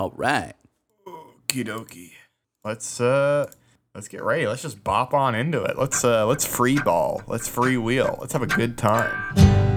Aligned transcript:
All 0.00 0.14
right. 0.16 0.54
Okie 1.06 1.62
dokie. 1.62 2.12
Let's 2.64 3.02
uh 3.02 3.50
let's 3.94 4.08
get 4.08 4.24
ready. 4.24 4.46
Let's 4.46 4.62
just 4.62 4.82
bop 4.82 5.12
on 5.12 5.34
into 5.34 5.62
it. 5.62 5.76
Let's 5.76 6.02
uh 6.02 6.24
let's 6.24 6.46
free 6.46 6.78
ball. 6.78 7.22
Let's 7.26 7.48
free 7.48 7.76
wheel. 7.76 8.16
Let's 8.18 8.32
have 8.32 8.40
a 8.40 8.46
good 8.46 8.78
time. 8.78 9.69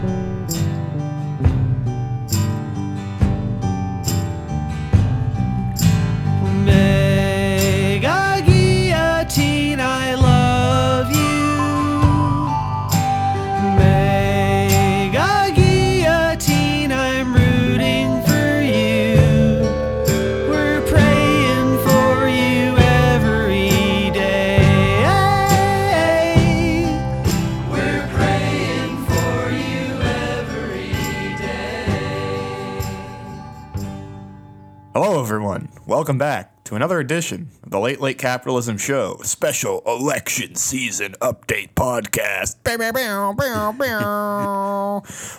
Welcome 36.03 36.17
back 36.17 36.65
to 36.65 36.75
another 36.75 36.99
edition 36.99 37.47
of 37.63 37.69
the 37.69 37.79
Late 37.79 38.01
Late 38.01 38.17
Capitalism 38.17 38.77
Show 38.77 39.21
special 39.23 39.81
election 39.87 40.55
season 40.55 41.13
update 41.21 41.75
podcast. 41.75 42.57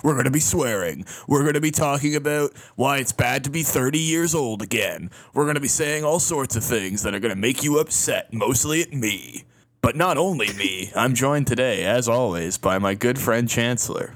We're 0.03 0.13
going 0.15 0.25
to 0.25 0.31
be 0.31 0.41
swearing. 0.41 1.05
We're 1.29 1.43
going 1.43 1.53
to 1.53 1.61
be 1.61 1.71
talking 1.71 2.17
about 2.17 2.53
why 2.77 2.97
it's 2.97 3.13
bad 3.13 3.45
to 3.45 3.51
be 3.51 3.63
30 3.63 3.99
years 3.99 4.35
old 4.35 4.63
again. 4.63 5.11
We're 5.35 5.45
going 5.45 5.57
to 5.57 5.61
be 5.61 5.69
saying 5.69 6.03
all 6.03 6.19
sorts 6.19 6.57
of 6.57 6.65
things 6.65 7.03
that 7.03 7.15
are 7.15 7.21
going 7.21 7.35
to 7.35 7.39
make 7.39 7.63
you 7.63 7.79
upset, 7.79 8.33
mostly 8.33 8.81
at 8.81 8.95
me. 8.95 9.45
But 9.83 9.97
not 9.97 10.17
only 10.17 10.51
me. 10.55 10.91
I'm 10.97 11.15
joined 11.15 11.47
today, 11.47 11.85
as 11.85 12.09
always, 12.09 12.57
by 12.57 12.79
my 12.79 12.95
good 12.95 13.19
friend 13.19 13.47
Chancellor. 13.51 14.15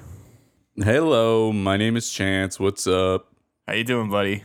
Hello, 0.77 1.53
my 1.53 1.77
name 1.77 1.95
is 1.95 2.11
Chance. 2.11 2.59
What's 2.59 2.87
up? 2.87 3.35
How 3.67 3.75
you 3.75 3.85
doing, 3.85 4.09
buddy? 4.09 4.45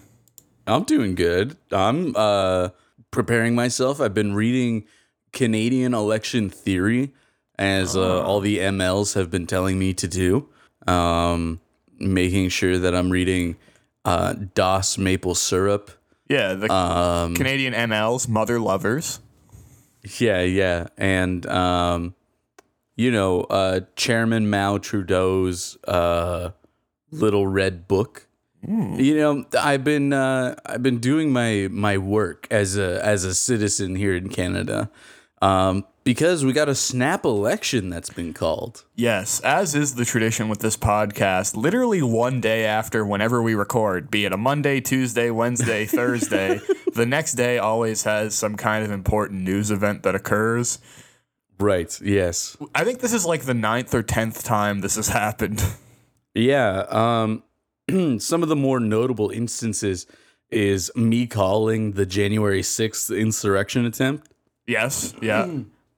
I'm 0.67 0.83
doing 0.83 1.15
good. 1.15 1.57
I'm 1.71 2.13
uh 2.15 2.69
preparing 3.11 3.55
myself. 3.55 3.99
I've 4.01 4.13
been 4.13 4.33
reading 4.33 4.85
Canadian 5.31 5.93
election 5.93 6.49
theory 6.49 7.11
as 7.59 7.95
uh, 7.95 8.23
all 8.23 8.39
the 8.39 8.57
MLs 8.59 9.13
have 9.15 9.29
been 9.29 9.45
telling 9.47 9.77
me 9.77 9.93
to 9.93 10.07
do. 10.07 10.49
Um 10.87 11.59
making 11.99 12.49
sure 12.49 12.77
that 12.79 12.95
I'm 12.95 13.09
reading 13.09 13.57
uh 14.05 14.33
DOS 14.33 14.97
maple 14.97 15.35
syrup. 15.35 15.91
Yeah, 16.29 16.53
the 16.53 16.71
Um 16.71 17.35
Canadian 17.35 17.73
MLs, 17.73 18.27
mother 18.27 18.59
lovers. 18.59 19.19
yeah, 20.19 20.41
yeah. 20.41 20.87
And 20.97 21.45
um 21.45 22.15
you 22.95 23.11
know, 23.11 23.41
uh 23.41 23.81
Chairman 23.95 24.49
Mao 24.49 24.77
Trudeau's 24.77 25.77
uh 25.87 26.51
little 27.11 27.47
red 27.47 27.87
book. 27.87 28.27
You 28.67 29.17
know, 29.17 29.45
I've 29.59 29.83
been 29.83 30.13
uh, 30.13 30.55
I've 30.65 30.83
been 30.83 30.99
doing 30.99 31.31
my 31.33 31.67
my 31.69 31.97
work 31.97 32.47
as 32.49 32.77
a 32.77 33.03
as 33.05 33.25
a 33.25 33.35
citizen 33.35 33.95
here 33.95 34.15
in 34.15 34.29
Canada, 34.29 34.89
um, 35.41 35.85
because 36.03 36.45
we 36.45 36.53
got 36.53 36.69
a 36.69 36.75
snap 36.75 37.25
election 37.25 37.89
that's 37.89 38.09
been 38.09 38.33
called. 38.33 38.85
Yes, 38.95 39.41
as 39.41 39.75
is 39.75 39.95
the 39.95 40.05
tradition 40.05 40.47
with 40.47 40.59
this 40.59 40.77
podcast, 40.77 41.57
literally 41.57 42.01
one 42.01 42.39
day 42.39 42.65
after 42.65 43.05
whenever 43.05 43.41
we 43.41 43.53
record, 43.53 44.09
be 44.09 44.25
it 44.25 44.31
a 44.31 44.37
Monday, 44.37 44.79
Tuesday, 44.79 45.29
Wednesday, 45.29 45.85
Thursday, 45.87 46.61
the 46.93 47.05
next 47.05 47.33
day 47.33 47.57
always 47.57 48.03
has 48.03 48.33
some 48.33 48.55
kind 48.55 48.85
of 48.85 48.91
important 48.91 49.41
news 49.41 49.71
event 49.71 50.03
that 50.03 50.15
occurs. 50.15 50.79
Right. 51.59 51.99
Yes. 52.01 52.57
I 52.73 52.83
think 52.83 52.99
this 52.99 53.13
is 53.13 53.25
like 53.25 53.43
the 53.43 53.53
ninth 53.53 53.93
or 53.93 54.03
tenth 54.03 54.43
time 54.43 54.81
this 54.81 54.95
has 54.95 55.09
happened. 55.09 55.63
Yeah. 56.35 56.85
Um, 56.89 57.43
some 58.19 58.43
of 58.43 58.49
the 58.49 58.55
more 58.55 58.79
notable 58.79 59.29
instances 59.29 60.05
is 60.49 60.91
me 60.95 61.25
calling 61.27 61.93
the 61.93 62.05
January 62.05 62.63
sixth 62.63 63.09
insurrection 63.11 63.85
attempt. 63.85 64.29
yes, 64.67 65.13
yeah. 65.21 65.47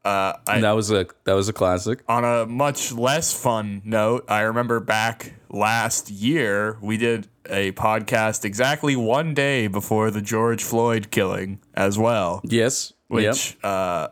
Uh, 0.04 0.38
I, 0.48 0.62
that 0.62 0.74
was 0.74 0.92
a 0.92 1.08
that 1.24 1.34
was 1.34 1.50
a 1.50 1.54
classic. 1.54 2.04
on 2.08 2.24
a 2.24 2.46
much 2.46 2.92
less 2.92 3.34
fun 3.34 3.82
note, 3.84 4.24
I 4.28 4.42
remember 4.42 4.80
back 4.80 5.34
last 5.50 6.12
year 6.12 6.78
we 6.80 6.96
did 6.98 7.28
a 7.50 7.72
podcast 7.72 8.46
exactly 8.46 8.96
one 8.96 9.34
day 9.34 9.66
before 9.68 10.12
the 10.12 10.22
George 10.22 10.64
Floyd 10.64 11.10
killing 11.10 11.60
as 11.74 11.98
well. 11.98 12.42
Yes. 12.44 12.94
Yep. 13.10 13.18
which 13.34 13.58
uh, 13.64 14.10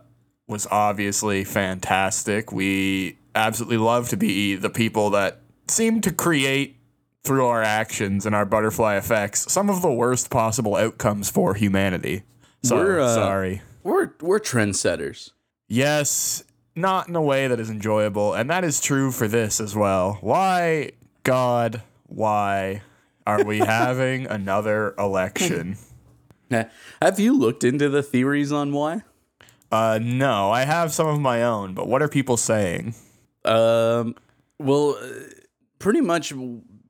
was 0.47 0.67
obviously 0.71 1.43
fantastic. 1.43 2.51
We 2.51 3.17
absolutely 3.35 3.77
love 3.77 4.09
to 4.09 4.17
be 4.17 4.55
the 4.55 4.69
people 4.69 5.11
that 5.11 5.41
seem 5.67 6.01
to 6.01 6.11
create 6.11 6.77
through 7.23 7.45
our 7.45 7.63
actions 7.63 8.25
and 8.25 8.35
our 8.35 8.45
butterfly 8.45 8.95
effects 8.95 9.51
some 9.51 9.69
of 9.69 9.81
the 9.81 9.91
worst 9.91 10.29
possible 10.29 10.75
outcomes 10.75 11.29
for 11.29 11.53
humanity. 11.53 12.23
So, 12.63 12.75
We're, 12.77 12.99
uh, 12.99 13.13
sorry. 13.13 13.61
We're 13.83 14.11
we're 14.21 14.39
trendsetters. 14.39 15.31
Yes, 15.67 16.43
not 16.75 17.07
in 17.09 17.15
a 17.15 17.21
way 17.21 17.47
that 17.47 17.59
is 17.59 17.69
enjoyable, 17.69 18.33
and 18.33 18.49
that 18.49 18.63
is 18.63 18.79
true 18.79 19.11
for 19.11 19.27
this 19.27 19.59
as 19.59 19.75
well. 19.75 20.17
Why, 20.21 20.91
God, 21.23 21.81
why 22.07 22.81
are 23.27 23.43
we 23.43 23.59
having 23.59 24.27
another 24.27 24.95
election? 24.97 25.77
Have 27.01 27.19
you 27.19 27.37
looked 27.37 27.63
into 27.63 27.89
the 27.89 28.03
theories 28.03 28.51
on 28.51 28.71
why? 28.73 29.01
Uh, 29.71 29.99
no, 30.01 30.51
I 30.51 30.65
have 30.65 30.93
some 30.93 31.07
of 31.07 31.19
my 31.19 31.41
own, 31.41 31.73
but 31.73 31.87
what 31.87 32.01
are 32.03 32.07
people 32.07 32.37
saying? 32.37 32.93
Um, 33.43 34.15
well, 34.59 34.95
uh, 35.01 35.07
pretty 35.79 36.01
much 36.01 36.31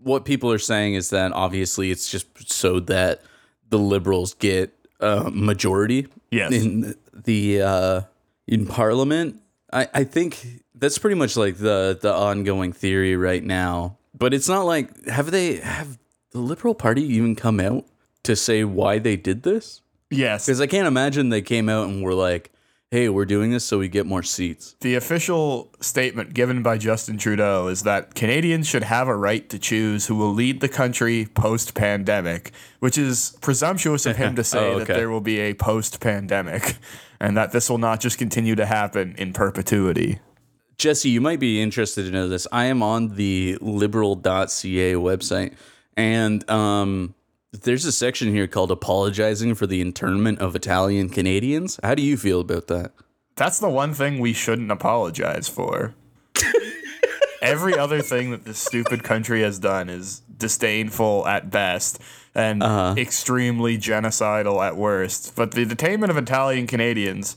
what 0.03 0.25
people 0.25 0.51
are 0.51 0.59
saying 0.59 0.93
is 0.95 1.09
that 1.11 1.31
obviously 1.33 1.89
it's 1.91 2.09
just 2.11 2.27
so 2.51 2.79
that 2.81 3.21
the 3.69 3.79
liberals 3.79 4.33
get 4.35 4.73
a 4.99 5.29
majority 5.31 6.07
Yes. 6.31 6.51
in 6.51 6.95
the 7.13 7.61
uh, 7.61 8.01
in 8.47 8.65
parliament. 8.65 9.41
I, 9.71 9.87
I 9.93 10.03
think 10.03 10.45
that's 10.75 10.97
pretty 10.97 11.15
much 11.15 11.35
like 11.37 11.57
the 11.57 11.97
the 12.01 12.13
ongoing 12.13 12.73
theory 12.73 13.15
right 13.15 13.43
now. 13.43 13.97
But 14.17 14.33
it's 14.33 14.47
not 14.47 14.65
like 14.65 15.05
have 15.07 15.31
they 15.31 15.55
have 15.57 15.97
the 16.31 16.39
Liberal 16.39 16.75
Party 16.75 17.01
even 17.03 17.35
come 17.35 17.59
out 17.59 17.85
to 18.23 18.35
say 18.35 18.63
why 18.63 18.99
they 18.99 19.15
did 19.15 19.43
this? 19.43 19.81
Yes. 20.09 20.45
Because 20.45 20.61
I 20.61 20.67
can't 20.67 20.87
imagine 20.87 21.29
they 21.29 21.41
came 21.41 21.67
out 21.69 21.87
and 21.89 22.03
were 22.03 22.13
like, 22.13 22.51
"Hey, 22.93 23.09
we're 23.09 23.25
doing 23.25 23.49
this 23.49 23.65
so 23.65 23.79
we 23.79 23.87
get 23.87 24.05
more 24.05 24.21
seats." 24.21 24.75
The 24.81 24.93
official 24.93 25.71
statement 25.79 26.35
given 26.35 26.61
by 26.61 26.77
Justin 26.77 27.17
Trudeau 27.17 27.67
is 27.67 27.81
that 27.81 28.13
Canadians 28.13 28.67
should 28.67 28.83
have 28.83 29.07
a 29.07 29.15
right 29.15 29.49
to 29.49 29.57
choose 29.57 30.05
who 30.05 30.15
will 30.15 30.31
lead 30.31 30.61
the 30.61 30.69
country 30.69 31.27
post 31.33 31.73
pandemic, 31.73 32.51
which 32.81 32.95
is 32.95 33.35
presumptuous 33.41 34.05
of 34.05 34.17
him 34.17 34.35
to 34.35 34.43
say 34.53 34.73
Oh, 34.73 34.77
that 34.77 34.89
there 34.89 35.09
will 35.09 35.21
be 35.21 35.39
a 35.39 35.55
post 35.55 36.01
pandemic 36.01 36.75
and 37.19 37.35
that 37.35 37.51
this 37.51 37.67
will 37.67 37.79
not 37.79 37.99
just 37.99 38.19
continue 38.19 38.53
to 38.53 38.67
happen 38.67 39.15
in 39.17 39.33
perpetuity. 39.33 40.19
Jesse, 40.77 41.09
you 41.09 41.19
might 41.19 41.39
be 41.39 41.59
interested 41.59 42.05
to 42.05 42.11
know 42.11 42.27
this. 42.27 42.45
I 42.51 42.65
am 42.65 42.83
on 42.83 43.15
the 43.15 43.57
liberal.ca 43.59 44.93
website, 44.93 45.55
and 45.97 46.47
um, 46.47 47.15
there's 47.61 47.85
a 47.85 47.91
section 47.91 48.33
here 48.33 48.47
called 48.47 48.71
Apologizing 48.71 49.55
for 49.55 49.67
the 49.67 49.79
Internment 49.79 50.39
of 50.39 50.55
Italian 50.55 51.09
Canadians. 51.09 51.79
How 51.83 51.93
do 51.93 52.01
you 52.01 52.17
feel 52.17 52.41
about 52.41 52.67
that? 52.67 52.91
That's 53.35 53.59
the 53.59 53.69
one 53.69 53.93
thing 53.93 54.19
we 54.19 54.33
shouldn't 54.33 54.71
apologize 54.71 55.47
for. 55.47 55.93
Every 57.41 57.77
other 57.77 58.01
thing 58.01 58.31
that 58.31 58.45
this 58.45 58.57
stupid 58.57 59.03
country 59.03 59.41
has 59.41 59.59
done 59.59 59.89
is 59.89 60.21
disdainful 60.37 61.27
at 61.27 61.51
best 61.51 61.99
and 62.33 62.63
uh-huh. 62.63 62.95
extremely 62.97 63.77
genocidal 63.77 64.65
at 64.65 64.75
worst. 64.75 65.35
But 65.35 65.51
the 65.51 65.65
detainment 65.65 66.09
of 66.09 66.17
Italian 66.17 66.67
Canadians, 66.67 67.35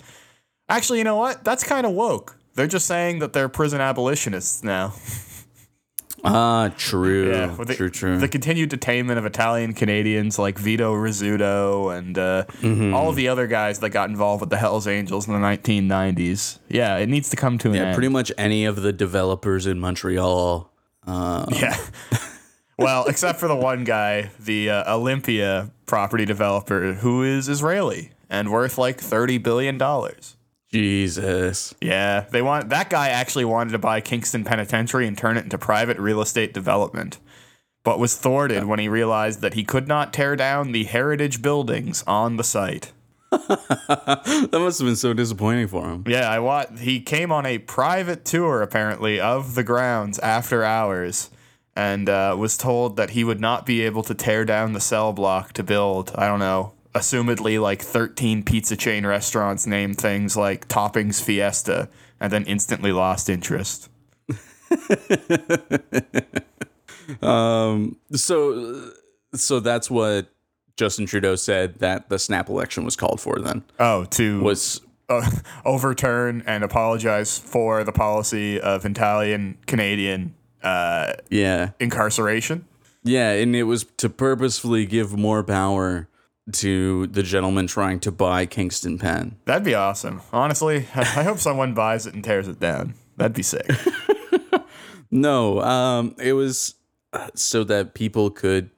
actually, 0.68 0.98
you 0.98 1.04
know 1.04 1.16
what? 1.16 1.44
That's 1.44 1.62
kind 1.62 1.84
of 1.84 1.92
woke. 1.92 2.36
They're 2.54 2.66
just 2.66 2.86
saying 2.86 3.18
that 3.18 3.34
they're 3.34 3.50
prison 3.50 3.80
abolitionists 3.80 4.64
now. 4.64 4.94
Ah, 6.24 6.72
true. 6.76 7.54
with 7.56 7.68
the, 7.68 7.74
true, 7.74 7.90
true. 7.90 8.18
The 8.18 8.28
continued 8.28 8.70
detainment 8.70 9.16
of 9.18 9.26
Italian 9.26 9.74
Canadians 9.74 10.38
like 10.38 10.58
Vito 10.58 10.94
Rizzuto 10.94 11.96
and 11.96 12.18
uh, 12.18 12.44
Mm-hmm. 12.62 12.94
all 12.94 13.12
the 13.12 13.28
other 13.28 13.46
guys 13.46 13.78
that 13.80 13.90
got 13.90 14.08
involved 14.10 14.40
with 14.40 14.50
the 14.50 14.56
Hells 14.56 14.86
Angels 14.86 15.28
in 15.28 15.34
the 15.34 15.38
1990s. 15.38 16.58
Yeah, 16.68 16.96
it 16.96 17.08
needs 17.08 17.28
to 17.30 17.36
come 17.36 17.58
to 17.58 17.68
an 17.68 17.74
yeah, 17.74 17.82
end. 17.86 17.94
pretty 17.94 18.08
much 18.08 18.32
any 18.36 18.64
of 18.64 18.82
the 18.82 18.92
developers 18.92 19.66
in 19.66 19.78
Montreal. 19.78 20.72
Uh, 21.06 21.46
Yeah. 21.50 21.76
well, 22.78 23.04
except 23.06 23.38
for 23.38 23.48
the 23.48 23.56
one 23.56 23.84
guy, 23.84 24.30
the 24.40 24.70
uh, 24.70 24.94
Olympia 24.94 25.70
property 25.86 26.24
developer, 26.24 26.94
who 26.94 27.22
is 27.22 27.48
Israeli 27.48 28.10
and 28.28 28.50
worth 28.50 28.76
like 28.78 28.98
thirty 29.00 29.38
billion 29.38 29.78
dollars. 29.78 30.35
Jesus. 30.76 31.74
Yeah, 31.80 32.26
they 32.30 32.42
want 32.42 32.68
that 32.68 32.90
guy 32.90 33.08
actually 33.08 33.44
wanted 33.46 33.72
to 33.72 33.78
buy 33.78 34.00
Kingston 34.00 34.44
Penitentiary 34.44 35.06
and 35.06 35.16
turn 35.16 35.36
it 35.36 35.44
into 35.44 35.56
private 35.58 35.98
real 35.98 36.20
estate 36.20 36.52
development. 36.52 37.18
but 37.84 37.98
was 38.00 38.16
thwarted 38.16 38.64
when 38.64 38.78
he 38.80 38.88
realized 38.88 39.40
that 39.42 39.54
he 39.54 39.62
could 39.64 39.86
not 39.88 40.12
tear 40.12 40.34
down 40.36 40.72
the 40.72 40.84
heritage 40.84 41.40
buildings 41.40 42.02
on 42.06 42.36
the 42.36 42.44
site. 42.44 42.92
That 43.32 44.50
must 44.52 44.78
have 44.80 44.86
been 44.86 44.96
so 44.96 45.12
disappointing 45.14 45.68
for 45.68 45.88
him. 45.88 46.04
Yeah, 46.06 46.28
I 46.28 46.38
wa- 46.40 46.66
he 46.78 47.00
came 47.00 47.30
on 47.32 47.46
a 47.46 47.58
private 47.58 48.24
tour 48.24 48.60
apparently 48.62 49.20
of 49.20 49.54
the 49.54 49.62
grounds 49.64 50.18
after 50.18 50.64
hours 50.64 51.30
and 51.74 52.08
uh, 52.08 52.34
was 52.38 52.56
told 52.58 52.96
that 52.96 53.10
he 53.10 53.22
would 53.24 53.40
not 53.40 53.64
be 53.66 53.82
able 53.82 54.02
to 54.04 54.14
tear 54.14 54.44
down 54.44 54.72
the 54.72 54.80
cell 54.80 55.12
block 55.12 55.52
to 55.54 55.62
build, 55.62 56.10
I 56.16 56.26
don't 56.26 56.38
know, 56.40 56.72
assumedly 56.96 57.60
like 57.60 57.82
13 57.82 58.42
pizza 58.42 58.76
chain 58.76 59.06
restaurants 59.06 59.66
named 59.66 59.98
things 59.98 60.36
like 60.36 60.66
Toppings 60.68 61.22
Fiesta 61.22 61.88
and 62.18 62.32
then 62.32 62.44
instantly 62.44 62.90
lost 62.90 63.28
interest. 63.28 63.90
um, 67.22 67.96
So, 68.12 68.90
so 69.34 69.60
that's 69.60 69.90
what 69.90 70.28
Justin 70.76 71.06
Trudeau 71.06 71.36
said 71.36 71.78
that 71.80 72.08
the 72.08 72.18
snap 72.18 72.48
election 72.48 72.84
was 72.84 72.96
called 72.96 73.20
for. 73.20 73.38
Then 73.38 73.62
Oh, 73.78 74.04
to 74.06 74.40
was 74.40 74.80
uh, 75.08 75.30
overturn 75.64 76.42
and 76.46 76.64
apologize 76.64 77.38
for 77.38 77.84
the 77.84 77.92
policy 77.92 78.60
of 78.60 78.84
Italian 78.84 79.58
Canadian 79.66 80.34
uh, 80.62 81.12
yeah, 81.30 81.70
incarceration. 81.78 82.64
yeah, 83.04 83.30
and 83.32 83.54
it 83.54 83.64
was 83.64 83.84
to 83.98 84.08
purposefully 84.08 84.84
give 84.86 85.16
more 85.16 85.44
power 85.44 86.08
to 86.52 87.06
the 87.08 87.22
gentleman 87.22 87.66
trying 87.66 88.00
to 88.00 88.12
buy 88.12 88.46
Kingston 88.46 88.98
Pen. 88.98 89.36
That'd 89.46 89.64
be 89.64 89.74
awesome. 89.74 90.22
Honestly, 90.32 90.86
I 90.94 91.22
hope 91.24 91.38
someone 91.38 91.74
buys 91.74 92.06
it 92.06 92.14
and 92.14 92.22
tears 92.22 92.46
it 92.48 92.60
down. 92.60 92.94
That'd 93.16 93.34
be 93.34 93.42
sick. 93.42 93.68
No, 95.10 95.60
um, 95.62 96.16
it 96.18 96.32
was 96.32 96.74
uh, 97.12 97.28
so 97.34 97.62
that 97.64 97.94
people 97.94 98.28
could 98.30 98.70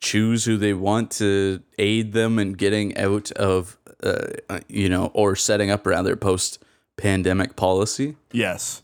choose 0.00 0.44
who 0.44 0.56
they 0.56 0.72
want 0.72 1.10
to 1.12 1.62
aid 1.78 2.12
them 2.12 2.38
in 2.38 2.54
getting 2.54 2.96
out 2.96 3.30
of, 3.32 3.78
uh, 4.02 4.28
uh, 4.48 4.60
you 4.68 4.88
know, 4.88 5.10
or 5.14 5.36
setting 5.36 5.70
up 5.70 5.86
rather 5.86 6.16
post 6.16 6.62
pandemic 6.96 7.56
policy. 7.56 8.16
yes. 8.32 8.80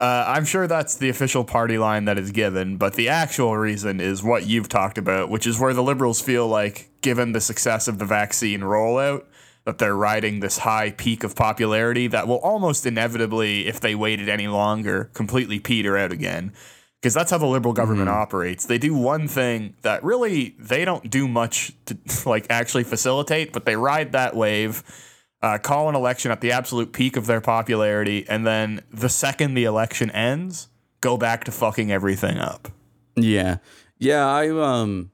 Uh, 0.00 0.24
I'm 0.26 0.44
sure 0.44 0.66
that's 0.66 0.96
the 0.96 1.08
official 1.08 1.44
party 1.44 1.78
line 1.78 2.04
that 2.06 2.18
is 2.18 2.32
given, 2.32 2.76
but 2.76 2.94
the 2.94 3.08
actual 3.08 3.56
reason 3.56 4.00
is 4.00 4.22
what 4.22 4.46
you've 4.46 4.68
talked 4.68 4.98
about, 4.98 5.30
which 5.30 5.46
is 5.46 5.58
where 5.58 5.72
the 5.72 5.82
liberals 5.82 6.20
feel 6.20 6.48
like, 6.48 6.90
given 7.00 7.32
the 7.32 7.40
success 7.40 7.86
of 7.86 7.98
the 7.98 8.04
vaccine 8.04 8.60
rollout, 8.60 9.24
that 9.64 9.78
they're 9.78 9.96
riding 9.96 10.40
this 10.40 10.58
high 10.58 10.90
peak 10.90 11.24
of 11.24 11.36
popularity 11.36 12.06
that 12.08 12.28
will 12.28 12.38
almost 12.38 12.84
inevitably, 12.86 13.66
if 13.66 13.80
they 13.80 13.94
waited 13.94 14.28
any 14.28 14.48
longer, 14.48 15.10
completely 15.14 15.58
peter 15.58 15.96
out 15.96 16.12
again. 16.12 16.52
Because 17.00 17.14
that's 17.14 17.30
how 17.30 17.38
the 17.38 17.46
liberal 17.46 17.74
government 17.74 18.08
operates. 18.08 18.64
They 18.64 18.78
do 18.78 18.94
one 18.94 19.28
thing 19.28 19.74
that 19.82 20.02
really 20.02 20.56
they 20.58 20.84
don't 20.84 21.08
do 21.10 21.28
much 21.28 21.72
to 21.86 21.98
like 22.28 22.46
actually 22.50 22.84
facilitate, 22.84 23.52
but 23.52 23.64
they 23.64 23.76
ride 23.76 24.12
that 24.12 24.34
wave, 24.34 24.82
uh, 25.44 25.58
call 25.58 25.88
an 25.90 25.94
election 25.94 26.30
at 26.30 26.40
the 26.40 26.50
absolute 26.52 26.92
peak 26.92 27.16
of 27.16 27.26
their 27.26 27.40
popularity, 27.40 28.24
and 28.28 28.46
then 28.46 28.80
the 28.90 29.08
second 29.10 29.52
the 29.54 29.64
election 29.64 30.10
ends, 30.10 30.68
go 31.02 31.16
back 31.18 31.44
to 31.44 31.52
fucking 31.52 31.92
everything 31.92 32.38
up. 32.38 32.68
Yeah, 33.16 33.58
yeah. 33.98 34.26
I 34.26 34.48
um, 34.48 35.10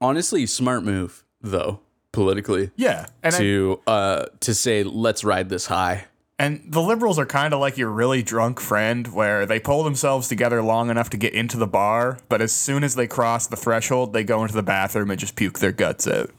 honestly, 0.00 0.46
smart 0.46 0.84
move 0.84 1.24
though 1.42 1.80
politically 2.12 2.70
Yeah, 2.76 3.06
and 3.22 3.34
I- 3.34 3.38
to 3.38 3.80
uh 3.86 4.26
to 4.40 4.54
say 4.54 4.82
let's 4.84 5.24
ride 5.24 5.48
this 5.48 5.66
high. 5.66 6.04
And 6.38 6.62
the 6.72 6.80
liberals 6.80 7.18
are 7.18 7.26
kind 7.26 7.52
of 7.52 7.60
like 7.60 7.76
your 7.76 7.90
really 7.90 8.22
drunk 8.22 8.60
friend 8.60 9.06
where 9.08 9.44
they 9.44 9.60
pull 9.60 9.82
themselves 9.84 10.26
together 10.26 10.62
long 10.62 10.88
enough 10.88 11.10
to 11.10 11.18
get 11.18 11.34
into 11.34 11.58
the 11.58 11.66
bar, 11.66 12.18
but 12.30 12.40
as 12.40 12.50
soon 12.50 12.82
as 12.82 12.94
they 12.94 13.06
cross 13.06 13.46
the 13.46 13.56
threshold, 13.56 14.14
they 14.14 14.24
go 14.24 14.40
into 14.42 14.54
the 14.54 14.62
bathroom 14.62 15.10
and 15.10 15.20
just 15.20 15.36
puke 15.36 15.58
their 15.58 15.72
guts 15.72 16.06
out. 16.08 16.30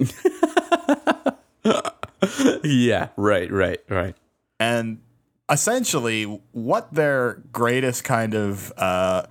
Yeah, 2.64 3.10
right, 3.18 3.52
right, 3.52 3.80
right. 3.90 4.16
and 4.60 5.00
essentially, 5.50 6.24
what 6.52 6.94
their 6.94 7.42
greatest 7.52 8.04
kind 8.04 8.34
of, 8.34 8.72
uh, 8.78 9.24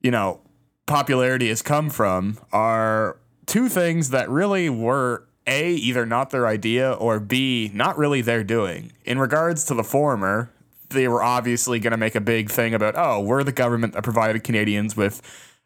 you 0.00 0.10
know, 0.10 0.40
popularity 0.86 1.48
has 1.48 1.62
come 1.62 1.90
from 1.90 2.38
are 2.52 3.18
two 3.46 3.68
things 3.68 4.10
that 4.10 4.28
really 4.30 4.68
were 4.70 5.26
A, 5.46 5.72
either 5.72 6.06
not 6.06 6.30
their 6.30 6.46
idea, 6.46 6.92
or 6.92 7.18
B, 7.18 7.70
not 7.74 7.98
really 7.98 8.20
their 8.20 8.44
doing. 8.44 8.92
In 9.04 9.18
regards 9.18 9.64
to 9.64 9.74
the 9.74 9.84
former, 9.84 10.50
they 10.90 11.08
were 11.08 11.22
obviously 11.22 11.80
going 11.80 11.90
to 11.90 11.96
make 11.96 12.14
a 12.14 12.20
big 12.20 12.50
thing 12.50 12.74
about, 12.74 12.94
oh, 12.96 13.20
we're 13.20 13.42
the 13.42 13.52
government 13.52 13.94
that 13.94 14.04
provided 14.04 14.44
Canadians 14.44 14.96
with 14.96 15.20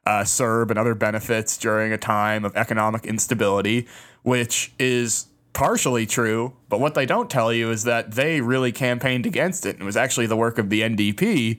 uh, 0.06 0.22
CERB 0.22 0.70
and 0.70 0.78
other 0.78 0.94
benefits 0.94 1.58
during 1.58 1.92
a 1.92 1.98
time 1.98 2.44
of 2.44 2.56
economic 2.56 3.04
instability, 3.04 3.86
which 4.22 4.72
is 4.78 5.26
partially 5.52 6.06
true. 6.06 6.54
But 6.68 6.80
what 6.80 6.94
they 6.94 7.06
don't 7.06 7.28
tell 7.30 7.52
you 7.52 7.70
is 7.70 7.84
that 7.84 8.12
they 8.12 8.40
really 8.40 8.72
campaigned 8.72 9.26
against 9.26 9.66
it. 9.66 9.70
And 9.76 9.82
it 9.82 9.84
was 9.84 9.96
actually 9.96 10.26
the 10.26 10.36
work 10.36 10.58
of 10.58 10.70
the 10.70 10.82
NDP 10.82 11.58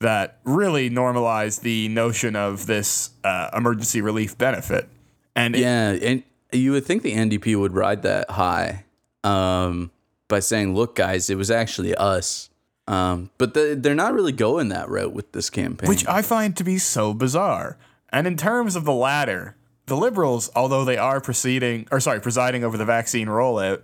that 0.00 0.38
really 0.44 0.88
normalized 0.88 1.62
the 1.62 1.88
notion 1.88 2.36
of 2.36 2.66
this 2.66 3.10
uh, 3.24 3.50
emergency 3.56 4.00
relief 4.00 4.38
benefit. 4.38 4.88
And 5.34 5.56
it- 5.56 5.60
Yeah, 5.60 5.90
and 5.90 6.22
you 6.52 6.72
would 6.72 6.84
think 6.86 7.02
the 7.02 7.12
NDP 7.14 7.58
would 7.58 7.74
ride 7.74 8.02
that 8.02 8.30
high 8.30 8.84
um, 9.24 9.90
by 10.28 10.40
saying, 10.40 10.74
"Look, 10.74 10.94
guys, 10.94 11.28
it 11.30 11.36
was 11.36 11.50
actually 11.50 11.94
us." 11.96 12.48
Um, 12.86 13.28
but 13.36 13.52
the, 13.52 13.76
they're 13.78 13.94
not 13.94 14.14
really 14.14 14.32
going 14.32 14.68
that 14.70 14.88
route 14.88 15.12
with 15.12 15.32
this 15.32 15.50
campaign. 15.50 15.88
which 15.90 16.06
I 16.06 16.22
find 16.22 16.56
to 16.56 16.64
be 16.64 16.78
so 16.78 17.12
bizarre. 17.12 17.76
And 18.10 18.26
in 18.26 18.38
terms 18.38 18.76
of 18.76 18.86
the 18.86 18.94
latter, 18.94 19.56
the 19.88 19.96
liberals, 19.96 20.50
although 20.54 20.84
they 20.84 20.96
are 20.98 21.20
proceeding 21.20 21.86
or 21.90 22.00
sorry, 22.00 22.20
presiding 22.20 22.64
over 22.64 22.76
the 22.76 22.84
vaccine 22.84 23.26
rollout, 23.28 23.82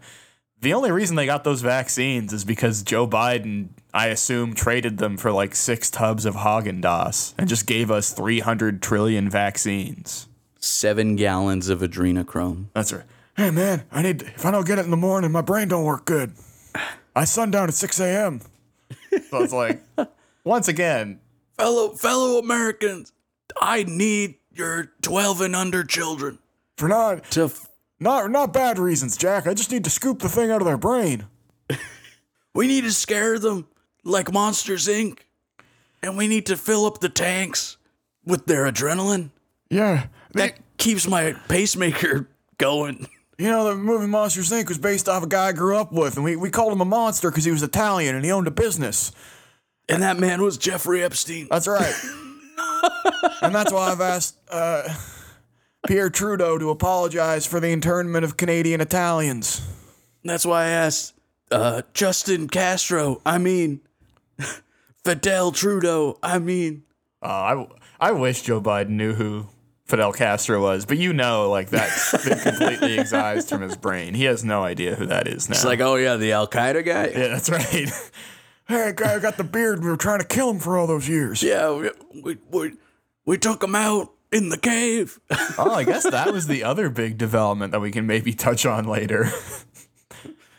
the 0.61 0.73
only 0.73 0.91
reason 0.91 1.17
they 1.17 1.27
got 1.27 1.45
those 1.45 1.61
vaccines 1.61 2.33
is 2.33 2.45
because 2.45 2.83
Joe 2.83 3.06
Biden, 3.06 3.69
I 3.93 4.06
assume, 4.06 4.55
traded 4.55 4.99
them 4.99 5.17
for 5.17 5.31
like 5.33 5.55
six 5.55 5.91
tubs 5.91 6.25
of 6.25 6.37
Haagen 6.37 6.81
Dazs 6.81 7.35
and 7.37 7.49
just 7.49 7.67
gave 7.67 7.91
us 7.91 8.12
300 8.12 8.81
trillion 8.81 9.29
vaccines. 9.29 10.29
seven 10.59 11.17
gallons 11.17 11.69
of 11.69 11.81
adrenochrome. 11.81 12.67
That's 12.73 12.93
right. 12.93 13.05
Hey 13.37 13.51
man, 13.51 13.83
I 13.91 14.01
need 14.03 14.23
if 14.23 14.47
I 14.47 14.51
don't 14.53 14.67
get 14.67 14.79
it 14.79 14.85
in 14.85 14.91
the 14.91 14.97
morning, 14.97 15.33
my 15.33 15.43
brain 15.43 15.69
don't 15.69 15.85
work 15.85 16.05
good. 16.05 16.33
I 17.17 17.25
sundown 17.25 17.69
at 17.69 17.75
6 17.75 18.01
a.m. 18.01 18.41
So 19.31 19.43
it's 19.43 19.53
like, 19.53 19.83
once 20.45 20.69
again, 20.69 21.21
Fellow 21.56 21.91
fellow 21.95 22.39
Americans, 22.39 23.12
I 23.61 23.85
need 23.85 24.37
your 24.56 24.93
twelve 25.03 25.41
and 25.41 25.55
under 25.56 25.85
children 25.85 26.39
for 26.77 26.89
not 26.89 27.31
to. 27.33 27.45
F- 27.45 27.69
Not 28.01 28.31
not 28.31 28.53
bad 28.53 28.79
reasons, 28.79 29.17
Jack. 29.17 29.47
I 29.47 29.55
just 29.55 29.71
need 29.71 29.85
to 29.85 29.91
scoop 29.91 30.19
the 30.19 30.29
thing 30.29 30.51
out 30.51 30.61
of 30.61 30.67
their 30.67 30.77
brain. 30.77 31.27
we 32.55 32.67
need 32.67 32.82
to 32.84 32.93
scare 32.93 33.39
them 33.39 33.67
like 34.05 34.32
Monsters 34.32 34.87
Inc. 34.89 35.20
And 36.03 36.19
we 36.19 36.27
need 36.29 36.44
to 36.46 36.56
fill 36.56 36.84
up 36.84 37.01
the 37.01 37.08
tanks 37.08 37.79
with 38.27 38.44
their 38.46 38.70
adrenaline. 38.70 39.31
Yeah. 39.70 40.08
That 40.34 40.58
keeps 40.77 41.06
my 41.08 41.32
pacemaker 41.49 42.29
going. 42.58 43.06
you 43.39 43.49
know, 43.49 43.65
the 43.65 43.75
movie 43.77 44.06
Monsters 44.08 44.51
Inc. 44.51 44.69
was 44.69 44.77
based 44.79 45.08
off 45.08 45.23
a 45.23 45.27
guy 45.27 45.46
I 45.49 45.53
grew 45.53 45.77
up 45.79 45.93
with, 45.93 46.17
and 46.17 46.25
we, 46.25 46.37
we 46.37 46.51
called 46.51 46.73
him 46.73 46.81
a 46.82 46.84
monster 46.84 47.31
because 47.31 47.44
he 47.46 47.51
was 47.53 47.63
Italian 47.63 48.15
and 48.17 48.25
he 48.25 48.31
owned 48.31 48.46
a 48.49 48.51
business. 48.51 49.13
And 49.89 50.03
that 50.03 50.19
man 50.19 50.43
was 50.43 50.58
Jeffrey 50.58 51.03
Epstein. 51.03 51.46
That's 51.51 51.69
right. 51.69 51.94
and 53.43 53.55
that's 53.55 53.73
why 53.73 53.91
I've 53.91 54.01
asked 54.01 54.39
uh, 54.51 54.89
Pierre 55.87 56.11
Trudeau 56.11 56.58
to 56.58 56.70
apologize 56.70 57.46
for 57.46 57.61
the 57.61 57.69
internment 57.69 58.25
of 58.25 58.37
Canadian 58.37 58.81
Italians. 58.81 59.61
That's 60.25 60.46
why 60.46 60.65
I 60.65 60.69
asked 60.69 61.15
uh, 61.51 61.82
Justin 61.93 62.49
Castro. 62.49 63.20
I 63.27 63.39
mean, 63.39 63.81
Fidel 65.05 65.53
Trudeau. 65.53 66.19
I 66.23 66.39
mean, 66.39 66.84
Uh, 67.23 67.27
I, 68.01 68.08
I 68.08 68.13
wish 68.13 68.43
Joe 68.43 68.61
Biden 68.61 68.91
knew 68.91 69.15
who 69.15 69.46
Fidel 69.87 70.13
Castro 70.13 70.63
was, 70.63 70.87
but 70.87 70.96
you 70.96 71.13
know, 71.13 71.51
like 71.51 71.69
that's 71.70 72.25
been 72.27 72.39
completely 72.39 72.99
excised 72.99 73.49
from 73.51 73.61
his 73.61 73.77
brain. 73.77 74.15
He 74.15 74.25
has 74.25 74.43
no 74.44 74.63
idea 74.63 74.94
who 74.94 75.06
that 75.06 75.29
is 75.29 75.49
now. 75.49 75.55
it's 75.55 75.65
like, 75.65 75.81
oh 75.81 75.96
yeah, 75.96 76.17
the 76.17 76.32
Al 76.32 76.49
Qaeda 76.49 76.84
guy. 76.84 77.08
yeah, 77.08 77.29
that's 77.29 77.51
right. 77.51 77.91
Hey, 78.67 78.93
guy 78.94 79.19
got 79.19 79.37
the 79.37 79.44
beard. 79.44 79.83
We 79.83 79.91
were 79.91 79.97
trying 79.97 80.21
to 80.21 80.27
kill 80.27 80.51
him 80.51 80.59
for 80.59 80.77
all 80.79 80.87
those 80.87 81.09
years. 81.09 81.43
Yeah, 81.43 81.71
we, 81.73 81.91
we 82.23 82.39
we 82.51 82.73
we 83.25 83.39
took 83.39 83.63
him 83.63 83.75
out 83.75 84.13
in 84.33 84.49
the 84.49 84.59
cave. 84.59 85.21
Oh, 85.56 85.71
I 85.71 85.85
guess 85.85 86.03
that 86.03 86.33
was 86.33 86.49
the 86.49 86.65
other 86.65 86.91
big 86.91 87.17
development 87.17 87.71
that 87.73 87.81
we 87.81 87.93
can 87.93 88.06
maybe 88.09 88.33
touch 88.33 88.67
on 88.67 88.87
later. 88.87 89.31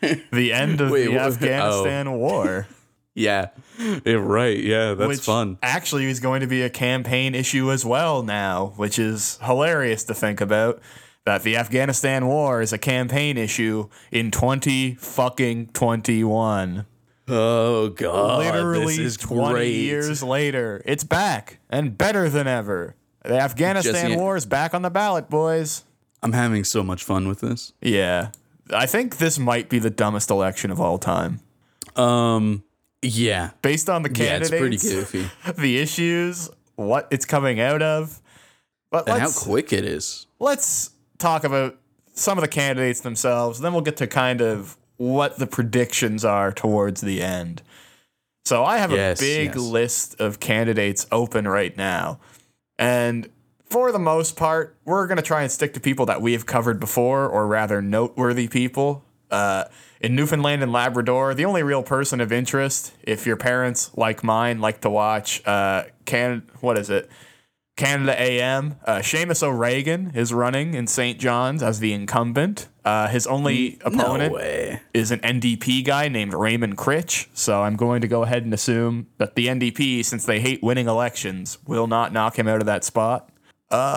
the 0.32 0.52
end 0.52 0.80
of 0.80 0.90
Wait, 0.90 1.04
the 1.06 1.12
what- 1.12 1.20
oh. 1.20 1.26
Afghanistan 1.26 2.12
war, 2.12 2.66
yeah, 3.14 3.48
yeah, 3.78 4.14
right. 4.14 4.58
Yeah, 4.58 4.94
that's 4.94 5.08
which 5.08 5.20
fun. 5.20 5.58
actually 5.62 6.06
is 6.06 6.20
going 6.20 6.40
to 6.40 6.46
be 6.46 6.62
a 6.62 6.70
campaign 6.70 7.34
issue 7.34 7.70
as 7.70 7.84
well 7.84 8.22
now, 8.22 8.72
which 8.76 8.98
is 8.98 9.38
hilarious 9.42 10.04
to 10.04 10.14
think 10.14 10.40
about. 10.40 10.80
That 11.24 11.42
the 11.42 11.56
Afghanistan 11.56 12.26
war 12.28 12.62
is 12.62 12.72
a 12.72 12.78
campaign 12.78 13.36
issue 13.36 13.88
in 14.12 14.30
twenty 14.30 14.94
fucking 14.94 15.68
twenty 15.72 16.22
one. 16.24 16.86
Oh 17.28 17.88
god, 17.88 18.38
Literally 18.54 18.96
this 18.96 18.98
is 18.98 19.16
twenty 19.16 19.52
great. 19.54 19.74
years 19.74 20.22
later, 20.22 20.80
it's 20.84 21.02
back 21.04 21.58
and 21.68 21.96
better 21.98 22.28
than 22.28 22.46
ever. 22.46 22.94
The 23.24 23.38
Afghanistan 23.40 24.10
Jesse- 24.10 24.16
war 24.16 24.36
is 24.36 24.46
back 24.46 24.74
on 24.74 24.82
the 24.82 24.90
ballot, 24.90 25.28
boys. 25.28 25.82
I'm 26.22 26.32
having 26.32 26.62
so 26.64 26.82
much 26.84 27.02
fun 27.04 27.26
with 27.28 27.40
this. 27.40 27.72
Yeah. 27.80 28.30
I 28.72 28.86
think 28.86 29.18
this 29.18 29.38
might 29.38 29.68
be 29.68 29.78
the 29.78 29.90
dumbest 29.90 30.30
election 30.30 30.70
of 30.70 30.80
all 30.80 30.98
time. 30.98 31.40
Um, 31.94 32.64
yeah, 33.02 33.50
Based 33.62 33.88
on 33.88 34.02
the 34.02 34.08
candidates, 34.08 34.50
yeah, 34.50 34.56
it's 34.56 34.60
pretty 34.60 35.20
goofy. 35.22 35.30
the 35.60 35.78
issues, 35.78 36.50
what 36.76 37.06
it's 37.10 37.24
coming 37.24 37.60
out 37.60 37.82
of. 37.82 38.20
But 38.90 39.08
And 39.08 39.20
how 39.20 39.30
quick 39.30 39.72
it 39.72 39.84
is. 39.84 40.26
let's 40.40 40.90
talk 41.18 41.44
about 41.44 41.76
some 42.14 42.38
of 42.38 42.42
the 42.42 42.48
candidates 42.48 43.00
themselves. 43.00 43.60
Then 43.60 43.72
we'll 43.72 43.82
get 43.82 43.96
to 43.98 44.06
kind 44.06 44.40
of 44.40 44.76
what 44.96 45.38
the 45.38 45.46
predictions 45.46 46.24
are 46.24 46.52
towards 46.52 47.00
the 47.00 47.22
end. 47.22 47.62
So 48.44 48.64
I 48.64 48.78
have 48.78 48.92
Yes, 48.92 49.20
a 49.20 49.22
big 49.22 49.46
yes. 49.48 49.56
list 49.56 50.20
of 50.20 50.38
candidates 50.40 51.06
open 51.10 51.48
right 51.48 51.76
now. 51.76 52.20
And 52.78 53.28
for 53.64 53.90
the 53.90 53.98
most 53.98 54.36
part, 54.36 54.76
we're 54.84 55.06
going 55.06 55.16
to 55.16 55.22
try 55.22 55.42
and 55.42 55.50
stick 55.50 55.74
to 55.74 55.80
people 55.80 56.06
that 56.06 56.22
we 56.22 56.32
have 56.32 56.46
covered 56.46 56.78
before, 56.78 57.26
or 57.26 57.46
rather, 57.46 57.82
noteworthy 57.82 58.46
people. 58.46 59.04
Uh, 59.30 59.64
in 60.00 60.14
Newfoundland 60.14 60.62
and 60.62 60.70
Labrador, 60.72 61.34
the 61.34 61.44
only 61.44 61.64
real 61.64 61.82
person 61.82 62.20
of 62.20 62.30
interest, 62.30 62.94
if 63.02 63.26
your 63.26 63.36
parents, 63.36 63.90
like 63.96 64.22
mine, 64.22 64.60
like 64.60 64.80
to 64.82 64.90
watch 64.90 65.44
uh, 65.46 65.84
Can 66.04 66.42
what 66.60 66.78
is 66.78 66.90
it? 66.90 67.10
Canada 67.76 68.14
AM. 68.18 68.76
Uh, 68.86 68.98
Seamus 68.98 69.42
O'Regan 69.42 70.12
is 70.14 70.32
running 70.32 70.74
in 70.74 70.86
St. 70.86 71.18
John's 71.18 71.62
as 71.62 71.80
the 71.80 71.92
incumbent. 71.92 72.68
Uh, 72.86 73.08
his 73.08 73.26
only 73.26 73.78
opponent 73.84 74.32
No 74.32 74.78
is 74.94 75.10
an 75.10 75.18
NDP 75.18 75.84
guy 75.84 76.06
named 76.06 76.32
Raymond 76.32 76.76
Critch. 76.76 77.28
So 77.34 77.62
I'm 77.62 77.74
going 77.74 78.00
to 78.00 78.06
go 78.06 78.22
ahead 78.22 78.44
and 78.44 78.54
assume 78.54 79.08
that 79.18 79.34
the 79.34 79.48
NDP, 79.48 80.04
since 80.04 80.24
they 80.24 80.38
hate 80.38 80.62
winning 80.62 80.86
elections, 80.86 81.58
will 81.66 81.88
not 81.88 82.12
knock 82.12 82.38
him 82.38 82.46
out 82.46 82.60
of 82.60 82.66
that 82.66 82.84
spot. 82.84 83.28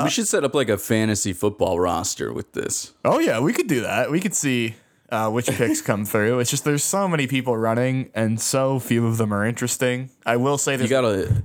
we 0.03 0.09
should 0.09 0.27
set 0.27 0.43
up 0.43 0.55
like 0.55 0.69
a 0.69 0.77
fantasy 0.77 1.33
football 1.33 1.79
roster 1.79 2.33
with 2.33 2.53
this. 2.53 2.93
Oh 3.05 3.19
yeah, 3.19 3.39
we 3.39 3.53
could 3.53 3.67
do 3.67 3.81
that. 3.81 4.09
We 4.09 4.19
could 4.19 4.33
see 4.33 4.73
uh, 5.11 5.29
which 5.29 5.45
picks 5.45 5.81
come 5.81 6.03
through. 6.03 6.39
It's 6.39 6.49
just 6.49 6.65
there's 6.65 6.83
so 6.83 7.07
many 7.07 7.27
people 7.27 7.55
running, 7.55 8.09
and 8.15 8.41
so 8.41 8.79
few 8.79 9.05
of 9.05 9.17
them 9.17 9.31
are 9.31 9.45
interesting. 9.45 10.09
I 10.25 10.37
will 10.37 10.57
say 10.57 10.75
that 10.75 10.83
You 10.83 10.89
got 10.89 11.05
a? 11.05 11.43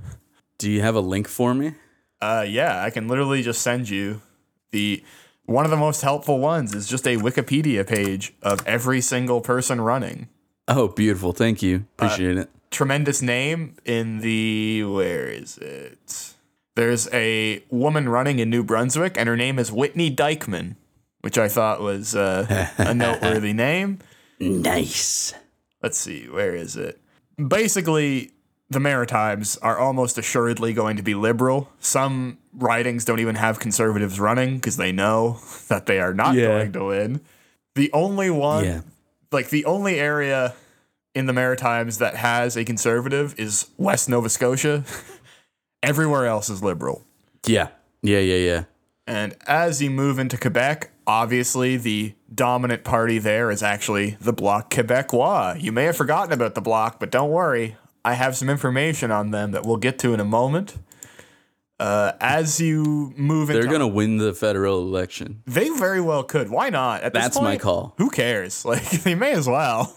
Do 0.57 0.71
you 0.71 0.81
have 0.81 0.95
a 0.95 0.99
link 0.99 1.27
for 1.27 1.53
me? 1.53 1.73
Uh, 2.19 2.43
yeah, 2.47 2.81
I 2.83 2.89
can 2.89 3.07
literally 3.07 3.43
just 3.43 3.61
send 3.61 3.87
you 3.87 4.21
the 4.71 5.03
one 5.45 5.65
of 5.65 5.71
the 5.71 5.77
most 5.77 6.01
helpful 6.01 6.39
ones 6.39 6.73
is 6.73 6.87
just 6.87 7.07
a 7.07 7.17
Wikipedia 7.17 7.85
page 7.87 8.33
of 8.41 8.65
every 8.67 9.01
single 9.01 9.41
person 9.41 9.81
running. 9.81 10.27
Oh, 10.67 10.87
beautiful. 10.87 11.31
Thank 11.31 11.61
you. 11.61 11.85
Appreciate 11.97 12.37
it. 12.37 12.49
Tremendous 12.71 13.21
name 13.21 13.75
in 13.85 14.19
the 14.19 14.83
where 14.83 15.27
is 15.27 15.57
it? 15.59 16.33
There's 16.75 17.07
a 17.13 17.63
woman 17.69 18.09
running 18.09 18.39
in 18.39 18.49
New 18.49 18.63
Brunswick, 18.63 19.17
and 19.17 19.29
her 19.29 19.37
name 19.37 19.59
is 19.59 19.71
Whitney 19.71 20.09
Dykeman, 20.09 20.75
which 21.21 21.37
I 21.37 21.47
thought 21.47 21.79
was 21.81 22.15
uh, 22.15 22.67
a 22.77 22.93
noteworthy 22.95 23.53
name. 23.53 23.99
Nice. 24.39 25.33
let's 25.81 25.97
see, 25.97 26.25
where 26.27 26.53
is 26.53 26.75
it? 26.75 26.99
Basically, 27.47 28.31
the 28.69 28.79
Maritimes 28.79 29.57
are 29.57 29.77
almost 29.77 30.17
assuredly 30.17 30.73
going 30.73 30.97
to 30.97 31.03
be 31.03 31.13
liberal. 31.15 31.69
Some 31.79 32.39
ridings 32.53 33.05
don't 33.05 33.19
even 33.19 33.35
have 33.35 33.59
conservatives 33.59 34.19
running 34.19 34.55
because 34.55 34.77
they 34.77 34.91
know 34.91 35.39
that 35.67 35.85
they 35.85 35.99
are 35.99 36.13
not 36.13 36.35
Yeah. 36.35 36.47
going 36.47 36.71
to 36.73 36.85
win. 36.85 37.21
The 37.75 37.91
only 37.93 38.29
one, 38.29 38.63
Yeah. 38.65 38.81
like 39.31 39.49
the 39.49 39.65
only 39.65 39.99
area 39.99 40.53
in 41.13 41.25
the 41.27 41.33
Maritimes 41.33 41.99
that 41.99 42.15
has 42.15 42.57
a 42.57 42.65
conservative 42.65 43.35
is 43.37 43.67
West 43.77 44.09
Nova 44.09 44.29
Scotia. 44.29 44.83
Everywhere 45.83 46.25
else 46.25 46.49
is 46.49 46.63
liberal. 46.63 47.03
Yeah. 47.45 47.67
Yeah. 48.01 48.19
Yeah. 48.19 48.37
Yeah. 48.37 48.63
And 49.07 49.35
as 49.45 49.81
you 49.83 49.91
move 49.91 50.17
into 50.17 50.37
Quebec, 50.37 50.89
obviously 51.05 51.77
the 51.77 52.15
dominant 52.33 52.83
party 52.83 53.19
there 53.19 53.51
is 53.51 53.61
actually 53.61 54.17
the 54.19 54.33
Bloc 54.33 54.71
Québécois. 54.71 55.61
You 55.61 55.71
may 55.71 55.83
have 55.83 55.95
forgotten 55.95 56.33
about 56.33 56.55
the 56.55 56.61
Bloc, 56.61 56.99
but 56.99 57.11
don't 57.11 57.29
worry. 57.29 57.77
I 58.05 58.13
have 58.13 58.37
some 58.37 58.49
information 58.49 59.11
on 59.11 59.31
them 59.31 59.51
that 59.51 59.65
we'll 59.65 59.77
get 59.77 59.99
to 59.99 60.13
in 60.13 60.19
a 60.21 60.25
moment. 60.25 60.77
Uh, 61.77 62.13
as 62.21 62.61
you 62.61 63.11
move 63.17 63.49
into 63.49 63.61
They're 63.61 63.69
gonna 63.71 63.87
win 63.87 64.17
the 64.17 64.33
federal 64.33 64.79
election. 64.81 65.41
they 65.45 65.67
very 65.69 65.99
well 65.99 66.23
could. 66.23 66.49
Why 66.49 66.69
not? 66.69 67.01
At 67.03 67.13
this 67.13 67.21
That's 67.23 67.41
my 67.41 67.57
call. 67.57 67.95
Who 67.97 68.09
cares? 68.09 68.63
Like 68.65 68.89
they 68.89 69.13
may 69.15 69.33
as 69.33 69.45
well. 69.49 69.93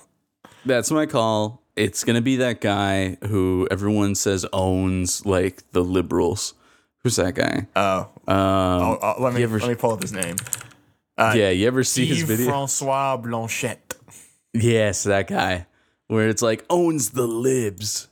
That's 0.67 0.91
my 0.91 1.07
call. 1.07 1.63
It's 1.77 2.03
gonna 2.03 2.21
be 2.21 2.37
that 2.37 2.61
guy 2.61 3.17
who 3.29 3.69
everyone 3.71 4.17
says 4.17 4.45
owns 4.53 5.25
like 5.25 5.71
the 5.71 5.85
liberals. 5.85 6.55
Who's 7.05 7.15
that 7.17 7.37
guy? 7.37 7.69
Oh, 7.77 8.01
Um, 8.27 8.37
oh, 8.37 8.99
oh, 9.01 9.15
let 9.23 9.33
me 9.35 9.45
ever- 9.45 9.61
let 9.61 9.69
me 9.69 9.75
pull 9.77 9.93
up 9.93 10.03
his 10.03 10.13
name. 10.13 10.35
yeah, 11.17 11.51
you 11.51 11.69
ever 11.69 11.85
see 11.85 12.07
his 12.07 12.23
video? 12.23 12.47
Francois 12.47 13.17
Blanchet. 13.19 13.95
Yes, 14.53 15.05
that 15.05 15.29
guy. 15.29 15.67
Where 16.09 16.29
it's 16.29 16.43
like 16.43 16.65
owns 16.69 17.11
the 17.11 17.27
libs. 17.27 18.09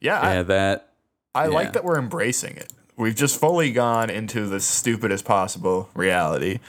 Yeah, 0.00 0.20
I- 0.20 0.34
Yeah, 0.36 0.42
that. 0.44 0.92
I 1.34 1.44
Yeah. 1.44 1.50
like 1.54 1.72
that 1.74 1.84
we're 1.84 1.98
embracing 1.98 2.56
it. 2.56 2.72
We've 2.96 3.14
just 3.14 3.38
fully 3.38 3.70
gone 3.72 4.08
into 4.08 4.46
the 4.46 4.58
stupidest 4.60 5.24
possible 5.26 5.90
reality. 5.94 6.60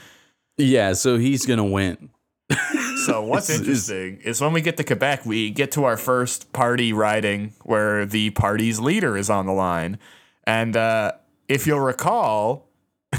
Yeah, 0.58 0.94
so 0.94 1.18
he's 1.18 1.46
gonna 1.46 1.64
win. 1.66 2.10
So 3.06 3.22
what's 3.22 3.50
It's- 3.50 3.60
interesting 3.66 4.18
is 4.26 4.42
when 4.42 4.52
we 4.52 4.60
get 4.60 4.76
to 4.78 4.84
Quebec, 4.84 5.26
we 5.26 5.50
get 5.50 5.72
to 5.74 5.86
our 5.86 5.96
first 5.96 6.52
party 6.52 6.92
riding 6.92 7.54
where 7.64 8.06
the 8.06 8.32
party's 8.32 8.82
leader 8.82 9.16
is 9.16 9.30
on 9.30 9.46
the 9.46 9.54
line. 9.54 9.98
And 10.46 10.76
uh, 10.76 11.14
if 11.48 11.66
you'll 11.66 11.80
recall, 11.80 12.68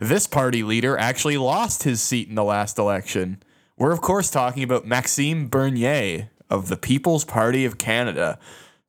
this 0.00 0.28
party 0.28 0.62
leader 0.62 0.96
actually 0.96 1.38
lost 1.38 1.82
his 1.82 2.00
seat 2.00 2.28
in 2.28 2.36
the 2.36 2.44
last 2.44 2.78
election. 2.78 3.42
We're 3.76 3.90
of 3.90 4.00
course 4.00 4.30
talking 4.30 4.62
about 4.62 4.86
Maxime 4.86 5.48
Bernier 5.48 6.28
of 6.50 6.68
the 6.68 6.76
People's 6.76 7.24
Party 7.24 7.64
of 7.64 7.78
Canada, 7.78 8.38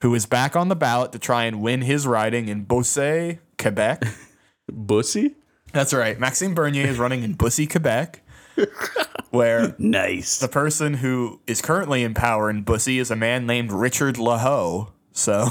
who 0.02 0.14
is 0.16 0.26
back 0.26 0.56
on 0.56 0.68
the 0.68 0.76
ballot 0.76 1.12
to 1.14 1.20
try 1.20 1.46
and 1.46 1.62
win 1.62 1.82
his 1.82 2.06
riding 2.08 2.48
in 2.50 2.64
Beauce, 2.66 3.38
Quebec. 3.58 4.04
Bussy? 4.72 5.36
That's 5.74 5.94
right. 5.94 6.20
Maxime 6.20 6.54
Bernier 6.54 6.88
is 6.88 6.98
running 7.00 7.24
in 7.24 7.34
Bussy, 7.34 7.68
Quebec, 7.68 8.22
where 9.32 9.76
Nice. 9.80 10.40
the 10.40 10.48
person 10.48 10.96
who 10.96 11.40
is 11.48 11.62
currently 11.62 12.04
in 12.04 12.14
power 12.14 12.50
in 12.50 12.64
Bussy 12.64 13.00
is 13.00 13.12
a 13.12 13.16
man 13.16 13.46
named 13.46 13.72
Richard 13.72 14.18
Lehoux. 14.18 14.88
So, 15.12 15.48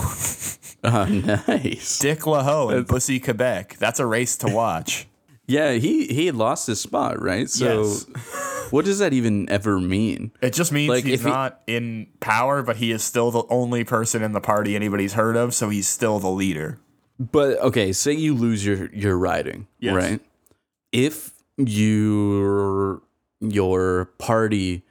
Oh, 0.84 1.04
nice. 1.48 1.98
Dick 1.98 2.26
Lehoux 2.26 2.70
in 2.70 2.84
Bussy, 2.84 3.18
Quebec. 3.18 3.76
That's 3.78 3.98
a 3.98 4.06
race 4.06 4.36
to 4.38 4.48
watch. 4.48 5.06
Yeah, 5.48 5.72
he 5.72 6.06
he 6.06 6.30
lost 6.32 6.66
his 6.66 6.80
spot, 6.80 7.22
right? 7.22 7.48
So 7.48 7.82
Yes. 7.82 8.06
what 8.70 8.84
does 8.84 8.98
that 8.98 9.12
even 9.12 9.48
ever 9.48 9.78
mean? 9.80 10.32
It 10.42 10.52
just 10.54 10.72
means 10.72 10.88
Like, 10.90 11.04
he's 11.04 11.20
if 11.20 11.22
he- 11.24 11.30
not 11.30 11.60
in 11.66 12.08
power, 12.20 12.62
but 12.62 12.76
he 12.78 12.90
is 12.90 13.04
still 13.04 13.30
the 13.30 13.44
only 13.48 13.84
person 13.84 14.22
in 14.22 14.32
the 14.32 14.40
party 14.40 14.74
anybody's 14.74 15.12
heard 15.12 15.36
of, 15.36 15.54
so 15.54 15.68
he's 15.68 15.86
still 15.86 16.18
the 16.18 16.30
leader. 16.30 16.78
But 17.18 17.58
okay, 17.60 17.92
say 17.92 18.12
you 18.12 18.34
lose 18.34 18.66
your 18.66 18.90
your 18.92 19.16
riding, 19.16 19.66
Yes. 19.78 19.94
right? 19.94 20.20
If 20.92 21.32
your 21.58 23.02
your 23.40 24.06
party 24.18 24.82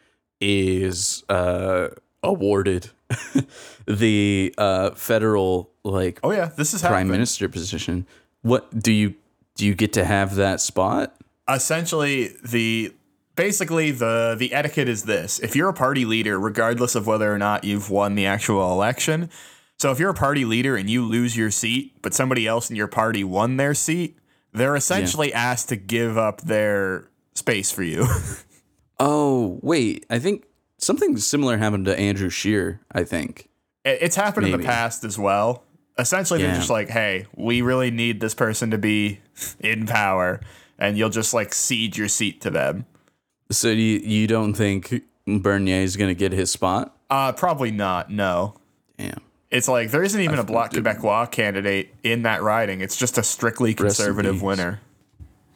is 0.41 1.23
uh 1.29 1.89
awarded 2.23 2.89
the 3.87 4.53
uh 4.57 4.91
federal 4.91 5.69
like 5.83 6.19
Oh, 6.23 6.31
yeah, 6.31 6.45
this 6.57 6.73
is 6.73 6.81
prime 6.81 6.91
happening. 6.93 7.11
minister 7.11 7.47
position, 7.49 8.07
what 8.41 8.79
do 8.81 8.91
you 8.91 9.15
do 9.55 9.65
you 9.65 9.75
get 9.75 9.93
to 9.93 10.05
have 10.05 10.35
that 10.35 10.61
spot? 10.61 11.15
essentially 11.47 12.31
the 12.43 12.91
basically 13.35 13.91
the 13.91 14.35
the 14.39 14.51
etiquette 14.51 14.89
is 14.89 15.03
this 15.03 15.37
if 15.41 15.55
you're 15.55 15.69
a 15.69 15.73
party 15.73 16.03
leader 16.03 16.39
regardless 16.39 16.95
of 16.95 17.05
whether 17.05 17.31
or 17.31 17.37
not 17.37 17.63
you've 17.63 17.91
won 17.91 18.15
the 18.15 18.25
actual 18.25 18.71
election 18.71 19.29
so 19.77 19.91
if 19.91 19.99
you're 19.99 20.09
a 20.09 20.15
party 20.15 20.43
leader 20.43 20.75
and 20.75 20.89
you 20.89 21.05
lose 21.05 21.37
your 21.37 21.51
seat 21.51 21.93
but 22.01 22.15
somebody 22.15 22.47
else 22.47 22.71
in 22.71 22.75
your 22.75 22.87
party 22.87 23.23
won 23.23 23.57
their 23.57 23.75
seat 23.75 24.17
they're 24.53 24.75
essentially 24.75 25.31
asked 25.31 25.69
to 25.69 25.75
give 25.75 26.17
up 26.17 26.41
their 26.41 27.09
space 27.35 27.71
for 27.71 27.83
you 27.83 28.07
Oh, 28.99 29.59
wait. 29.61 30.05
I 30.09 30.19
think 30.19 30.45
something 30.77 31.17
similar 31.17 31.57
happened 31.57 31.83
to 31.85 31.99
Andrew 31.99 32.29
Scheer, 32.29 32.79
I 32.93 33.03
think. 33.03 33.49
It's 33.83 34.15
happened 34.15 34.47
in 34.47 34.53
the 34.53 34.65
past 34.65 35.03
as 35.03 35.19
well 35.19 35.64
essentially 35.97 36.41
they're 36.41 36.55
just 36.55 36.69
like 36.69 36.89
hey 36.89 37.25
we 37.35 37.61
really 37.61 37.91
need 37.91 38.19
this 38.19 38.33
person 38.33 38.71
to 38.71 38.77
be 38.77 39.19
in 39.59 39.85
power 39.85 40.41
and 40.77 40.97
you'll 40.97 41.09
just 41.09 41.33
like 41.33 41.53
cede 41.53 41.95
your 41.97 42.07
seat 42.07 42.41
to 42.41 42.49
them 42.49 42.85
So 43.51 43.69
you 43.69 43.99
you 43.99 44.27
don't 44.27 44.53
think 44.53 45.03
Bernier 45.25 45.81
is 45.81 45.95
going 45.97 46.09
to 46.09 46.15
get 46.15 46.31
his 46.31 46.51
spot? 46.51 46.95
uh 47.09 47.31
probably 47.33 47.71
not 47.71 48.09
no 48.09 48.55
Damn. 48.97 49.19
It's 49.51 49.67
like 49.67 49.91
there 49.91 50.03
isn't 50.03 50.19
even 50.19 50.39
a 50.39 50.43
Bloc 50.43 50.71
Québécois 50.71 51.29
candidate 51.31 51.93
in 52.03 52.23
that 52.23 52.41
riding. 52.41 52.81
It's 52.81 52.97
just 52.97 53.17
a 53.17 53.23
strictly 53.23 53.73
conservative 53.73 54.41
winner. 54.41 54.81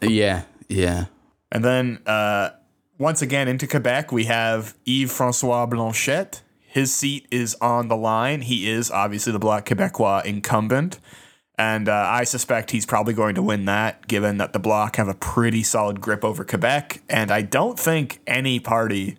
Yeah, 0.02 0.44
yeah. 0.70 1.06
And 1.52 1.66
then 1.66 2.00
uh, 2.06 2.52
once 2.98 3.22
again 3.22 3.48
into 3.48 3.68
Quebec, 3.68 4.12
we 4.12 4.26
have 4.26 4.76
Yves 4.86 5.12
Francois 5.12 5.66
Blanchet. 5.66 6.42
His 6.72 6.94
seat 6.94 7.28
is 7.32 7.56
on 7.62 7.88
the 7.88 7.96
line. 7.98 8.42
He 8.42 8.70
is 8.70 8.92
obviously 8.92 9.34
the 9.34 9.40
Bloc 9.40 9.66
Québécois 9.66 10.24
incumbent. 10.24 11.00
And 11.58 11.90
uh, 11.90 11.94
I 12.08 12.24
suspect 12.24 12.72
he's 12.72 12.86
probably 12.86 13.14
going 13.14 13.36
to 13.36 13.42
win 13.42 13.66
that, 13.66 14.08
given 14.08 14.38
that 14.38 14.54
the 14.54 14.60
Bloc 14.60 14.96
have 14.96 15.08
a 15.10 15.14
pretty 15.14 15.64
solid 15.64 16.00
grip 16.00 16.24
over 16.24 16.46
Quebec. 16.46 17.02
And 17.10 17.32
I 17.32 17.42
don't 17.42 17.78
think 17.78 18.22
any 18.28 18.60
party 18.60 19.18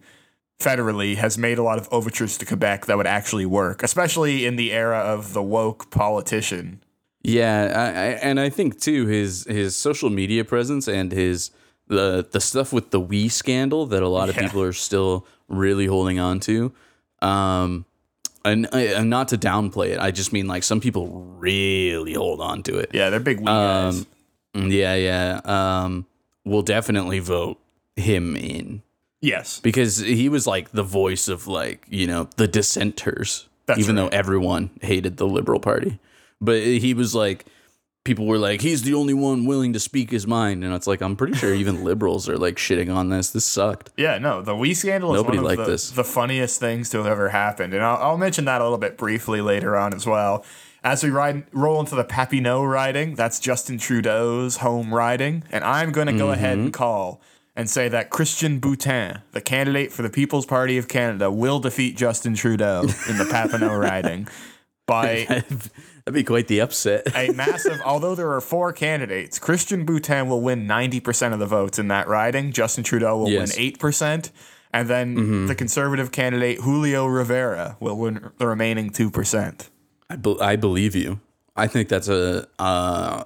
federally 0.59 1.17
has 1.17 1.37
made 1.37 1.59
a 1.59 1.63
lot 1.63 1.79
of 1.79 1.89
overtures 1.91 2.39
to 2.39 2.47
Quebec 2.47 2.87
that 2.87 2.97
would 2.97 3.07
actually 3.07 3.47
work, 3.47 3.83
especially 3.83 4.47
in 4.47 4.57
the 4.57 4.73
era 4.73 4.99
of 4.99 5.33
the 5.33 5.43
woke 5.43 5.91
politician. 5.91 6.81
Yeah, 7.23 7.73
I, 7.75 7.83
I, 7.83 8.07
and 8.23 8.41
I 8.41 8.49
think 8.49 8.81
too 8.81 9.07
his 9.07 9.45
his 9.49 9.77
social 9.77 10.09
media 10.09 10.45
presence 10.45 10.89
and 10.89 11.13
his 11.13 11.51
the 11.89 12.27
the 12.31 12.41
stuff 12.41 12.73
with 12.73 12.91
the 12.91 13.01
WE 13.01 13.29
scandal 13.29 13.85
that 13.87 14.03
a 14.03 14.09
lot 14.09 14.29
of 14.31 14.37
Yeah. 14.37 14.43
people 14.47 14.63
are 14.63 14.73
still 14.73 15.27
really 15.49 15.87
holding 15.87 16.19
on 16.19 16.41
to. 16.41 16.73
Um, 17.23 17.85
and, 18.45 18.73
and 18.73 19.11
not 19.11 19.29
to 19.29 19.39
downplay 19.39 19.91
it, 19.91 19.99
I 19.99 20.11
just 20.11 20.33
mean 20.33 20.47
like 20.47 20.63
some 20.63 20.81
people 20.81 21.09
really 21.09 22.15
hold 22.15 22.41
on 22.41 22.63
to 22.65 22.79
it. 22.79 22.91
Yeah, 22.95 23.11
they're 23.11 23.21
big. 23.21 23.47
Um, 23.47 24.07
yeah, 24.55 24.95
yeah. 24.95 25.41
Um, 25.45 26.07
will 26.45 26.63
definitely 26.63 27.19
vote 27.19 27.61
him 27.97 28.37
in 28.37 28.83
yes. 29.21 29.61
because 29.61 29.99
he 29.99 30.29
was 30.29 30.47
like 30.47 30.71
the 30.71 30.83
voice 30.83 31.29
of 31.29 31.47
like 31.47 31.87
you 31.91 32.07
know 32.07 32.29
the 32.37 32.49
dissenters 32.49 33.49
That's 33.67 33.79
even 33.81 33.97
right. 33.97 34.11
though 34.11 34.17
everyone 34.17 34.71
hated 34.81 35.19
the 35.19 35.27
liberal 35.27 35.61
party 35.61 35.99
but 36.41 36.63
he 36.63 36.95
was 36.95 37.15
like 37.15 37.45
people 38.05 38.27
were 38.27 38.39
like 38.39 38.61
he's 38.63 38.83
the 38.83 38.95
only 38.95 39.13
one 39.13 39.45
willing 39.45 39.73
to 39.75 39.79
speak 39.81 40.11
his 40.11 40.27
mind 40.27 40.65
and 40.65 40.73
it's 40.75 40.87
like 40.87 41.03
i'm 41.03 41.15
pretty 41.17 41.35
sure 41.35 41.53
even 41.55 41.85
liberals 41.91 42.29
are 42.31 42.39
like 42.39 42.57
shitting 42.57 42.95
on 42.95 43.11
this 43.11 43.31
this 43.31 43.45
sucked 43.45 43.91
Yeah, 43.97 44.17
no, 44.19 44.41
the 44.41 44.57
WE 44.57 44.73
scandal 44.75 45.15
is 45.15 45.19
Nobody 45.19 45.37
one 45.39 45.45
of 45.45 45.51
liked 45.59 45.65
the, 45.67 45.73
this. 45.73 45.91
the 45.91 46.05
funniest 46.05 46.59
things 46.61 46.89
to 46.91 46.99
have 46.99 47.07
ever 47.07 47.29
happened, 47.29 47.75
and 47.75 47.83
I'll, 47.85 47.97
I'll 47.99 48.19
mention 48.19 48.47
that 48.47 48.61
a 48.61 48.65
little 48.65 48.79
bit 48.79 48.97
briefly 48.97 49.41
later 49.43 49.77
on 49.77 49.93
as 49.93 50.07
well. 50.07 50.45
As 50.83 51.05
we 51.05 51.11
ride, 51.11 51.45
roll 51.53 51.79
into 51.79 51.95
the 51.95 52.05
Papineau 52.05 52.67
riding, 52.67 53.15
that's 53.17 53.39
Justin 53.39 53.77
Trudeau's 53.77 54.57
home 54.59 54.95
riding, 54.95 55.45
and 55.53 55.63
I'm 55.63 55.93
going 55.93 56.07
to 56.07 56.15
go 56.17 56.31
ahead 56.31 56.57
Mm-hmm. 56.57 56.65
and 56.67 56.73
call 56.73 57.21
and 57.55 57.69
say 57.69 57.89
that 57.91 58.09
Christian 58.09 58.61
Boutin, 58.63 59.21
the 59.33 59.43
candidate 59.43 59.93
for 59.93 60.01
the 60.01 60.09
People's 60.09 60.47
Party 60.47 60.79
of 60.79 60.89
Canada, 60.89 61.31
will 61.31 61.61
defeat 61.61 61.99
Justin 61.99 62.35
Trudeau 62.35 62.81
in 63.09 63.19
the 63.19 63.25
Papineau 63.31 63.79
riding 63.91 64.27
by 64.87 65.45
that'd 66.05 66.15
be 66.15 66.25
quite 66.25 66.49
the 66.49 66.61
upset 66.61 67.07
a 67.15 67.33
massive. 67.35 67.81
Although 67.85 68.15
there 68.15 68.33
are 68.33 68.41
four 68.41 68.73
candidates, 68.73 69.39
Christian 69.39 69.85
Boutin 69.87 70.29
will 70.29 70.41
win 70.41 70.67
ninety 70.67 71.01
percent 71.01 71.35
of 71.35 71.41
the 71.41 71.47
votes 71.47 71.79
in 71.79 71.89
that 71.89 72.09
riding. 72.09 72.53
Justin 72.53 72.85
Trudeau 72.85 73.17
will 73.19 73.29
Yes. 73.31 73.57
win 73.57 73.65
eight 73.67 73.79
percent, 73.79 74.31
and 74.73 74.89
then 74.89 75.47
the 75.47 75.55
conservative 75.55 76.13
candidate 76.13 76.59
Julio 76.61 77.07
Rivera 77.07 77.77
will 77.81 77.97
win 77.99 78.31
the 78.39 78.47
remaining 78.47 78.91
two 78.91 79.11
percent. 79.11 79.69
I, 80.09 80.17
be- 80.17 80.39
I 80.41 80.57
believe 80.57 80.95
you 80.97 81.21
i 81.57 81.67
think 81.67 81.89
that's 81.89 82.09
a 82.09 82.47
uh, 82.59 83.23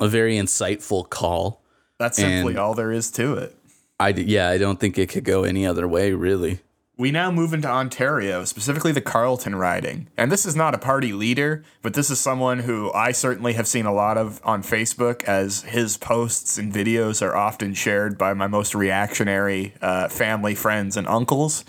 a 0.00 0.08
very 0.08 0.36
insightful 0.36 1.08
call 1.08 1.60
That's 1.98 2.16
simply 2.18 2.52
And- 2.52 2.58
all 2.58 2.74
there 2.74 2.92
is 2.92 3.10
to 3.12 3.34
it. 3.34 3.56
i 3.98 4.12
d- 4.12 4.22
yeah 4.22 4.48
i 4.48 4.58
don't 4.58 4.78
think 4.78 4.96
it 4.98 5.08
could 5.08 5.24
go 5.24 5.44
any 5.44 5.66
other 5.66 5.88
way 5.88 6.12
really 6.12 6.60
We 7.00 7.10
now 7.10 7.30
move 7.30 7.54
into 7.54 7.66
Ontario, 7.66 8.44
specifically 8.44 8.92
the 8.92 9.00
Carleton 9.00 9.56
riding. 9.56 10.08
And 10.18 10.30
this 10.30 10.44
is 10.44 10.54
not 10.54 10.74
a 10.74 10.78
party 10.78 11.14
leader, 11.14 11.64
but 11.80 11.94
this 11.94 12.10
is 12.10 12.20
someone 12.20 12.58
who 12.58 12.92
I 12.92 13.12
certainly 13.12 13.54
have 13.54 13.66
seen 13.66 13.86
a 13.86 13.92
lot 13.92 14.18
of 14.18 14.38
on 14.44 14.62
Facebook, 14.62 15.24
as 15.24 15.62
his 15.62 15.96
posts 15.96 16.58
and 16.58 16.70
videos 16.70 17.22
are 17.22 17.34
often 17.34 17.72
shared 17.72 18.18
by 18.18 18.34
my 18.34 18.46
most 18.48 18.74
reactionary 18.74 19.72
uh, 19.80 20.08
family, 20.08 20.54
friends, 20.54 20.98
and 20.98 21.08
uncles. 21.08 21.64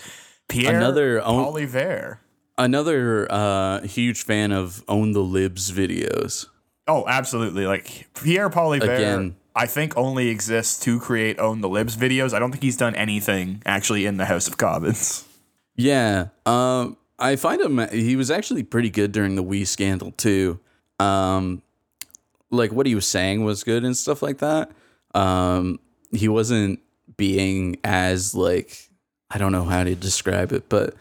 Pierre 0.50 0.76
Another 0.76 1.22
own- 1.24 1.46
Poilievre. 1.46 2.18
another 2.58 3.32
uh, 3.32 3.82
huge 3.84 4.24
fan 4.24 4.52
of 4.52 4.84
own 4.90 5.14
the 5.14 5.24
libs 5.24 5.72
videos 5.72 6.46
Oh, 6.88 7.06
absolutely. 7.08 7.66
Like 7.68 8.08
Pierre 8.22 8.50
Poilievre, 8.50 8.84
Again. 8.98 9.36
I 9.55 9.65
think 9.65 9.98
only 9.98 10.29
exists 10.29 10.79
to 10.86 11.00
create 11.00 11.39
Own 11.39 11.62
the 11.62 11.70
Libs 11.70 11.98
videos. 11.98 12.34
I 12.34 12.39
don't 12.39 12.51
think 12.51 12.63
he's 12.63 12.77
done 12.77 12.96
anything 12.96 13.62
actually 13.65 14.05
in 14.05 14.17
the 14.17 14.25
House 14.25 14.48
of 14.48 14.58
Commons. 14.58 15.25
Yeah. 15.75 16.27
Um, 16.46 16.98
I 17.17 17.36
find 17.36 17.62
him. 17.62 17.88
He 17.91 18.15
was 18.15 18.31
actually 18.31 18.64
pretty 18.64 18.90
good 18.90 19.11
during 19.11 19.35
the 19.35 19.44
WE 19.44 19.66
scandal 19.66 20.11
too. 20.11 20.59
Um, 21.00 21.61
like 22.50 22.72
what 22.72 22.85
he 22.85 22.96
was 22.96 23.07
saying 23.07 23.44
was 23.44 23.64
good 23.64 23.83
and 23.83 23.96
stuff 23.96 24.22
like 24.22 24.40
that. 24.40 24.72
Um, 25.16 25.79
he 26.11 26.27
wasn't 26.27 26.79
being 27.18 27.77
as 27.83 28.35
like 28.35 28.90
I 29.29 29.37
don't 29.37 29.51
know 29.51 29.64
how 29.64 29.83
to 29.83 29.96
describe 29.96 30.51
it, 30.51 30.68
but 30.70 30.94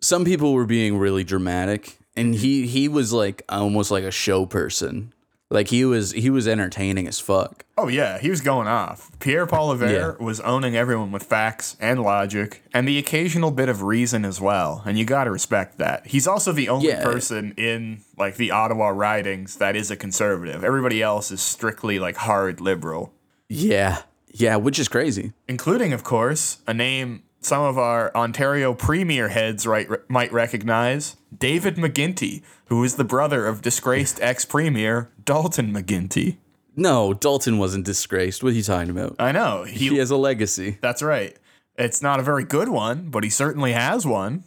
some 0.00 0.24
people 0.24 0.52
were 0.52 0.66
being 0.66 0.96
really 0.96 1.24
dramatic, 1.24 1.98
and 2.16 2.34
he 2.34 2.66
he 2.66 2.88
was 2.88 3.12
like 3.12 3.42
almost 3.48 3.90
like 3.90 4.04
a 4.04 4.10
show 4.10 4.46
person. 4.46 5.12
Like 5.50 5.68
he 5.68 5.84
was 5.86 6.12
he 6.12 6.28
was 6.28 6.46
entertaining 6.46 7.08
as 7.08 7.20
fuck. 7.20 7.64
Oh 7.78 7.88
yeah, 7.88 8.18
he 8.18 8.28
was 8.28 8.42
going 8.42 8.68
off. 8.68 9.10
Pierre 9.18 9.46
Paul 9.46 9.74
Poilievre 9.74 10.20
was 10.20 10.40
owning 10.40 10.76
everyone 10.76 11.10
with 11.10 11.22
facts 11.22 11.74
and 11.80 12.02
logic 12.02 12.62
and 12.74 12.86
the 12.86 12.98
occasional 12.98 13.50
bit 13.50 13.70
of 13.70 13.82
reason 13.82 14.26
as 14.26 14.42
well, 14.42 14.82
and 14.84 14.98
you 14.98 15.06
got 15.06 15.24
to 15.24 15.30
respect 15.30 15.78
that. 15.78 16.06
He's 16.06 16.26
also 16.26 16.52
the 16.52 16.68
only 16.68 16.88
Yeah. 16.88 17.02
person 17.02 17.54
in 17.56 18.02
like 18.18 18.36
the 18.36 18.50
Ottawa 18.50 18.88
ridings 18.88 19.56
that 19.56 19.74
is 19.74 19.90
a 19.90 19.96
conservative. 19.96 20.62
Everybody 20.64 21.00
else 21.02 21.30
is 21.30 21.40
strictly 21.40 21.98
like 21.98 22.16
hard 22.16 22.60
liberal, 22.60 23.14
Yeah, 23.48 24.02
yeah, 24.30 24.56
which 24.56 24.78
is 24.78 24.88
crazy. 24.88 25.32
including 25.48 25.94
of 25.94 26.04
course 26.04 26.58
a 26.66 26.74
name 26.74 27.22
some 27.40 27.62
of 27.62 27.78
our 27.78 28.14
Ontario 28.14 28.74
premier 28.74 29.28
heads 29.28 29.64
right, 29.66 29.88
might 30.10 30.32
recognize, 30.32 31.16
David 31.36 31.76
McGuinty, 31.76 32.42
who 32.66 32.82
is 32.84 32.96
the 32.96 33.04
brother 33.04 33.46
of 33.46 33.62
disgraced 33.62 34.18
ex-premier 34.22 35.10
Dalton 35.24 35.72
McGuinty. 35.72 36.36
No, 36.76 37.12
Dalton 37.12 37.58
wasn't 37.58 37.84
disgraced. 37.86 38.42
What 38.42 38.52
are 38.52 38.56
you 38.56 38.62
talking 38.62 38.90
about? 38.90 39.16
I 39.18 39.32
know. 39.32 39.64
He 39.64 39.96
has 39.96 40.10
a 40.10 40.16
legacy. 40.16 40.78
That's 40.80 41.02
right. 41.02 41.36
It's 41.76 42.00
not 42.02 42.20
a 42.20 42.22
very 42.22 42.44
good 42.44 42.68
one, 42.68 43.10
but 43.10 43.24
he 43.24 43.30
certainly 43.30 43.72
has 43.72 44.06
one. 44.06 44.44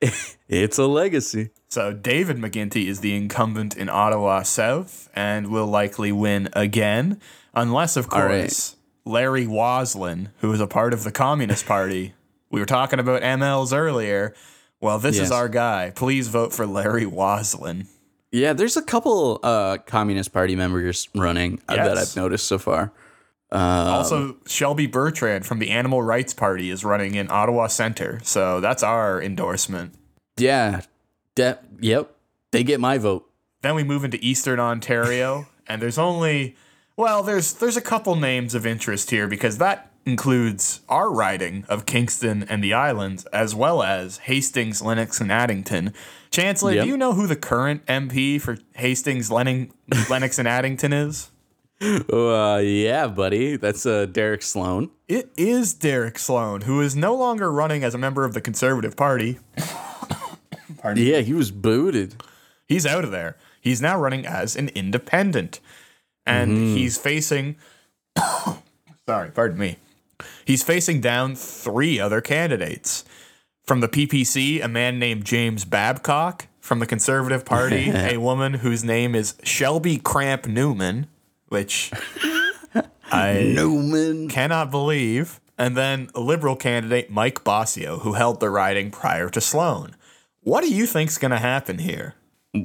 It's 0.48 0.76
a 0.76 0.84
legacy. 0.86 1.48
So 1.70 1.94
David 1.94 2.36
McGuinty 2.36 2.86
is 2.86 3.00
the 3.00 3.16
incumbent 3.16 3.74
in 3.74 3.88
Ottawa 3.88 4.42
South 4.42 5.08
and 5.14 5.46
will 5.46 5.66
likely 5.66 6.12
win 6.12 6.50
again, 6.52 7.18
unless, 7.54 7.96
of 7.96 8.12
All 8.12 8.24
right. 8.26 8.40
course, 8.42 8.76
Larry 9.06 9.46
Waslin, 9.46 10.28
who 10.40 10.52
is 10.52 10.60
a 10.60 10.66
part 10.66 10.92
of 10.92 11.04
the 11.04 11.12
Communist 11.12 11.64
Party. 11.64 12.12
We 12.50 12.60
were 12.60 12.66
talking 12.66 12.98
about 12.98 13.22
MLs 13.22 13.74
earlier. 13.74 14.34
Well, 14.82 14.98
this 14.98 15.16
Yes. 15.16 15.26
is 15.26 15.32
our 15.32 15.48
guy. 15.48 15.92
Please 15.94 16.26
vote 16.28 16.52
for 16.52 16.66
Larry 16.66 17.06
Waslin. 17.06 17.86
Yeah, 18.32 18.52
there's 18.52 18.76
a 18.76 18.82
couple 18.82 19.38
uh, 19.42 19.78
Communist 19.86 20.32
Party 20.32 20.56
members 20.56 21.08
running 21.14 21.60
uh, 21.68 21.76
that 21.76 21.96
I've 21.96 22.16
noticed 22.16 22.46
so 22.48 22.58
far. 22.58 22.92
Um, 23.52 23.60
also, 23.60 24.36
Shelby 24.46 24.86
Bertrand 24.86 25.46
from 25.46 25.58
the 25.60 25.70
Animal 25.70 26.02
Rights 26.02 26.34
Party 26.34 26.70
is 26.70 26.84
running 26.84 27.14
in 27.14 27.30
Ottawa 27.30 27.68
Center. 27.68 28.18
So 28.24 28.60
that's 28.60 28.82
our 28.82 29.22
endorsement. 29.22 29.94
Yeah, 30.38 30.80
de- 31.36 31.58
yep, 31.80 32.16
they 32.50 32.64
get 32.64 32.80
my 32.80 32.98
vote. 32.98 33.30
Then 33.60 33.74
we 33.76 33.84
move 33.84 34.02
into 34.04 34.18
Eastern 34.20 34.58
Ontario, 34.58 35.46
and 35.68 35.80
there's 35.80 35.98
only 35.98 36.56
well, 36.96 37.22
there's 37.22 37.52
there's 37.52 37.76
a 37.76 37.82
couple 37.82 38.16
names 38.16 38.54
of 38.54 38.66
interest 38.66 39.10
here 39.10 39.28
because 39.28 39.58
that 39.58 39.91
includes 40.04 40.80
our 40.88 41.10
riding 41.12 41.64
of 41.68 41.86
Kingston 41.86 42.44
and 42.48 42.62
the 42.62 42.74
Islands, 42.74 43.24
as 43.26 43.54
well 43.54 43.82
as 43.82 44.18
Hastings, 44.18 44.82
Lennox, 44.82 45.20
and 45.20 45.30
Addington. 45.32 45.92
Chancellor, 46.30 46.72
Yep. 46.72 46.84
do 46.84 46.88
you 46.90 46.96
know 46.96 47.12
who 47.12 47.26
the 47.26 47.36
current 47.36 47.84
MP 47.86 48.40
for 48.40 48.58
Hastings, 48.74 49.30
Lenning, 49.30 49.72
Lennox, 50.08 50.38
and 50.38 50.48
Addington 50.48 50.92
is? 50.92 51.28
Uh, 52.12 52.60
yeah, 52.62 53.08
buddy, 53.08 53.56
that's 53.56 53.84
uh, 53.84 54.06
Derek 54.06 54.42
Sloan. 54.42 54.88
It 55.08 55.30
is 55.36 55.74
Derek 55.74 56.16
Sloan, 56.16 56.60
who 56.60 56.80
is 56.80 56.94
no 56.94 57.12
longer 57.16 57.50
running 57.50 57.82
as 57.82 57.92
a 57.92 57.98
member 57.98 58.24
of 58.24 58.34
the 58.34 58.40
Conservative 58.40 58.96
Party. 58.96 59.40
Pardon 60.78 61.04
Yeah, 61.04 61.22
he 61.22 61.32
was 61.32 61.50
booted. 61.50 62.22
He's 62.68 62.86
out 62.86 63.02
of 63.02 63.10
there. 63.10 63.36
He's 63.60 63.82
now 63.82 63.98
running 63.98 64.24
as 64.24 64.54
an 64.54 64.68
independent. 64.76 65.58
And 66.24 66.56
he's 66.56 66.96
facing 66.96 67.56
sorry, 69.06 69.30
pardon 69.32 69.58
me. 69.58 69.78
He's 70.44 70.62
facing 70.62 71.00
down 71.00 71.34
three 71.34 71.98
other 72.00 72.20
candidates. 72.20 73.04
From 73.64 73.80
the 73.80 73.88
PPC, 73.88 74.62
a 74.62 74.68
man 74.68 74.98
named 74.98 75.24
James 75.24 75.64
Babcock. 75.64 76.46
From 76.60 76.78
the 76.78 76.86
Conservative 76.86 77.44
Party, 77.44 77.90
a 77.94 78.18
woman 78.18 78.54
whose 78.54 78.84
name 78.84 79.14
is 79.16 79.34
Shelby 79.42 79.98
Kramp-Neuman, 79.98 81.06
which 81.48 81.90
I 83.10 83.52
Neuman. 83.56 84.30
cannot 84.30 84.70
believe. 84.70 85.40
And 85.58 85.76
then 85.76 86.08
liberal 86.14 86.56
candidate, 86.56 87.10
Mike 87.10 87.42
Bossio, 87.44 88.00
who 88.02 88.14
held 88.14 88.40
the 88.40 88.48
riding 88.48 88.90
prior 88.90 89.28
to 89.30 89.40
Sloan. 89.40 89.96
What 90.40 90.62
do 90.62 90.72
you 90.72 90.86
think's 90.86 91.18
going 91.18 91.30
to 91.32 91.38
happen 91.38 91.78
here? 91.78 92.14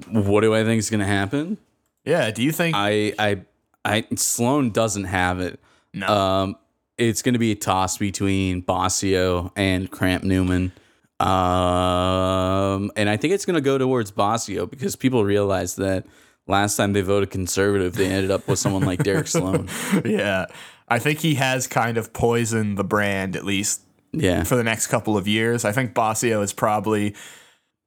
What 0.10 0.42
do 0.42 0.54
I 0.54 0.64
think 0.64 0.80
is 0.80 0.90
gonna 0.90 1.06
happen? 1.06 1.58
Yeah, 2.04 2.30
do 2.32 2.44
you 2.44 2.52
think 2.52 2.76
I, 2.76 3.14
I, 3.18 3.42
I. 3.86 4.06
Sloan 4.18 4.72
doesn't 4.72 5.06
have 5.06 5.40
it. 5.40 5.62
no? 5.94 6.08
Um, 6.08 6.56
it's 6.98 7.22
gonna 7.22 7.40
be 7.40 7.52
a 7.52 7.56
toss 7.56 7.98
between 7.98 8.62
Bossio 8.64 9.52
and 9.56 9.90
Kramp-Neuman. 9.92 10.72
Um, 11.20 12.92
and 12.96 13.10
I 13.10 13.18
think 13.18 13.34
it's 13.34 13.46
gonna 13.46 13.62
go 13.62 13.78
towards 13.78 14.12
Bossio 14.12 14.70
because 14.70 14.96
people 14.96 15.24
realize 15.24 15.76
that 15.78 16.06
last 16.48 16.76
time 16.78 16.94
they 16.94 17.02
voted 17.02 17.30
conservative, 17.32 17.94
they 17.96 18.08
ended 18.08 18.32
up 18.32 18.48
with 18.48 18.60
someone 18.60 18.84
like 18.84 19.04
Derek 19.04 19.28
Sloan. 19.28 19.68
yeah. 20.06 20.46
I 20.88 21.00
think 21.00 21.20
he 21.20 21.36
has 21.36 21.68
kind 21.68 21.98
of 21.98 22.14
poisoned 22.14 22.78
the 22.78 22.84
brand, 22.84 23.36
at 23.36 23.44
least 23.46 23.82
Yeah. 24.14 24.44
for 24.44 24.56
the 24.56 24.64
next 24.64 24.88
couple 24.88 25.18
of 25.18 25.28
years. 25.28 25.66
I 25.66 25.72
think 25.74 25.94
Bossio 25.94 26.42
is 26.42 26.54
probably 26.54 27.14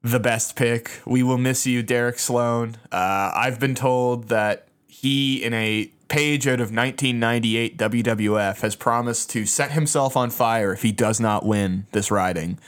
the 0.03 0.21
best 0.21 0.55
pick. 0.57 0.91
We 1.07 1.23
will 1.23 1.39
miss 1.39 1.67
you, 1.67 1.83
Derek 1.83 2.19
Sloan. 2.19 2.77
Uh, 2.93 3.33
I've 3.35 3.59
been 3.59 3.75
told 3.75 4.29
that 4.29 4.69
he, 4.87 5.43
in 5.43 5.55
a 5.55 5.91
page 6.11 6.47
out 6.47 6.61
of 6.61 6.71
1998 6.75 7.79
WWF, 7.79 8.61
has 8.61 8.77
promised 8.77 9.31
to 9.31 9.47
set 9.47 9.73
himself 9.73 10.17
on 10.17 10.29
fire 10.29 10.73
if 10.75 10.83
he 10.83 10.93
does 10.93 11.19
not 11.21 11.47
win 11.47 11.87
this 11.93 12.11
riding. 12.11 12.59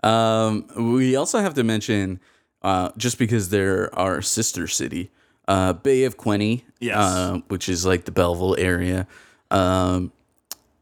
Um, 0.00 0.66
we 0.94 1.16
also 1.16 1.40
have 1.40 1.54
to 1.54 1.64
mention, 1.64 2.20
uh, 2.62 2.90
just 2.96 3.18
because 3.18 3.48
they're 3.48 3.92
our 3.98 4.22
sister 4.22 4.68
city, 4.68 5.10
uh, 5.48 5.72
Bay 5.72 6.04
of 6.04 6.16
Quinte, 6.16 6.62
Yes. 6.78 6.96
uh, 6.96 7.40
which 7.48 7.68
is 7.68 7.84
like 7.84 8.04
the 8.04 8.12
Belleville 8.12 8.54
area. 8.58 9.08
Um, 9.50 10.12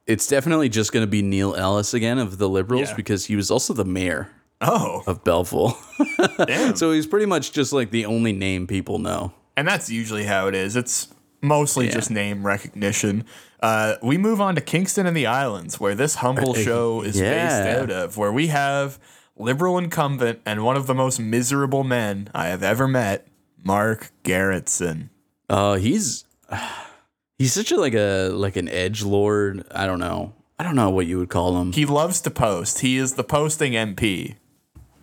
it's 0.07 0.27
definitely 0.27 0.69
just 0.69 0.93
going 0.93 1.03
to 1.03 1.11
be 1.11 1.23
Neil 1.23 1.55
Ellis 1.55 1.95
again 1.95 2.19
of 2.19 2.37
the 2.37 2.47
Liberals 2.49 2.91
Yeah. 2.91 2.97
because 2.97 3.25
he 3.25 3.37
was 3.37 3.51
also 3.51 3.73
the 3.73 3.87
mayor 3.87 4.29
Oh, 4.61 5.03
of 5.07 5.25
Belleville. 5.25 5.79
so 6.77 6.93
he's 6.93 7.07
pretty 7.07 7.27
much 7.27 7.53
just 7.53 7.73
like 7.73 7.91
the 7.93 8.05
only 8.05 8.35
name 8.35 8.67
people 8.67 8.99
know. 8.99 9.33
And 9.57 9.67
that's 9.67 9.91
usually 9.91 10.25
how 10.25 10.49
it 10.49 10.55
is. 10.55 10.77
It's 10.77 11.09
mostly 11.41 11.87
Yeah. 11.87 11.93
just 11.93 12.11
name 12.11 12.47
recognition. 12.47 13.25
Uh, 13.61 13.95
we 14.03 14.19
move 14.19 14.41
on 14.41 14.55
to 14.55 14.61
Kingston 14.61 15.07
and 15.07 15.17
the 15.17 15.27
Islands, 15.27 15.81
where 15.81 15.95
this 15.95 16.17
humble 16.17 16.55
show 16.67 17.01
is 17.03 17.19
based 17.19 17.67
out 17.67 17.91
of, 17.91 18.17
where 18.17 18.33
we 18.33 18.49
have 18.49 18.99
liberal 19.37 19.79
incumbent 19.79 20.41
and 20.47 20.65
one 20.65 20.77
of 20.77 20.87
the 20.87 20.95
most 20.95 21.19
miserable 21.19 21.85
men 21.85 22.29
I 22.35 22.49
have 22.49 22.63
ever 22.63 22.87
met, 22.87 23.27
Mark 23.63 24.11
Gerretsen. 24.25 25.09
Uh, 25.49 25.75
he's 25.77 26.25
he's 27.39 27.53
such 27.53 27.73
a 27.73 27.77
like 27.79 27.95
a 27.95 28.29
like 28.29 28.57
an 28.57 28.69
edge 28.69 29.03
lord. 29.03 29.65
I 29.71 29.87
don't 29.87 30.01
know. 30.01 30.35
I 30.59 30.63
don't 30.65 30.75
know 30.77 30.91
what 30.91 31.07
you 31.07 31.19
would 31.19 31.29
call 31.29 31.61
him. 31.61 31.73
He 31.73 31.85
loves 31.85 32.21
to 32.23 32.31
post. 32.31 32.81
He 32.81 32.97
is 32.97 33.15
the 33.15 33.25
posting 33.25 33.73
MP. 33.73 34.37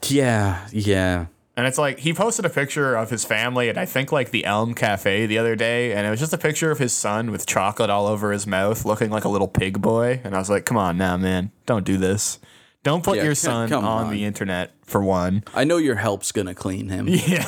yeah, 0.03 0.67
yeah. 0.71 1.27
And 1.55 1.67
it's 1.67 1.77
like 1.77 1.99
he 1.99 2.13
posted 2.13 2.45
a 2.45 2.49
picture 2.49 2.95
of 2.95 3.11
his 3.11 3.23
family 3.25 3.69
at 3.69 3.77
I 3.77 3.85
think 3.85 4.11
like 4.11 4.31
the 4.31 4.43
Elm 4.45 4.73
Cafe 4.73 5.27
the 5.27 5.37
other 5.37 5.55
day, 5.55 5.93
and 5.93 6.07
it 6.07 6.09
was 6.09 6.19
just 6.19 6.33
a 6.33 6.37
picture 6.37 6.71
of 6.71 6.79
his 6.79 6.93
son 6.93 7.29
with 7.29 7.45
chocolate 7.45 7.91
all 7.91 8.07
over 8.07 8.31
his 8.31 8.47
mouth, 8.47 8.85
looking 8.85 9.11
like 9.11 9.23
a 9.23 9.29
little 9.29 9.47
pig 9.47 9.79
boy. 9.81 10.19
And 10.23 10.35
I 10.35 10.39
was 10.39 10.49
like, 10.49 10.65
"Come 10.65 10.77
on 10.77 10.97
now, 10.97 11.15
man, 11.17 11.51
don't 11.67 11.85
do 11.85 11.97
this. 11.97 12.39
Don't 12.81 13.03
put 13.03 13.17
Yeah, 13.17 13.25
your 13.25 13.35
son 13.49 13.71
on, 13.71 13.83
on. 13.83 14.11
the 14.11 14.25
internet 14.25 14.71
for 14.83 15.03
one." 15.03 15.43
I 15.53 15.63
know 15.63 15.77
your 15.77 15.95
help's 15.97 16.31
gonna 16.31 16.55
clean 16.55 16.89
him. 16.89 17.07
Yeah. 17.09 17.45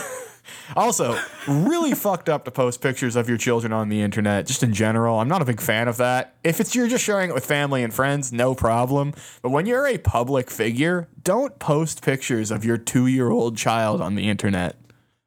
Also, 0.75 1.19
really 1.47 1.93
fucked 1.95 2.29
up 2.29 2.45
to 2.45 2.51
post 2.51 2.81
pictures 2.81 3.15
of 3.15 3.27
your 3.29 3.37
children 3.37 3.73
on 3.73 3.89
the 3.89 4.01
internet, 4.01 4.47
just 4.47 4.63
in 4.63 4.73
general. 4.73 5.19
I'm 5.19 5.27
not 5.27 5.41
a 5.41 5.45
big 5.45 5.61
fan 5.61 5.87
of 5.87 5.97
that. 5.97 6.35
If 6.43 6.59
it's 6.59 6.73
you're 6.75 6.87
just 6.87 7.03
sharing 7.03 7.29
it 7.29 7.33
with 7.33 7.45
family 7.45 7.83
and 7.83 7.93
friends, 7.93 8.31
no 8.33 8.55
problem. 8.55 9.13
But 9.41 9.49
when 9.49 9.65
you're 9.65 9.85
a 9.87 9.97
public 9.97 10.49
figure, 10.49 11.07
don't 11.23 11.57
post 11.59 12.01
pictures 12.01 12.51
of 12.51 12.63
your 12.65 12.77
two 12.77 13.07
year 13.07 13.29
old 13.29 13.57
child 13.57 14.01
on 14.01 14.15
the 14.15 14.29
internet. 14.29 14.75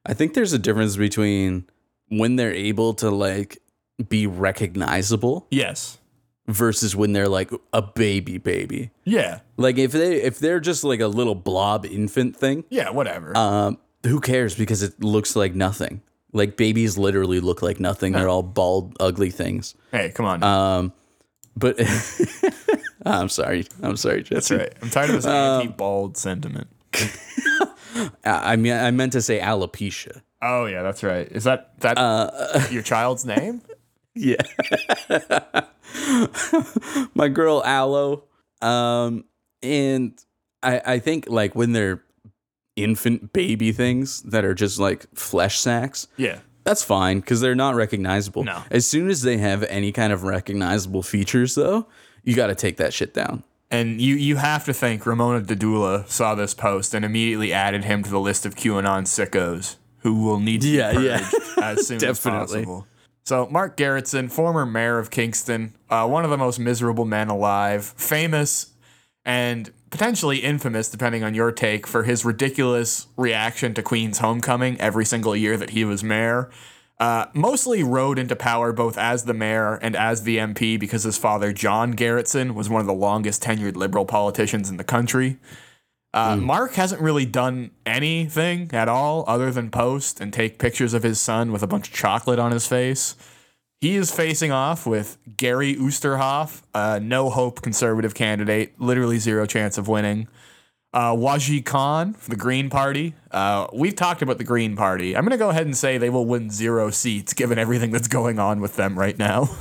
I 0.06 0.14
think 0.14 0.34
there's 0.34 0.52
a 0.52 0.58
difference 0.58 0.96
between 0.96 1.64
when 2.08 2.36
they're 2.36 2.54
able 2.54 2.94
to 2.94 3.10
like 3.10 3.58
be 4.08 4.26
recognizable 4.26 5.46
Yes. 5.50 5.98
versus 6.46 6.96
when 6.96 7.12
they're 7.12 7.28
like 7.28 7.50
a 7.72 7.82
baby 7.82 8.38
baby. 8.38 8.90
Yeah. 9.04 9.40
Like 9.56 9.76
if 9.76 9.92
they 9.92 10.22
if 10.22 10.38
they're 10.38 10.60
just 10.60 10.84
like 10.84 11.00
a 11.00 11.08
little 11.08 11.34
blob 11.34 11.84
infant 11.84 12.36
thing, 12.36 12.64
Yeah, 12.70 12.90
whatever. 12.90 13.36
um, 13.36 13.78
who 14.04 14.20
cares 14.20 14.54
because 14.54 14.82
it 14.82 15.02
looks 15.02 15.34
like 15.36 15.54
nothing. 15.54 16.02
Like 16.32 16.56
babies 16.56 16.98
literally 16.98 17.40
look 17.40 17.62
like 17.62 17.80
nothing. 17.80 18.12
They're 18.12 18.28
all 18.28 18.42
bald, 18.42 18.96
ugly 19.00 19.30
things. 19.30 19.74
hey, 19.92 20.10
come 20.10 20.26
on. 20.26 20.42
Um, 20.42 20.92
but 21.56 21.76
I'm 23.06 23.28
sorry. 23.30 23.66
I'm 23.82 23.96
sorry, 23.96 24.22
That's 24.22 24.48
Jesse. 24.48 24.56
right. 24.56 24.72
I'm 24.82 24.90
tired 24.90 25.10
of 25.10 25.16
this 25.16 25.24
um, 25.26 25.60
anti-bald 25.62 26.16
sentiment. 26.16 26.68
I, 28.24 28.52
I 28.52 28.56
mean, 28.56 28.74
I 28.74 28.90
meant 28.90 29.12
to 29.12 29.22
say 29.22 29.40
alopecia. 29.40 30.20
Oh 30.42 30.66
yeah, 30.66 30.82
that's 30.82 31.02
right. 31.02 31.26
Is 31.32 31.44
that 31.44 31.78
that 31.80 31.96
Uh, 31.98 32.66
your 32.70 32.82
child's 32.82 33.24
name? 33.24 33.62
Yeah. 34.14 34.36
My 37.14 37.28
girl 37.28 37.62
Aloe. 37.64 38.24
Um, 38.60 39.24
and 39.62 40.18
I 40.62 40.80
I 40.84 40.98
think 40.98 41.28
like 41.28 41.54
when 41.54 41.72
they're 41.72 42.02
infant 42.82 43.32
baby 43.32 43.72
things 43.72 44.22
that 44.22 44.44
are 44.44 44.54
just 44.54 44.78
like 44.78 45.06
flesh 45.14 45.58
sacks, 45.58 46.06
Yeah. 46.16 46.38
that's 46.64 46.82
fine 46.82 47.20
because 47.20 47.40
they're 47.40 47.54
not 47.54 47.74
recognizable. 47.74 48.44
No. 48.44 48.62
As 48.70 48.86
soon 48.86 49.08
as 49.10 49.22
they 49.22 49.38
have 49.38 49.62
any 49.64 49.92
kind 49.92 50.12
of 50.12 50.22
recognizable 50.24 51.02
features, 51.02 51.54
though, 51.54 51.86
you 52.24 52.34
got 52.34 52.48
to 52.48 52.54
take 52.54 52.76
that 52.78 52.92
shit 52.94 53.14
down. 53.14 53.42
And 53.70 54.00
you 54.00 54.14
you 54.14 54.36
have 54.36 54.64
to 54.64 54.72
think 54.72 55.04
Ramona 55.04 55.42
Dadula 55.44 56.08
saw 56.08 56.34
this 56.34 56.54
post 56.54 56.94
and 56.94 57.04
immediately 57.04 57.52
added 57.52 57.84
him 57.84 58.02
to 58.02 58.10
the 58.10 58.18
list 58.20 58.46
of 58.46 58.54
QAnon 58.54 59.02
sickos 59.04 59.76
who 59.98 60.22
will 60.24 60.40
need 60.40 60.62
to 60.62 60.68
Yeah, 60.68 60.92
be 60.96 61.04
yeah. 61.04 61.28
as 61.60 61.86
soon 61.88 62.02
as 62.02 62.18
possible. 62.20 62.86
So 63.24 63.46
Mark 63.50 63.76
Gerretsen, 63.76 64.30
former 64.32 64.64
mayor 64.64 64.98
of 64.98 65.10
Kingston, 65.10 65.74
uh, 65.90 66.06
one 66.08 66.24
of 66.24 66.30
the 66.30 66.38
most 66.38 66.58
miserable 66.58 67.04
men 67.04 67.28
alive, 67.28 67.92
famous 67.98 68.72
and 69.28 69.70
potentially 69.90 70.38
infamous, 70.38 70.88
depending 70.88 71.22
on 71.22 71.34
your 71.34 71.52
take, 71.52 71.86
for 71.86 72.04
his 72.04 72.24
ridiculous 72.24 73.08
reaction 73.14 73.74
to 73.74 73.82
Queen's 73.82 74.18
homecoming 74.18 74.80
every 74.80 75.04
single 75.04 75.36
year 75.36 75.58
that 75.58 75.70
he 75.70 75.84
was 75.84 76.02
mayor. 76.02 76.50
Uh, 76.98 77.26
mostly 77.34 77.82
rode 77.82 78.18
into 78.18 78.34
power 78.34 78.72
both 78.72 78.96
as 78.96 79.24
the 79.24 79.34
mayor 79.34 79.74
and 79.76 79.94
as 79.94 80.22
the 80.22 80.38
MP 80.38 80.80
because 80.80 81.02
his 81.02 81.18
father, 81.18 81.52
John 81.52 81.94
Gerretsen, 81.94 82.54
was 82.54 82.70
one 82.70 82.80
of 82.80 82.86
the 82.86 82.94
longest 82.94 83.42
tenured 83.42 83.76
liberal 83.76 84.06
politicians 84.06 84.70
in 84.70 84.78
the 84.78 84.84
country. 84.84 85.36
Uh, 86.14 86.36
Mark 86.36 86.72
hasn't 86.72 87.02
really 87.02 87.26
done 87.26 87.70
anything 87.84 88.70
at 88.72 88.88
all 88.88 89.24
other 89.28 89.50
than 89.50 89.70
post 89.70 90.22
and 90.22 90.32
take 90.32 90.58
pictures 90.58 90.94
of 90.94 91.02
his 91.02 91.20
son 91.20 91.52
with 91.52 91.62
a 91.62 91.66
bunch 91.66 91.88
of 91.88 91.94
chocolate 91.94 92.38
on 92.38 92.50
his 92.50 92.66
face. 92.66 93.14
He 93.80 93.94
is 93.94 94.10
facing 94.10 94.50
off 94.50 94.86
with 94.86 95.18
Gary 95.36 95.76
Oosterhoff, 95.76 96.62
a 96.74 96.98
no 96.98 97.30
hope 97.30 97.62
conservative 97.62 98.14
candidate, 98.14 98.80
literally 98.80 99.18
zero 99.18 99.46
chance 99.46 99.78
of 99.78 99.86
winning. 99.86 100.26
Uh, 100.92 101.14
Waji 101.14 101.64
Khan 101.64 102.14
from 102.14 102.32
the 102.32 102.36
Green 102.36 102.70
Party. 102.70 103.14
Uh, 103.30 103.68
we've 103.72 103.94
talked 103.94 104.22
about 104.22 104.38
the 104.38 104.44
Green 104.44 104.74
Party. 104.74 105.16
I'm 105.16 105.22
going 105.22 105.30
to 105.30 105.36
go 105.36 105.50
ahead 105.50 105.66
and 105.66 105.76
say 105.76 105.98
they 105.98 106.10
will 106.10 106.24
win 106.24 106.50
zero 106.50 106.90
seats 106.90 107.34
given 107.34 107.58
everything 107.58 107.92
that's 107.92 108.08
going 108.08 108.38
on 108.38 108.60
with 108.60 108.76
them 108.76 108.98
right 108.98 109.18
now. 109.18 109.50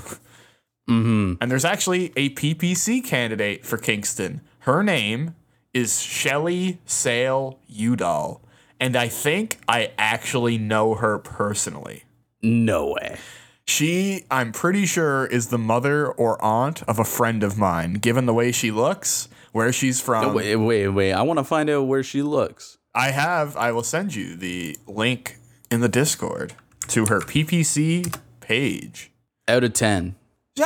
Mm-hmm. 0.90 1.34
And 1.42 1.52
there's 1.52 1.66
actually 1.66 2.14
a 2.16 2.30
PPC 2.30 3.04
candidate 3.04 3.66
for 3.66 3.78
Kingston. 3.78 4.42
Her 4.60 4.84
name 4.84 5.36
is 5.74 6.02
Shelly 6.02 6.80
Sale 6.86 7.60
Udall. 7.68 8.42
And 8.80 8.96
I 8.96 9.08
think 9.08 9.58
I 9.68 9.92
actually 9.98 10.58
know 10.58 10.96
her 10.96 11.18
personally. 11.18 12.04
No 12.42 12.94
way. 12.94 13.18
She, 13.68 14.24
I'm 14.32 14.52
pretty 14.54 14.86
sure, 14.86 15.26
is 15.26 15.48
the 15.48 15.58
mother 15.58 16.08
or 16.08 16.42
aunt 16.44 16.84
of 16.84 17.00
a 17.00 17.04
friend 17.04 17.44
of 17.44 17.58
mine, 17.58 17.94
given 17.96 18.26
the 18.26 18.34
way 18.34 18.52
she 18.54 18.72
looks, 18.72 19.28
where 19.52 19.74
she's 19.74 20.00
from. 20.00 20.34
wait, 20.34 20.56
wait, 20.56 20.88
wait. 20.88 21.12
I 21.14 21.22
want 21.24 21.38
to 21.40 21.44
find 21.44 21.70
out 21.70 21.84
where 21.84 22.02
she 22.04 22.22
looks. 22.22 22.78
I 22.96 23.12
have, 23.12 23.58
I 23.58 23.72
will 23.74 23.84
send 23.84 24.16
you 24.16 24.36
the 24.36 24.78
link 24.88 25.38
in 25.70 25.82
the 25.82 25.90
Discord 25.90 26.54
to 26.88 27.08
her 27.08 27.20
PPC 27.20 28.18
page. 28.40 29.12
Out 29.50 29.64
of 29.66 29.74
10. 29.74 30.16
Yeah, 30.56 30.66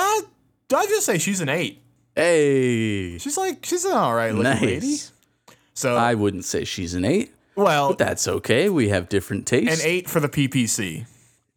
I 0.74 0.86
just 0.88 1.06
say 1.06 1.18
she's 1.18 1.42
an 1.42 1.50
eight. 1.50 1.82
Hey. 2.16 3.18
She's 3.18 3.38
like, 3.38 3.66
she's 3.66 3.84
an 3.84 3.94
all 3.94 4.14
right 4.14 4.32
looking 4.34 4.44
Nice. 4.44 4.62
lady. 4.62 4.98
So, 5.74 5.96
I 5.96 6.14
wouldn't 6.14 6.46
say 6.46 6.64
she's 6.66 6.94
an 6.94 7.04
8. 7.06 7.34
well, 7.56 7.94
That's 7.94 8.28
okay. 8.28 8.70
We 8.70 8.90
have 8.90 9.10
different 9.10 9.48
tastes. 9.48 9.82
an 9.84 9.90
eight 9.90 10.08
for 10.10 10.20
the 10.20 10.30
PPC. 10.30 11.08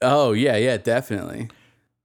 Oh, 0.05 0.33
yeah, 0.33 0.57
yeah, 0.57 0.77
definitely. 0.77 1.49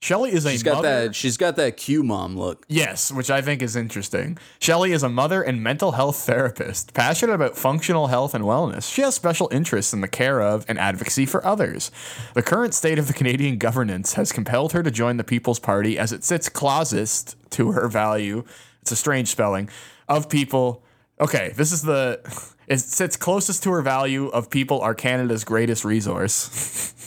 Shelly 0.01 0.31
is 0.31 0.45
a 0.45 0.51
She's 0.51 0.63
got 0.63 0.75
mother. 0.75 1.07
that 1.07 1.15
she's 1.15 1.35
got 1.35 1.57
that 1.57 1.75
Q 1.75 2.03
mom 2.03 2.37
look. 2.37 2.65
Yes, 2.69 3.11
which 3.11 3.29
I 3.29 3.41
think 3.41 3.61
is 3.61 3.75
interesting. 3.75 4.37
Shelley 4.59 4.93
is 4.93 5.03
a 5.03 5.09
mother 5.09 5.41
and 5.41 5.61
mental 5.61 5.91
health 5.91 6.15
therapist, 6.15 6.93
passionate 6.93 7.33
about 7.33 7.57
functional 7.57 8.07
health 8.07 8.33
and 8.33 8.45
wellness. 8.45 8.89
She 8.89 9.01
has 9.01 9.13
special 9.13 9.49
interests 9.51 9.91
in 9.91 9.99
the 9.99 10.07
care 10.07 10.41
of 10.41 10.63
and 10.69 10.79
advocacy 10.79 11.25
for 11.25 11.45
others. 11.45 11.91
The 12.33 12.41
current 12.41 12.73
state 12.73 12.97
of 12.97 13.07
the 13.07 13.13
Canadian 13.13 13.57
governance 13.57 14.13
has 14.13 14.31
compelled 14.31 14.71
her 14.71 14.83
to 14.83 14.89
join 14.89 15.17
the 15.17 15.25
People's 15.25 15.59
Party 15.59 15.99
as 15.99 16.13
it 16.13 16.23
sits 16.23 16.47
closest 16.47 17.35
to 17.51 17.73
her 17.73 17.89
value. 17.89 18.45
It's 18.81 18.93
a 18.93 18.95
strange 18.95 19.27
spelling 19.27 19.69
of 20.07 20.29
people. 20.29 20.81
Okay, 21.19 21.51
this 21.57 21.73
is 21.73 21.81
the. 21.81 22.21
It 22.69 22.79
sits 22.81 23.15
closest 23.17 23.63
to 23.63 23.71
her 23.71 23.81
value 23.81 24.27
of 24.27 24.51
people 24.51 24.79
are 24.81 24.93
Canada's 24.93 25.43
greatest 25.43 25.83
resource. 25.83 26.93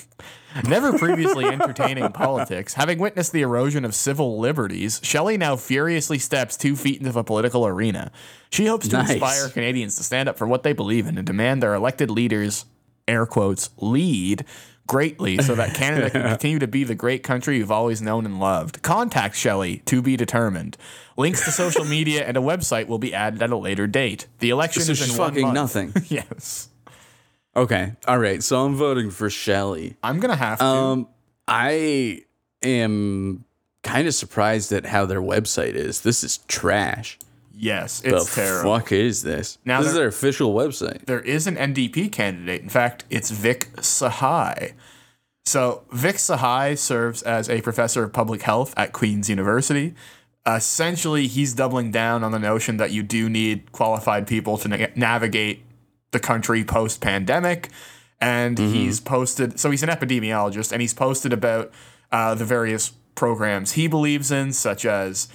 Never 0.69 0.99
previously 0.99 1.45
entertaining 1.47 2.11
politics, 2.13 2.75
having 2.75 2.99
witnessed 2.99 3.33
the 3.33 3.43
erosion 3.43 3.85
of 3.85 3.95
civil 3.95 4.39
liberties, 4.39 5.01
Shelley 5.03 5.37
now 5.37 5.57
furiously 5.57 6.19
steps 6.19 6.57
two 6.57 6.77
feet 6.77 6.99
into 7.01 7.13
the 7.13 7.25
political 7.25 7.67
arena. 7.67 8.11
She 8.51 8.67
hopes 8.67 8.89
to 8.89 8.97
Nice. 8.99 9.11
inspire 9.11 9.49
Canadians 9.49 9.97
to 9.97 10.03
stand 10.03 10.29
up 10.29 10.37
for 10.39 10.47
what 10.47 10.63
they 10.63 10.73
believe 10.73 11.07
in 11.07 11.17
and 11.19 11.27
demand 11.27 11.63
their 11.63 11.75
elected 11.75 12.11
leaders 12.11 12.65
air 13.09 13.27
quotes 13.27 13.71
lead 13.79 14.45
greatly 14.87 15.39
so 15.39 15.55
that 15.55 15.75
Canada 15.75 16.11
can 16.11 16.23
continue 16.29 16.59
to 16.59 16.67
be 16.67 16.85
the 16.85 16.95
great 16.95 17.23
country 17.23 17.57
you've 17.57 17.71
always 17.73 18.03
known 18.03 18.27
and 18.27 18.39
loved. 18.39 18.83
Contact 18.83 19.35
Shelley 19.35 19.79
to 19.87 20.03
be 20.03 20.17
determined. 20.17 20.77
Links 21.17 21.45
to 21.45 21.51
social 21.53 21.85
media 21.85 22.25
and 22.27 22.37
a 22.37 22.41
website 22.41 22.89
will 22.89 22.99
be 22.99 23.15
added 23.15 23.43
at 23.43 23.51
a 23.51 23.57
later 23.57 23.87
date. 23.87 24.27
The 24.41 24.51
election 24.51 24.81
This 24.81 24.89
is 24.91 25.01
is 25.03 25.11
in 25.11 25.17
fucking 25.17 25.53
nothing. 25.53 25.93
yes. 26.09 26.69
Okay. 27.57 27.93
All 28.09 28.19
right. 28.19 28.43
So 28.43 28.65
I'm 28.65 28.75
voting 28.77 29.11
for 29.11 29.29
Shelley. 29.31 29.97
I'm 30.03 30.21
gonna 30.21 30.37
have 30.37 30.59
to. 30.59 30.65
Um, 30.65 31.09
I 31.47 32.23
am 32.63 33.45
kind 33.83 34.07
of 34.09 34.15
surprised 34.15 34.73
at 34.73 34.87
how 34.87 35.05
their 35.07 35.21
website 35.21 35.75
is. 35.75 36.01
This 36.03 36.23
is 36.25 36.39
trash. 36.49 37.19
yes, 37.55 38.01
The 38.01 38.17
it's 38.17 38.35
terrible. 38.35 38.79
fuck 38.79 38.93
is 38.93 39.23
this? 39.23 39.59
Now 39.65 39.81
this 39.81 39.89
is 39.89 39.95
their 39.95 40.07
official 40.07 40.55
website. 40.55 41.05
there 41.07 41.21
is 41.21 41.47
an 41.47 41.57
NDP 41.57 42.11
candidate. 42.13 42.63
In 42.63 42.69
fact, 42.69 43.05
it's 43.11 43.31
Vic 43.31 43.69
Sahai. 43.83 44.73
So 45.45 45.83
Vic 45.93 46.17
Sahai 46.17 46.79
serves 46.79 47.21
as 47.23 47.51
a 47.51 47.61
professor 47.61 48.05
of 48.05 48.13
public 48.13 48.43
health 48.43 48.73
at 48.77 48.93
Queen's 48.93 49.29
University. 49.29 49.95
Essentially, 50.47 51.27
he's 51.27 51.53
doubling 51.55 51.91
down 51.91 52.25
on 52.25 52.31
the 52.33 52.39
notion 52.39 52.77
that 52.79 52.93
you 52.93 53.03
do 53.03 53.29
need 53.29 53.71
qualified 53.73 54.27
people 54.27 54.57
to 54.59 54.69
na- 54.69 54.87
navigate 54.97 55.65
the 56.13 56.21
country 56.21 56.65
post 56.65 57.01
pandemic. 57.01 57.69
And 58.21 58.57
he's 58.57 59.01
posted, 59.01 59.59
so 59.59 59.73
he's 59.73 59.83
an 59.83 59.89
epidemiologist, 59.89 60.71
and 60.71 60.81
he's 60.81 60.95
posted 60.95 61.33
about 61.33 61.73
uh, 62.13 62.37
the 62.37 62.45
various 62.45 62.93
programs 63.17 63.73
he 63.73 63.89
believes 63.89 64.31
in, 64.31 64.53
such 64.53 64.87
as 64.87 65.27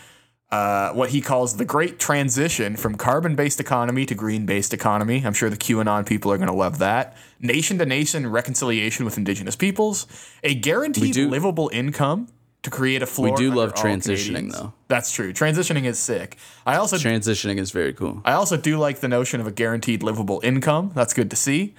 uh, 0.51 0.93
what 0.93 1.09
he 1.09 1.19
calls 1.19 1.57
the 1.57 1.65
great 1.65 1.99
transition 1.99 2.77
from 2.77 2.95
carbon 2.95 3.35
based 3.35 3.59
economy 3.59 4.05
to 4.05 4.15
green 4.15 4.45
based 4.45 4.73
economy. 4.73 5.21
I'm 5.25 5.33
sure 5.33 5.49
the 5.49 5.57
QAnon 5.57 6.05
people 6.05 6.31
are 6.31 6.37
going 6.37 6.47
to 6.47 6.55
love 6.55 6.79
that. 6.79 7.17
Nation 7.41 7.77
to 7.79 7.85
nation 7.85 8.27
reconciliation 8.27 9.03
with 9.03 9.17
indigenous 9.17 9.57
peoples, 9.57 10.07
a 10.43 10.55
guaranteed 10.55 11.17
livable 11.17 11.69
income 11.73 12.29
to 12.67 12.75
create 12.75 13.01
a 13.01 13.05
floor. 13.05 13.31
We 13.31 13.37
do 13.37 13.53
love 13.53 13.73
transitioning, 13.73 14.51
though. 14.51 14.73
That's 14.89 15.11
true. 15.11 15.31
Transitioning 15.31 15.85
is 15.85 15.97
sick. 15.97 16.37
I 16.65 16.75
also 16.75 16.97
Transitioning 16.97 17.57
is 17.59 17.71
very 17.71 17.93
cool. 17.93 18.21
I 18.25 18.33
also 18.33 18.57
do 18.57 18.77
like 18.77 18.99
the 18.99 19.07
notion 19.07 19.39
of 19.39 19.47
a 19.47 19.51
guaranteed 19.51 20.03
livable 20.03 20.41
income. 20.43 20.91
That's 20.93 21.13
good 21.13 21.29
to 21.29 21.37
see. 21.37 21.75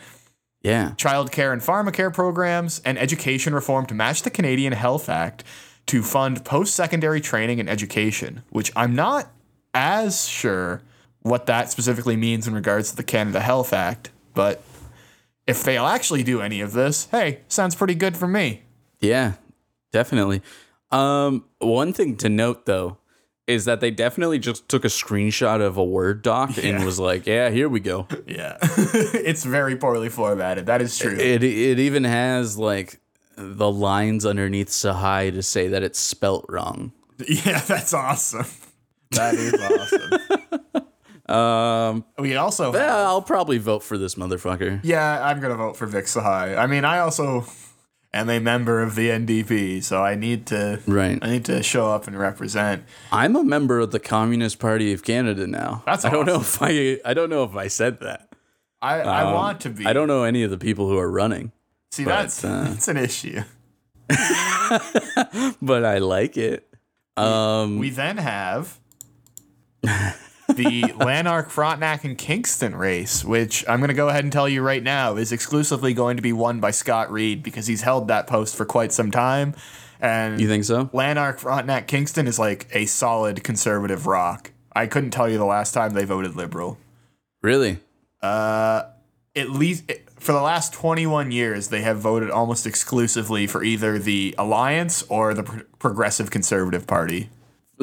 Yeah. 0.62 0.94
Child 0.94 1.30
care 1.30 1.52
and 1.52 1.60
pharmacare 1.60 2.12
programs, 2.12 2.80
and 2.86 2.98
education 2.98 3.54
reform 3.54 3.84
to 3.86 3.94
match 3.94 4.22
the 4.22 4.30
Canadian 4.30 4.72
Health 4.72 5.10
Act 5.10 5.44
to 5.86 6.02
fund 6.02 6.44
post 6.44 6.74
secondary 6.74 7.20
training 7.20 7.60
and 7.60 7.68
education, 7.68 8.42
which 8.48 8.72
I'm 8.74 8.94
not 8.94 9.30
as 9.74 10.26
sure 10.26 10.82
what 11.20 11.46
that 11.46 11.70
specifically 11.70 12.16
means 12.16 12.48
in 12.48 12.54
regards 12.54 12.90
to 12.90 12.96
the 12.96 13.04
Canada 13.04 13.40
Health 13.40 13.74
Act, 13.74 14.10
but 14.32 14.62
if 15.46 15.62
they'll 15.62 15.86
actually 15.86 16.22
do 16.22 16.40
any 16.40 16.62
of 16.62 16.72
this, 16.72 17.08
hey, 17.10 17.40
sounds 17.48 17.74
pretty 17.74 17.94
good 17.94 18.16
for 18.16 18.26
me. 18.26 18.62
Yeah. 19.00 19.34
Definitely. 19.90 20.42
Um, 20.90 21.44
one 21.58 21.92
thing 21.92 22.16
to 22.18 22.28
note 22.28 22.66
though 22.66 22.98
is 23.46 23.64
that 23.64 23.80
they 23.80 23.90
definitely 23.90 24.38
just 24.38 24.68
took 24.68 24.84
a 24.84 24.88
screenshot 24.88 25.60
of 25.60 25.76
a 25.76 25.84
Word 25.84 26.22
doc 26.22 26.62
and 26.62 26.84
was 26.84 27.00
like, 27.00 27.26
"Yeah, 27.26 27.50
here 27.50 27.68
we 27.68 27.80
go." 27.80 28.06
Yeah. 28.26 28.58
it's 28.62 29.44
very 29.44 29.76
poorly 29.76 30.10
formatted. 30.10 30.66
That 30.66 30.82
is 30.82 30.96
true. 30.98 31.16
It 31.16 31.42
it 31.42 31.78
even 31.78 32.04
has 32.04 32.58
like 32.58 33.00
the 33.36 33.70
lines 33.70 34.26
underneath 34.26 34.68
Sahai 34.68 35.30
to 35.30 35.42
say 35.42 35.68
that 35.68 35.82
it's 35.82 35.98
spelt 35.98 36.44
wrong. 36.48 36.92
yeah, 37.28 37.60
that's 37.60 37.94
awesome. 37.94 38.46
That 39.12 39.34
is 39.34 39.54
awesome. 39.54 40.84
Um, 41.28 42.06
we 42.18 42.36
also 42.36 42.72
yeah, 42.72 42.86
have, 42.86 43.06
I'll 43.06 43.20
probably 43.20 43.58
vote 43.58 43.82
for 43.82 43.98
this 43.98 44.14
motherfucker. 44.14 44.80
Yeah, 44.82 45.22
I'm 45.22 45.40
gonna 45.40 45.56
vote 45.56 45.76
for 45.76 45.84
Vic 45.84 46.06
Sahai. 46.06 46.56
I 46.56 46.66
mean, 46.66 46.86
I 46.86 47.00
also 47.00 47.44
am 48.14 48.30
a 48.30 48.38
member 48.40 48.80
of 48.82 48.94
the 48.94 49.08
NDP, 49.10 49.82
so 49.82 50.02
I 50.02 50.14
need 50.14 50.46
to 50.46 50.80
Right. 50.86 51.18
I 51.22 51.30
need 51.30 51.44
to 51.46 51.62
show 51.62 51.90
up 51.90 52.06
and 52.06 52.18
represent. 52.18 52.84
I'm 53.12 53.36
a 53.36 53.44
member 53.44 53.78
of 53.80 53.90
the 53.90 54.00
Communist 54.00 54.58
Party 54.58 54.92
of 54.92 55.02
Canada 55.04 55.46
now. 55.46 55.82
That's 55.86 56.04
I 56.04 56.10
don't 56.10 56.26
know 56.26 56.40
if 56.40 56.58
I 56.62 56.98
I 57.04 57.14
don't 57.14 57.30
know 57.30 57.44
if 57.44 57.54
I 57.56 57.68
said 57.68 58.00
that. 58.00 58.28
I, 58.80 59.00
I 59.00 59.22
Um, 59.22 59.34
want 59.34 59.60
to 59.62 59.70
be. 59.70 59.84
I 59.86 59.92
don't 59.92 60.06
know 60.08 60.22
any 60.24 60.42
of 60.42 60.50
the 60.50 60.58
people 60.58 60.88
who 60.88 60.96
are 60.98 61.10
running, 61.10 61.52
see 61.90 62.04
but, 62.04 62.10
that's 62.10 62.44
uh, 62.44 62.64
that's 62.68 62.88
an 62.88 62.96
issue. 62.96 63.42
but 65.60 65.84
I 65.84 65.98
like 65.98 66.36
it. 66.36 66.66
Um, 67.16 67.78
We 67.78 67.90
then 67.90 68.16
have 68.18 68.78
the 70.58 70.92
Lanark, 70.98 71.48
Frontenac, 71.48 72.04
and 72.04 72.18
Kingston 72.18 72.76
race, 72.76 73.24
which 73.24 73.64
I'm 73.66 73.78
going 73.78 73.88
to 73.88 73.94
go 73.94 74.08
ahead 74.08 74.24
and 74.24 74.32
tell 74.32 74.48
you 74.48 74.60
right 74.60 74.82
now 74.82 75.16
is 75.16 75.32
exclusively 75.32 75.94
going 75.94 76.16
to 76.16 76.22
be 76.22 76.34
won 76.34 76.60
by 76.60 76.72
Scott 76.72 77.10
Reid 77.10 77.42
because 77.42 77.66
he's 77.66 77.80
held 77.80 78.08
that 78.08 78.26
post 78.26 78.54
for 78.54 78.66
quite 78.66 78.92
some 78.92 79.10
time. 79.10 79.54
And 80.00 80.40
you 80.40 80.48
think 80.48 80.64
so? 80.64 80.90
Lanark, 80.92 81.38
Frontenac, 81.38 81.88
Kingston 81.88 82.26
is 82.26 82.38
like 82.38 82.68
a 82.72 82.84
solid 82.84 83.42
conservative 83.42 84.06
rock. 84.06 84.52
I 84.76 84.86
couldn't 84.86 85.10
tell 85.10 85.28
you 85.28 85.38
the 85.38 85.44
last 85.46 85.72
time 85.72 85.94
they 85.94 86.04
voted 86.04 86.36
liberal. 86.36 86.78
Really? 87.42 87.78
Uh, 88.20 88.82
at 89.34 89.50
least 89.50 89.90
for 90.18 90.32
the 90.32 90.40
last 90.42 90.72
21 90.72 91.32
years, 91.32 91.68
they 91.68 91.82
have 91.82 91.98
voted 91.98 92.30
almost 92.30 92.66
exclusively 92.66 93.46
for 93.46 93.62
either 93.62 93.98
the 93.98 94.34
Alliance 94.36 95.02
or 95.08 95.34
the 95.34 95.42
Pro- 95.42 95.62
Progressive 95.78 96.30
Conservative 96.30 96.86
Party. 96.86 97.30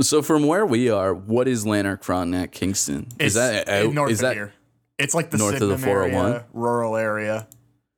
So 0.01 0.21
from 0.21 0.45
where 0.45 0.65
we 0.65 0.89
are, 0.89 1.13
what 1.13 1.47
is 1.47 1.65
Lanark 1.65 2.03
Frontenac 2.03 2.51
Kingston? 2.51 3.07
Is 3.17 3.35
that 3.35 3.69
out? 3.69 3.93
north 3.93 4.11
is 4.11 4.19
of 4.19 4.29
that 4.29 4.33
here? 4.35 4.53
It's 4.97 5.13
like 5.13 5.29
the 5.29 5.37
north 5.37 5.61
of 5.61 5.69
the 5.69 5.77
Sydenham 5.77 5.89
area, 5.89 6.13
401? 6.13 6.43
rural 6.53 6.95
area. 6.97 7.47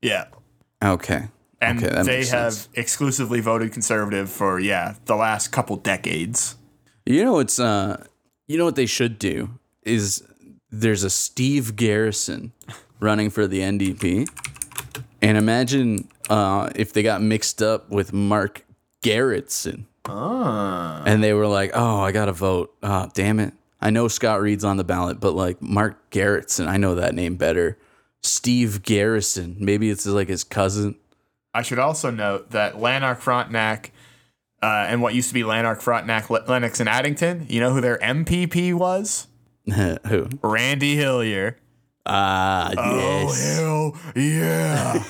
Yeah. 0.02 0.26
okay? 0.84 1.30
And 1.60 1.84
okay, 1.84 2.04
they 2.04 2.26
have 2.26 2.54
sense. 2.54 2.70
exclusively 2.76 3.40
voted 3.40 3.72
conservative 3.72 4.30
for 4.30 4.60
yeah 4.60 4.94
the 5.06 5.16
last 5.16 5.48
couple 5.48 5.76
decades. 5.76 6.56
You 7.06 7.24
know 7.24 7.34
what's 7.34 7.60
uh, 7.60 8.06
you 8.48 8.60
know 8.60 8.66
what 8.66 8.76
they 8.76 8.86
should 8.86 9.18
do 9.18 9.50
is 9.82 10.24
there's 10.70 11.04
a 11.04 11.10
Steve 11.10 11.76
Garrison 11.76 12.54
running 13.00 13.32
for 13.32 13.48
the 13.48 13.62
NDP, 13.62 14.30
and 15.24 15.36
imagine 15.36 16.08
uh 16.30 16.70
if 16.76 16.94
they 16.94 17.02
got 17.02 17.24
mixed 17.24 17.64
up 17.64 17.90
with 17.90 18.14
Mark 18.14 18.64
Gerretsen. 19.02 19.86
Ah. 20.08 21.04
And 21.06 21.24
they 21.24 21.34
were 21.34 21.48
like, 21.48 21.72
"Oh, 21.74 22.00
I 22.00 22.12
gotta 22.12 22.34
vote. 22.34 22.74
Oh, 22.84 23.10
damn 23.14 23.40
it! 23.40 23.54
I 23.82 23.90
know 23.90 24.08
Scott 24.08 24.42
Reid's 24.42 24.64
on 24.64 24.78
the 24.78 24.84
ballot, 24.84 25.20
but 25.20 25.34
like 25.34 25.62
Mark 25.62 26.10
Gerretsen, 26.12 26.68
I 26.68 26.78
know 26.78 26.96
that 26.96 27.14
name 27.14 27.36
better. 27.36 27.78
Steve 28.24 28.84
Garrison, 28.84 29.56
maybe 29.60 29.90
it's 29.90 30.06
like 30.06 30.28
his 30.28 30.44
cousin. 30.44 30.96
I 31.54 31.62
should 31.62 31.80
also 31.80 32.10
note 32.12 32.52
that 32.52 32.80
Lanark 32.80 33.20
Frontenac 33.20 33.92
uh, 34.62 34.86
and 34.90 35.02
what 35.02 35.14
used 35.14 35.28
to 35.30 35.34
be 35.34 35.44
Lanark 35.44 35.82
Frontenac, 35.82 36.30
Le- 36.30 36.44
Lennox, 36.48 36.80
and 36.80 36.90
Addington. 36.90 37.46
You 37.50 37.60
know 37.60 37.72
who 37.74 37.82
their 37.82 37.98
MPP 38.00 38.74
was? 38.74 39.28
Who? 40.08 40.30
Randy 40.42 40.96
Hillier. 40.96 41.58
Ah, 42.06 42.72
yes. 42.76 43.60
Oh 43.60 43.92
hell 43.94 44.14
yeah! 44.16 45.04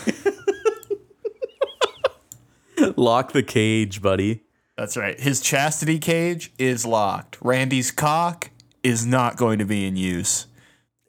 Lock 2.95 3.33
the 3.33 3.43
cage, 3.43 4.01
buddy. 4.01 4.41
That's 4.77 4.95
right. 4.95 5.19
His 5.19 5.41
chastity 5.41 5.97
cage 5.97 6.53
is 6.59 6.85
locked. 6.85 7.37
Randy's 7.41 7.91
cock 7.91 8.51
is 8.83 9.05
not 9.05 9.35
going 9.35 9.59
to 9.59 9.65
be 9.65 9.85
in 9.85 9.95
use. 9.95 10.45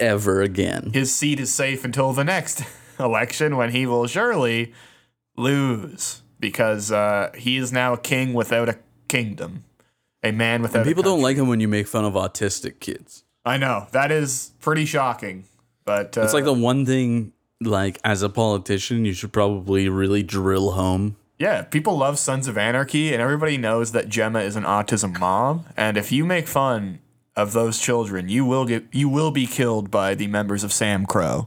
Ever 0.00 0.40
again. 0.42 0.90
His 0.94 1.14
seat 1.14 1.38
is 1.38 1.52
safe 1.52 1.84
until 1.84 2.12
the 2.12 2.24
next 2.24 2.62
election 2.98 3.56
when 3.56 3.70
he 3.70 3.84
will 3.84 4.06
surely 4.06 4.72
lose 5.36 6.22
because 6.40 6.90
uh, 6.90 7.30
he 7.36 7.56
is 7.58 7.72
now 7.72 7.92
a 7.92 7.98
king 7.98 8.32
without 8.32 8.68
a 8.68 8.78
kingdom, 9.08 9.64
a 10.22 10.32
man 10.32 10.62
without. 10.62 10.80
And 10.80 10.86
People 10.86 11.02
don't 11.02 11.20
like 11.20 11.36
him 11.36 11.48
when 11.48 11.60
you 11.60 11.68
make 11.68 11.86
fun 11.86 12.04
of 12.04 12.14
autistic 12.14 12.80
kids. 12.80 13.24
I 13.44 13.58
know 13.58 13.86
that 13.92 14.10
is 14.10 14.52
pretty 14.60 14.84
shocking, 14.84 15.44
but 15.84 16.16
uh, 16.16 16.22
It's 16.22 16.34
like 16.34 16.44
the 16.44 16.52
one 16.52 16.86
thing, 16.86 17.32
like 17.60 17.98
as 18.04 18.22
a 18.22 18.28
politician, 18.28 19.04
you 19.04 19.12
should 19.12 19.32
probably 19.32 19.88
really 19.88 20.22
drill 20.22 20.72
home. 20.72 21.16
Yeah, 21.38 21.62
people 21.62 21.96
love 21.96 22.18
Sons 22.18 22.48
of 22.48 22.58
Anarchy, 22.58 23.12
and 23.12 23.22
everybody 23.22 23.56
knows 23.56 23.92
that 23.92 24.08
Gemma 24.08 24.40
is 24.40 24.56
an 24.56 24.64
autism 24.64 25.18
mom, 25.20 25.66
and 25.76 25.96
if 25.96 26.10
you 26.10 26.24
make 26.24 26.48
fun 26.48 26.98
of 27.36 27.52
those 27.52 27.78
children, 27.78 28.28
you 28.28 28.44
will 28.44 28.64
get 28.66 28.84
you 28.92 29.08
will 29.08 29.30
be 29.30 29.46
killed 29.46 29.90
by 29.90 30.14
the 30.16 30.26
members 30.26 30.64
of 30.64 30.70
SAMCRO, 30.72 31.46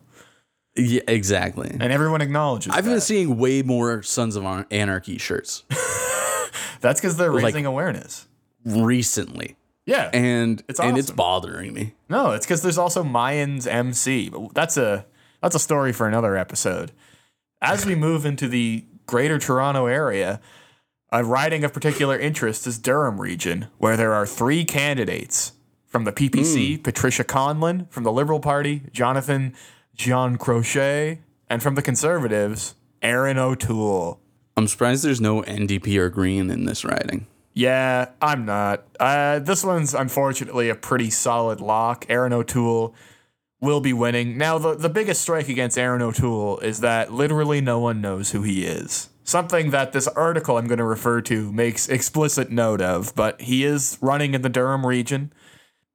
Yeah, 0.77 1.01
exactly. 1.10 1.69
and 1.71 1.91
everyone 1.91 2.21
acknowledges 2.21 2.71
I've 2.73 2.86
that. 2.86 2.91
been 2.91 3.01
seeing 3.01 3.38
way 3.38 3.62
more 3.63 4.01
Sons 4.01 4.38
of 4.38 4.45
Anarchy 4.71 5.17
shirts 5.17 5.63
That's 6.80 6.99
because 7.01 7.17
they're 7.17 7.32
raising 7.32 7.65
awareness. 7.65 8.27
recently, 8.65 9.58
Yeah, 9.86 10.10
and 10.13 10.63
It's 10.69 10.80
and 10.80 10.97
it's 10.97 11.12
bothering 11.12 11.73
me. 11.73 11.95
No, 12.10 12.32
it's 12.32 12.45
because 12.45 12.62
there's 12.62 12.77
also 12.77 13.04
Mayans 13.04 13.67
MC. 13.67 14.32
That's 14.54 14.77
a 14.77 15.06
that's 15.41 15.56
a 15.56 15.60
story 15.60 15.91
for 15.91 16.08
another 16.08 16.38
episode. 16.38 16.91
As 17.62 17.86
we 17.86 17.93
move 17.95 18.25
into 18.25 18.47
the 18.47 18.86
Greater 19.12 19.38
Toronto 19.38 19.88
area, 19.88 20.39
a 21.12 21.21
riding 21.21 21.65
of 21.65 21.74
particular 21.74 22.17
interest 22.17 22.65
is 22.65 22.80
Durham 22.80 23.19
region, 23.19 23.67
where 23.78 23.97
there 23.97 24.13
are 24.13 24.26
three 24.26 24.63
candidates 24.63 25.52
from 25.86 26.06
the 26.06 26.13
PPC: 26.13 26.82
Patricia 26.82 27.26
Conlon 27.26 27.91
from 27.91 28.06
the 28.06 28.12
Liberal 28.13 28.39
Party, 28.39 28.84
Jonathan 28.93 29.54
Giancroce, 29.97 31.17
And 31.50 31.62
from 31.62 31.76
the 31.76 31.82
Conservatives, 31.82 32.76
Erin 33.02 33.38
O'Toole. 33.38 34.21
I'm 34.56 34.69
surprised 34.69 35.04
there's 35.04 35.19
no 35.19 35.41
NDP 35.41 35.97
or 35.97 36.08
Green 36.08 36.50
in 36.50 36.63
this 36.63 36.86
riding. 36.86 37.28
Yeah, 37.54 38.12
I'm 38.21 38.45
not. 38.45 38.86
Uh, 38.97 39.39
this 39.39 39.65
one's 39.65 39.93
unfortunately 39.93 40.69
a 40.69 40.76
pretty 40.76 41.10
solid 41.10 41.60
lock. 41.60 42.06
Erin 42.08 42.32
O'Toole 42.32 42.95
will 43.62 43.80
be 43.80 43.93
winning. 43.93 44.38
Now, 44.38 44.58
the, 44.58 44.76
the 44.76 44.89
biggest 44.89 45.21
strike 45.21 45.47
against 45.47 45.78
Erin 45.78 46.02
O'Toole 46.02 46.60
is 46.60 46.82
that 46.82 47.13
literally 47.13 47.62
no 47.62 47.80
one 47.80 48.02
knows 48.02 48.32
who 48.32 48.41
he 48.41 48.65
is. 48.65 49.10
Something 49.24 49.69
that 49.69 49.93
this 49.93 50.08
article 50.10 50.58
I'm 50.58 50.67
going 50.67 50.80
to 50.80 50.84
refer 50.84 51.21
to 51.21 51.52
makes 51.54 51.88
explicit 51.88 52.50
note 52.50 52.82
of, 52.82 53.15
but 53.15 53.39
he 53.39 53.63
is 53.63 53.97
running 54.02 54.34
in 54.34 54.41
the 54.41 54.50
Durham 54.50 54.86
region. 54.86 55.32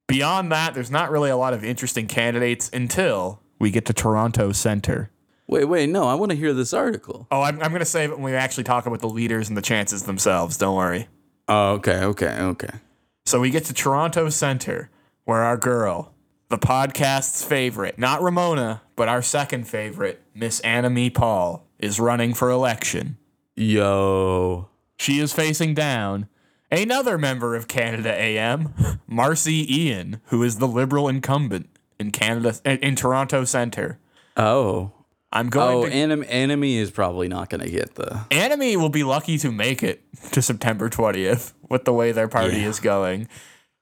Beyond 0.07 0.51
that, 0.53 0.73
there's 0.73 0.89
not 0.89 1.11
really 1.11 1.29
a 1.29 1.35
lot 1.35 1.53
of 1.53 1.63
interesting 1.63 2.07
candidates 2.07 2.69
until 2.71 3.41
we 3.59 3.69
get 3.69 3.85
to 3.87 3.93
Toronto 3.93 4.53
Center. 4.53 5.11
Wait, 5.49 5.65
wait, 5.65 5.89
no, 5.89 6.07
I 6.07 6.13
want 6.15 6.31
to 6.31 6.37
hear 6.37 6.53
this 6.53 6.73
article. 6.73 7.27
Oh, 7.29 7.41
I'm, 7.41 7.61
I'm 7.61 7.69
going 7.69 7.79
to 7.79 7.85
save 7.85 8.11
it 8.11 8.19
when 8.19 8.31
we 8.31 8.33
actually 8.33 8.63
talk 8.63 8.85
about 8.85 8.99
the 8.99 9.09
leaders 9.09 9.49
and 9.49 9.57
the 9.57 9.61
chances 9.61 10.03
themselves. 10.03 10.57
Don't 10.57 10.75
worry. 10.75 11.07
Oh, 11.47 11.73
okay, 11.73 12.03
okay, 12.03 12.37
okay. 12.39 12.79
So 13.25 13.41
we 13.41 13.49
get 13.49 13.65
to 13.65 13.73
Toronto 13.73 14.29
Center, 14.29 14.89
where 15.25 15.43
our 15.43 15.57
girl, 15.57 16.13
the 16.49 16.57
podcast's 16.57 17.43
favorite, 17.43 17.97
not 17.99 18.21
Ramona, 18.21 18.81
but 18.95 19.07
our 19.07 19.21
second 19.21 19.67
favorite, 19.67 20.21
Miss 20.33 20.61
Annamie 20.61 21.13
Paul, 21.13 21.65
is 21.79 21.99
running 21.99 22.33
for 22.33 22.49
election. 22.49 23.17
Yo. 23.55 24.69
She 24.97 25.19
is 25.19 25.33
facing 25.33 25.73
down 25.73 26.27
another 26.71 27.17
member 27.17 27.55
of 27.55 27.67
Canada 27.67 28.11
AM, 28.13 28.69
Marci 29.09 29.67
Ien, 29.69 30.21
who 30.27 30.41
is 30.43 30.57
the 30.57 30.67
Liberal 30.67 31.07
incumbent 31.07 31.69
in 31.99 32.11
Canada 32.11 32.55
in 32.65 32.95
Toronto 32.95 33.43
Center. 33.43 33.99
Oh. 34.35 34.91
I'm 35.31 35.49
going 35.49 35.77
Oh, 35.77 35.85
to 35.85 35.91
anim- 35.93 36.23
Annamie 36.23 36.77
is 36.77 36.89
probably 36.89 37.27
not 37.27 37.49
going 37.49 37.61
to 37.61 37.69
get 37.69 37.95
the. 37.95 38.21
Annamie 38.31 38.77
will 38.77 38.89
be 38.89 39.03
lucky 39.03 39.37
to 39.39 39.51
make 39.51 39.83
it 39.83 40.01
to 40.31 40.41
September 40.41 40.89
20th 40.89 41.51
with 41.69 41.83
the 41.83 41.91
way 41.91 42.13
their 42.13 42.29
party 42.29 42.57
Yeah. 42.61 42.69
is 42.69 42.79
going. 42.79 43.27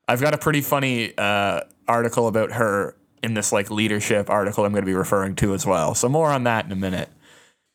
I've 0.07 0.21
got 0.21 0.33
a 0.33 0.39
pretty 0.39 0.61
funny 0.61 1.13
uh, 1.15 1.61
article 1.87 2.27
about 2.27 2.51
her 2.53 2.95
in 3.23 3.33
this 3.33 3.51
like 3.51 3.71
leadership 3.71 4.29
article 4.29 4.65
I'm 4.65 4.71
going 4.71 4.83
to 4.83 4.85
be 4.85 4.93
referring 4.93 5.35
to 5.37 5.53
as 5.53 5.65
well. 5.65 5.95
So 5.95 6.07
more 6.09 6.29
on 6.31 6.43
that 6.43 6.65
in 6.65 6.71
a 6.71 6.75
minute. 6.75 7.09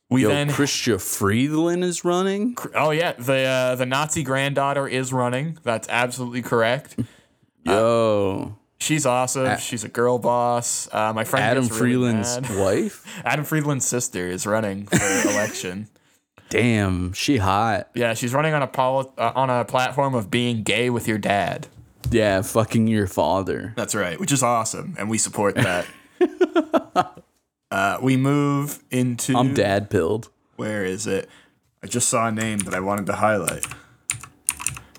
We 0.08 0.22
Yo, 0.22 0.28
then 0.28 0.48
Chrystia 0.48 1.00
Freeland 1.00 1.84
is 1.84 2.04
running. 2.04 2.56
oh 2.74 2.90
yeah 2.90 3.12
the 3.12 3.44
uh, 3.44 3.74
the 3.76 3.86
Nazi 3.86 4.22
granddaughter 4.24 4.88
is 4.88 5.12
running. 5.12 5.58
That's 5.62 5.88
absolutely 5.88 6.42
correct. 6.42 6.96
Yo. 7.64 8.56
She's 8.78 9.04
awesome. 9.04 9.58
She's 9.58 9.84
a 9.84 9.88
girl 9.88 10.18
boss. 10.18 10.88
Uh, 10.90 11.12
my 11.12 11.24
friend 11.24 11.44
Adam 11.44 11.66
really 11.66 11.78
Freeland's 11.78 12.40
mad. 12.40 12.58
wife. 12.58 13.04
Adam 13.26 13.44
Freeland's 13.44 13.84
sister 13.84 14.26
is 14.26 14.46
running 14.46 14.86
for 14.86 14.96
election. 15.30 15.88
Damn, 16.48 17.12
she 17.12 17.36
hot. 17.36 17.90
Yeah, 17.94 18.14
she's 18.14 18.32
running 18.32 18.54
on 18.54 18.62
a 18.62 18.66
poli- 18.66 19.10
uh, 19.18 19.32
on 19.34 19.50
a 19.50 19.64
platform 19.66 20.14
of 20.14 20.30
being 20.30 20.62
gay 20.62 20.88
with 20.90 21.06
your 21.06 21.18
dad. 21.18 21.68
Yeah, 22.10 22.42
fucking 22.42 22.86
your 22.88 23.06
father. 23.06 23.72
That's 23.76 23.94
right, 23.94 24.18
which 24.18 24.32
is 24.32 24.42
awesome, 24.42 24.94
and 24.98 25.10
we 25.10 25.18
support 25.18 25.54
that. 25.56 25.86
uh, 27.70 27.98
we 28.02 28.16
move 28.16 28.82
into. 28.90 29.36
I'm 29.36 29.54
dad 29.54 29.90
pilled. 29.90 30.28
Where 30.56 30.84
is 30.84 31.06
it? 31.06 31.28
I 31.82 31.86
just 31.86 32.08
saw 32.08 32.28
a 32.28 32.32
name 32.32 32.58
that 32.60 32.74
I 32.74 32.80
wanted 32.80 33.06
to 33.06 33.14
highlight. 33.14 33.66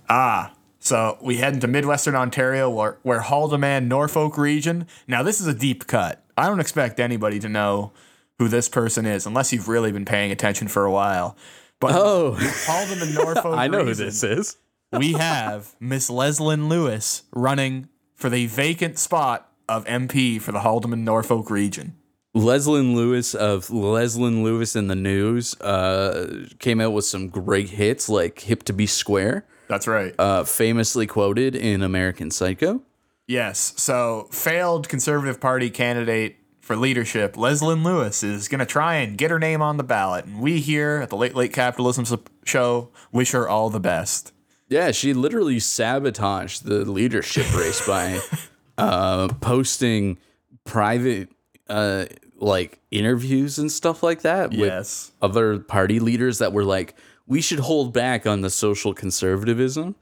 Ah, 0.09 0.53
so 0.79 1.17
we 1.21 1.37
head 1.37 1.53
into 1.53 1.67
Midwestern 1.67 2.15
Ontario, 2.15 2.69
where, 2.69 2.97
where 3.03 3.21
Haldimand, 3.21 3.85
Norfolk 3.85 4.37
region. 4.37 4.87
Now, 5.07 5.21
this 5.21 5.39
is 5.39 5.45
a 5.47 5.53
deep 5.53 5.85
cut. 5.85 6.23
I 6.35 6.47
don't 6.47 6.59
expect 6.59 6.99
anybody 6.99 7.39
to 7.39 7.47
know 7.47 7.91
who 8.39 8.47
this 8.47 8.67
person 8.67 9.05
is 9.05 9.27
unless 9.27 9.53
you've 9.53 9.67
really 9.67 9.91
been 9.91 10.05
paying 10.05 10.31
attention 10.31 10.67
for 10.67 10.85
a 10.85 10.91
while. 10.91 11.37
But 11.79 11.91
Oh, 11.93 12.35
Haldimand, 12.35 13.13
Norfolk 13.23 13.55
I 13.55 13.67
know 13.67 13.85
who 13.85 13.93
this 13.93 14.23
is. 14.23 14.57
We 14.97 15.13
have 15.13 15.75
Miss 15.79 16.09
Leslyn 16.09 16.67
Lewis 16.67 17.23
running 17.31 17.87
for 18.15 18.29
the 18.29 18.47
vacant 18.47 18.99
spot 18.99 19.49
of 19.69 19.85
MP 19.85 20.39
for 20.41 20.51
the 20.51 20.59
Haldimand 20.59 20.99
Norfolk 21.03 21.49
region. 21.49 21.95
Leslyn 22.33 22.93
Lewis 22.95 23.33
of 23.33 23.67
Leslyn 23.69 24.43
Lewis 24.43 24.75
in 24.75 24.87
the 24.87 24.95
News 24.95 25.59
uh, 25.61 26.45
came 26.59 26.79
out 26.81 26.93
with 26.93 27.05
some 27.05 27.29
great 27.29 27.69
hits 27.69 28.07
like 28.09 28.39
Hip 28.41 28.63
to 28.63 28.73
Be 28.73 28.85
Square, 28.85 29.45
That's 29.67 29.87
right. 29.87 30.13
uh, 30.19 30.43
famously 30.45 31.07
quoted 31.07 31.55
in 31.55 31.81
American 31.81 32.31
Psycho. 32.31 32.81
yes. 33.27 33.73
So, 33.77 34.27
failed 34.31 34.87
Conservative 34.89 35.39
Party 35.41 35.69
candidate 35.69 36.37
for 36.61 36.75
leadership, 36.77 37.35
Leslyn 37.35 37.83
Lewis, 37.83 38.23
is 38.23 38.47
going 38.47 38.59
to 38.59 38.65
try 38.65 38.95
and 38.95 39.17
get 39.17 39.31
her 39.31 39.39
name 39.39 39.61
on 39.61 39.75
the 39.77 39.83
ballot. 39.83 40.25
And 40.25 40.39
we 40.39 40.59
here 40.61 40.99
at 41.03 41.09
the 41.09 41.17
Late 41.17 41.35
Late 41.35 41.51
Capitalism 41.53 42.05
Show 42.45 42.89
wish 43.11 43.31
her 43.31 43.47
all 43.49 43.69
the 43.69 43.79
best. 43.79 44.31
Yeah, 44.71 44.91
she 44.91 45.13
literally 45.13 45.59
sabotaged 45.59 46.63
the 46.65 46.89
leadership 46.89 47.53
race 47.53 47.85
by 47.85 48.19
uh, 48.77 49.27
posting 49.41 50.17
private 50.63 51.29
uh, 51.67 52.05
like 52.37 52.79
interviews 52.89 53.59
and 53.59 53.69
stuff 53.69 54.01
like 54.01 54.21
that 54.21 54.53
Yes. 54.53 55.11
with 55.21 55.29
other 55.29 55.59
party 55.59 55.99
leaders 55.99 56.37
that 56.39 56.53
were 56.53 56.63
like, 56.63 56.95
we 57.27 57.41
should 57.41 57.59
hold 57.59 57.91
back 57.93 58.25
on 58.25 58.41
the 58.41 58.49
social 58.49 58.93
conservatism. 58.93 59.95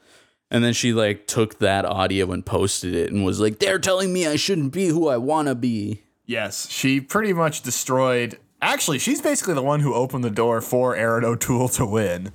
And 0.52 0.64
then 0.64 0.74
she 0.74 0.94
like 0.94 1.26
took 1.26 1.58
that 1.60 1.86
audio 1.86 2.32
and 2.32 2.46
posted 2.46 2.94
it 2.94 3.12
and 3.12 3.26
was 3.26 3.40
like, 3.40 3.58
they're 3.58 3.80
telling 3.80 4.14
me 4.14 4.28
I 4.28 4.36
shouldn't 4.36 4.72
be 4.72 4.88
who 4.90 5.08
I 5.08 5.18
want 5.18 5.48
to 5.48 5.56
be. 5.56 6.04
Yes, 6.28 6.70
she 6.70 7.02
pretty 7.02 7.34
much 7.34 7.64
destroyed. 7.64 8.38
Actually, 8.62 9.00
she's 9.00 9.20
basically 9.22 9.56
the 9.56 9.64
one 9.64 9.80
who 9.80 9.96
opened 9.96 10.24
the 10.24 10.30
door 10.30 10.62
for 10.62 10.96
Erin 10.96 11.26
O'Toole 11.26 11.70
to 11.70 11.86
win. 11.88 12.32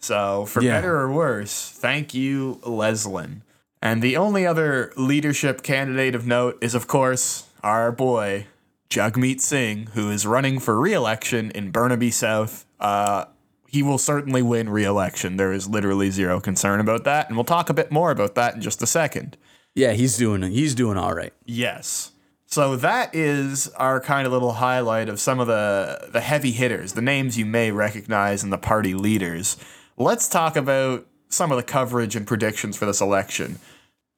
So, 0.00 0.46
for 0.46 0.62
Yeah. 0.62 0.74
better 0.80 0.96
or 0.98 1.10
worse, 1.12 1.70
thank 1.74 2.14
you, 2.14 2.60
Leslyn. 2.64 3.42
And 3.82 4.02
the 4.02 4.16
only 4.16 4.46
other 4.46 4.92
leadership 4.96 5.62
candidate 5.62 6.14
of 6.14 6.26
note 6.26 6.58
is, 6.60 6.74
of 6.74 6.86
course, 6.86 7.44
our 7.62 7.92
boy, 7.92 8.46
Jagmeet 8.90 9.40
Singh, 9.40 9.88
who 9.94 10.10
is 10.10 10.26
running 10.26 10.58
for 10.58 10.80
re 10.80 10.92
election 10.92 11.50
in 11.52 11.70
Burnaby 11.70 12.10
South. 12.10 12.64
Uh, 12.80 13.26
he 13.68 13.82
will 13.82 13.98
certainly 13.98 14.40
win 14.42 14.70
re 14.70 14.84
election. 14.84 15.36
There 15.36 15.52
is 15.52 15.68
literally 15.68 16.10
zero 16.10 16.40
concern 16.40 16.80
about 16.80 17.04
that. 17.04 17.28
And 17.28 17.36
we'll 17.36 17.44
talk 17.44 17.68
a 17.68 17.74
bit 17.74 17.92
more 17.92 18.10
about 18.10 18.34
that 18.34 18.54
in 18.54 18.62
just 18.62 18.80
a 18.82 18.86
second. 18.86 19.36
Yeah, 19.74 19.92
he's 19.92 20.16
doing 20.16 20.42
he's 20.42 20.74
doing 20.74 20.96
all 20.96 21.14
right. 21.14 21.32
Yes. 21.44 22.12
So 22.46 22.76
that 22.76 23.14
is 23.14 23.68
our 23.76 24.00
kind 24.00 24.26
of 24.26 24.32
little 24.32 24.54
highlight 24.54 25.10
of 25.10 25.20
some 25.20 25.38
of 25.38 25.46
the 25.46 26.08
the 26.10 26.22
heavy 26.22 26.50
hitters, 26.52 26.94
the 26.94 27.02
names 27.02 27.36
you 27.36 27.44
may 27.44 27.70
recognize 27.70 28.42
and 28.42 28.52
the 28.52 28.58
party 28.58 28.94
leaders. 28.94 29.56
Let's 30.00 30.28
talk 30.28 30.54
about 30.54 31.08
some 31.28 31.50
of 31.50 31.56
the 31.56 31.64
coverage 31.64 32.14
and 32.14 32.24
predictions 32.24 32.76
for 32.76 32.86
this 32.86 33.00
election. 33.00 33.58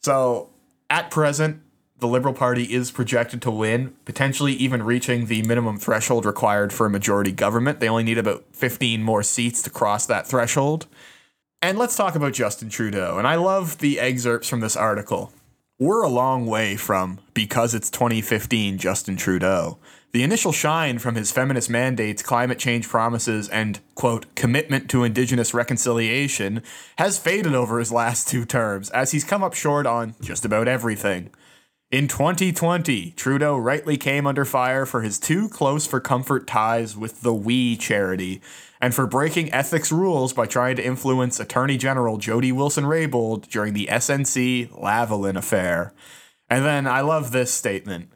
So, 0.02 0.50
at 0.90 1.10
present, 1.10 1.62
the 2.00 2.06
Liberal 2.06 2.34
Party 2.34 2.64
is 2.64 2.90
projected 2.90 3.40
to 3.42 3.50
win, 3.50 3.94
potentially 4.04 4.52
even 4.52 4.82
reaching 4.82 5.24
the 5.24 5.40
minimum 5.42 5.78
threshold 5.78 6.26
required 6.26 6.70
for 6.70 6.84
a 6.84 6.90
majority 6.90 7.32
government. 7.32 7.80
They 7.80 7.88
only 7.88 8.02
need 8.02 8.18
about 8.18 8.44
15 8.52 9.02
more 9.02 9.22
seats 9.22 9.62
to 9.62 9.70
cross 9.70 10.04
that 10.04 10.26
threshold. 10.26 10.86
And 11.62 11.78
let's 11.78 11.96
talk 11.96 12.14
about 12.14 12.34
Justin 12.34 12.68
Trudeau. 12.68 13.16
And 13.16 13.26
I 13.26 13.36
love 13.36 13.78
the 13.78 14.00
excerpts 14.00 14.50
from 14.50 14.60
this 14.60 14.76
article. 14.76 15.32
We're 15.78 16.02
a 16.02 16.10
long 16.10 16.44
way 16.44 16.76
from 16.76 17.20
because 17.32 17.74
it's 17.74 17.88
2015 17.88 18.76
Justin 18.76 19.16
Trudeau. 19.16 19.78
The 20.12 20.24
initial 20.24 20.50
shine 20.50 20.98
from 20.98 21.14
his 21.14 21.30
feminist 21.30 21.70
mandates, 21.70 22.20
climate 22.20 22.58
change 22.58 22.88
promises, 22.88 23.48
and, 23.48 23.78
quote, 23.94 24.34
commitment 24.34 24.90
to 24.90 25.04
Indigenous 25.04 25.54
reconciliation 25.54 26.64
has 26.98 27.16
faded 27.16 27.54
over 27.54 27.78
his 27.78 27.92
last 27.92 28.26
two 28.26 28.44
terms, 28.44 28.90
as 28.90 29.12
he's 29.12 29.22
come 29.22 29.44
up 29.44 29.54
short 29.54 29.86
on 29.86 30.16
just 30.20 30.44
about 30.44 30.66
everything. 30.66 31.30
In 31.92 32.08
2020, 32.08 33.12
Trudeau 33.12 33.56
rightly 33.56 33.96
came 33.96 34.26
under 34.26 34.44
fire 34.44 34.84
for 34.84 35.02
his 35.02 35.18
too 35.18 35.48
close 35.48 35.86
for 35.86 36.00
comfort 36.00 36.46
ties 36.46 36.96
with 36.96 37.22
the 37.22 37.34
WE 37.34 37.76
charity 37.76 38.40
and 38.80 38.94
for 38.94 39.06
breaking 39.06 39.52
ethics 39.52 39.92
rules 39.92 40.32
by 40.32 40.46
trying 40.46 40.74
to 40.76 40.84
influence 40.84 41.38
Attorney 41.38 41.76
General 41.76 42.16
Jody 42.16 42.50
Wilson 42.50 42.84
Raybould 42.84 43.48
during 43.48 43.74
the 43.74 43.88
SNC 43.90 44.70
Lavalin 44.70 45.36
affair. 45.36 45.92
And 46.48 46.64
then 46.64 46.88
I 46.88 47.00
love 47.00 47.30
this 47.30 47.52
statement. 47.52 48.10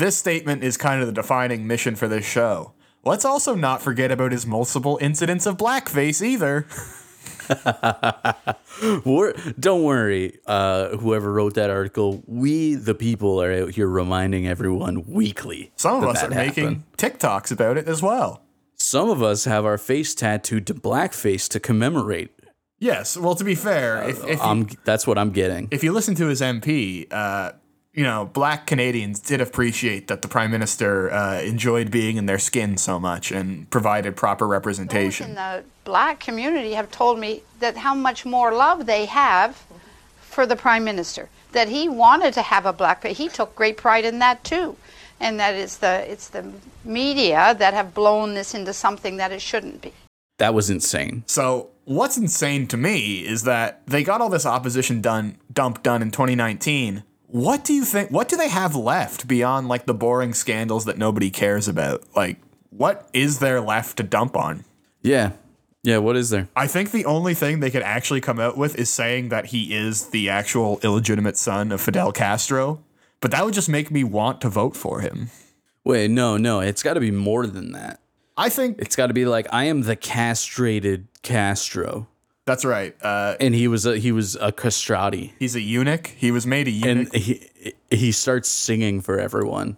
This 0.00 0.16
statement 0.16 0.64
is 0.64 0.78
kind 0.78 1.02
of 1.02 1.08
the 1.08 1.12
defining 1.12 1.66
mission 1.66 1.94
for 1.94 2.08
this 2.08 2.24
show. 2.24 2.72
Let's 3.04 3.26
also 3.26 3.54
not 3.54 3.82
forget 3.82 4.10
about 4.10 4.32
his 4.32 4.46
multiple 4.46 4.98
incidents 4.98 5.44
of 5.44 5.58
blackface 5.58 6.22
either. 6.22 6.66
Don't 9.60 9.82
worry, 9.82 10.38
uh, 10.46 10.96
whoever 10.96 11.30
wrote 11.30 11.52
that 11.52 11.68
article. 11.68 12.22
We, 12.26 12.76
the 12.76 12.94
people, 12.94 13.42
are 13.42 13.52
out 13.52 13.72
here 13.72 13.88
reminding 13.88 14.48
everyone 14.48 15.04
weekly. 15.04 15.70
Some 15.76 16.02
of 16.02 16.08
us 16.08 16.22
are 16.22 16.30
that 16.30 16.46
making. 16.46 16.84
TikToks 16.96 17.52
about 17.52 17.76
it 17.76 17.86
as 17.86 18.00
well. 18.00 18.42
Some 18.76 19.10
of 19.10 19.22
us 19.22 19.44
have 19.44 19.66
our 19.66 19.76
face 19.76 20.14
tattooed 20.14 20.66
to 20.68 20.74
blackface 20.74 21.46
to 21.50 21.60
commemorate. 21.60 22.30
Yes, 22.78 23.18
well, 23.18 23.34
to 23.34 23.44
be 23.44 23.54
fair, 23.54 24.08
if, 24.08 24.24
if, 24.24 24.38
you, 24.38 24.42
I'm, 24.42 24.66
that's 24.86 25.06
what 25.06 25.18
I'm 25.18 25.32
getting. 25.32 25.68
if 25.70 25.84
you 25.84 25.92
listen 25.92 26.14
to 26.14 26.28
his 26.28 26.40
MP, 26.40 27.06
uh, 27.12 27.52
you 27.92 28.04
know, 28.04 28.30
black 28.32 28.66
Canadians 28.66 29.18
did 29.18 29.40
appreciate 29.40 30.06
that 30.08 30.22
the 30.22 30.28
prime 30.28 30.50
minister 30.50 31.10
uh, 31.10 31.40
enjoyed 31.40 31.90
being 31.90 32.16
in 32.16 32.26
their 32.26 32.38
skin 32.38 32.76
so 32.76 33.00
much 33.00 33.32
and 33.32 33.68
provided 33.70 34.16
proper 34.16 34.44
Those 34.44 34.48
in 34.48 34.52
representation. 34.52 35.34
the 35.34 35.64
black 35.84 36.20
community 36.20 36.72
have 36.72 36.90
told 36.90 37.18
me 37.18 37.42
that 37.58 37.76
how 37.78 37.94
much 37.94 38.24
more 38.24 38.52
love 38.52 38.86
they 38.86 39.06
have 39.06 39.64
for 40.20 40.46
the 40.46 40.56
prime 40.56 40.84
minister. 40.84 41.28
That 41.52 41.68
he 41.68 41.88
wanted 41.88 42.32
to 42.34 42.42
have 42.42 42.64
a 42.64 42.72
black, 42.72 43.04
he 43.04 43.28
took 43.28 43.56
great 43.56 43.76
pride 43.76 44.04
in 44.04 44.20
that 44.20 44.44
too, 44.44 44.76
and 45.18 45.40
that 45.40 45.54
it's 45.54 45.78
the 45.78 46.10
it's 46.10 46.28
the 46.28 46.52
media 46.84 47.56
that 47.58 47.74
have 47.74 47.92
blown 47.92 48.34
this 48.34 48.54
into 48.54 48.72
something 48.72 49.16
that 49.16 49.32
it 49.32 49.42
shouldn't 49.42 49.82
be. 49.82 49.92
That 50.38 50.54
was 50.54 50.70
insane. 50.70 51.24
So 51.26 51.70
what's 51.84 52.16
insane 52.16 52.68
to 52.68 52.76
me 52.76 53.26
is 53.26 53.42
that 53.42 53.82
they 53.88 54.04
got 54.04 54.20
all 54.20 54.28
this 54.28 54.46
opposition 54.46 55.00
done 55.00 55.38
dump 55.52 55.82
done 55.82 56.02
in 56.02 56.12
2019. 56.12 57.02
What 57.30 57.64
do 57.64 57.72
you 57.72 57.84
think? 57.84 58.10
What 58.10 58.28
do 58.28 58.36
they 58.36 58.48
have 58.48 58.74
left 58.74 59.28
beyond 59.28 59.68
like 59.68 59.86
the 59.86 59.94
boring 59.94 60.34
scandals 60.34 60.84
that 60.86 60.98
nobody 60.98 61.30
cares 61.30 61.68
about? 61.68 62.02
Like, 62.16 62.38
what 62.70 63.08
is 63.12 63.38
there 63.38 63.60
left 63.60 63.98
to 63.98 64.02
dump 64.02 64.36
on? 64.36 64.64
Yeah. 65.02 65.32
Yeah, 65.82 65.98
what 65.98 66.16
is 66.16 66.30
there? 66.30 66.48
I 66.54 66.66
think 66.66 66.90
the 66.90 67.06
only 67.06 67.32
thing 67.34 67.60
they 67.60 67.70
could 67.70 67.82
actually 67.82 68.20
come 68.20 68.38
out 68.38 68.56
with 68.56 68.76
is 68.76 68.90
saying 68.90 69.30
that 69.30 69.46
he 69.46 69.74
is 69.74 70.08
the 70.08 70.28
actual 70.28 70.78
illegitimate 70.82 71.38
son 71.38 71.72
of 71.72 71.80
Fidel 71.80 72.12
Castro. 72.12 72.82
But 73.20 73.30
that 73.30 73.44
would 73.44 73.54
just 73.54 73.68
make 73.68 73.90
me 73.90 74.04
want 74.04 74.40
to 74.42 74.48
vote 74.48 74.76
for 74.76 75.00
him. 75.00 75.30
Wait, 75.84 76.10
no, 76.10 76.36
no, 76.36 76.60
it's 76.60 76.82
got 76.82 76.94
to 76.94 77.00
be 77.00 77.10
more 77.10 77.46
than 77.46 77.72
that. 77.72 78.00
I 78.36 78.48
think 78.48 78.78
It's 78.78 78.96
got 78.96 79.06
to 79.08 79.14
be 79.14 79.24
like 79.26 79.46
I 79.52 79.64
am 79.64 79.82
the 79.82 79.96
castrated 79.96 81.08
Castro, 81.22 82.08
that's 82.50 82.64
right. 82.64 82.94
Uh, 83.02 83.36
and 83.40 83.54
he 83.54 83.68
was 83.68 83.86
a 83.86 83.96
he 83.98 84.12
was 84.12 84.36
a 84.40 84.50
castrati, 84.52 85.32
he's 85.38 85.54
a 85.54 85.60
eunuch. 85.60 86.08
He 86.16 86.30
was 86.30 86.46
made 86.46 86.66
a 86.68 86.70
eunuch. 86.70 87.12
and 87.14 87.22
he 87.22 87.48
he 87.90 88.12
starts 88.12 88.48
singing 88.48 89.00
for 89.00 89.18
everyone. 89.18 89.76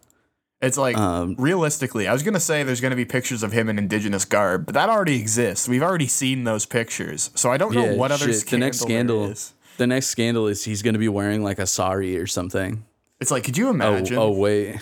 It's 0.60 0.78
like 0.78 0.96
Um, 0.96 1.34
realistically, 1.38 2.06
I 2.06 2.12
was 2.12 2.22
gonna 2.22 2.40
say 2.40 2.62
there's 2.62 2.80
gonna 2.80 2.96
be 2.96 3.04
pictures 3.04 3.42
of 3.42 3.52
him 3.52 3.68
in 3.68 3.78
indigenous 3.78 4.24
garb, 4.24 4.64
but 4.66 4.74
that 4.74 4.88
already 4.88 5.16
exists. 5.20 5.68
We've 5.68 5.82
already 5.82 6.06
seen 6.06 6.44
those 6.44 6.66
pictures, 6.66 7.30
so 7.34 7.50
I 7.50 7.56
don't 7.56 7.74
know 7.74 7.84
Yeah, 7.90 7.96
what 7.96 8.10
other 8.12 8.26
shit, 8.26 8.34
the 8.34 8.40
scandal 8.40 8.66
next 8.66 8.78
scandal. 8.80 9.24
is. 9.26 9.54
The 9.78 9.86
next 9.86 10.06
scandal 10.08 10.46
is 10.46 10.64
he's 10.64 10.82
going 10.82 10.92
to 10.94 11.00
be 11.00 11.08
wearing 11.08 11.42
like 11.42 11.58
a 11.58 11.66
sari 11.66 12.16
or 12.16 12.26
something. 12.26 12.84
It's 13.20 13.30
like, 13.30 13.42
could 13.42 13.56
you 13.56 13.68
Oh, 13.68 13.70
imagine 13.70 14.16
oh 14.18 14.30
wait. 14.30 14.76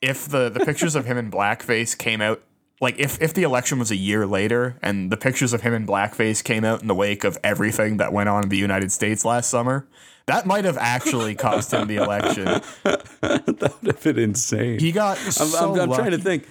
if 0.00 0.28
the 0.28 0.48
the 0.50 0.60
pictures 0.64 0.94
of 0.94 1.06
him 1.06 1.16
in 1.18 1.30
blackface 1.30 1.96
came 1.98 2.20
out? 2.20 2.40
Like 2.80 2.98
if 2.98 3.20
if 3.22 3.32
the 3.32 3.42
election 3.42 3.78
was 3.78 3.90
a 3.90 3.96
year 3.96 4.26
later 4.26 4.76
and 4.82 5.10
the 5.10 5.16
pictures 5.16 5.52
of 5.52 5.62
him 5.62 5.72
in 5.72 5.86
blackface 5.86 6.44
came 6.44 6.64
out 6.64 6.82
in 6.82 6.88
the 6.88 6.94
wake 6.94 7.24
of 7.24 7.38
everything 7.42 7.96
that 7.96 8.12
went 8.12 8.28
on 8.28 8.42
in 8.42 8.48
the 8.50 8.58
United 8.58 8.92
States 8.92 9.24
last 9.24 9.48
summer, 9.48 9.86
that 10.26 10.44
might 10.44 10.64
have 10.64 10.76
actually 10.76 11.34
cost 11.46 11.72
him 11.72 11.88
the 11.88 11.96
election. 11.96 12.44
that 12.82 13.74
would 13.80 13.86
have 13.86 14.02
been 14.02 14.18
insane. 14.18 14.78
He 14.78 14.92
got 14.92 15.16
I'm, 15.18 15.32
so 15.32 15.72
I'm, 15.72 15.80
I'm 15.80 15.92
trying 15.94 16.10
to 16.10 16.18
think 16.18 16.46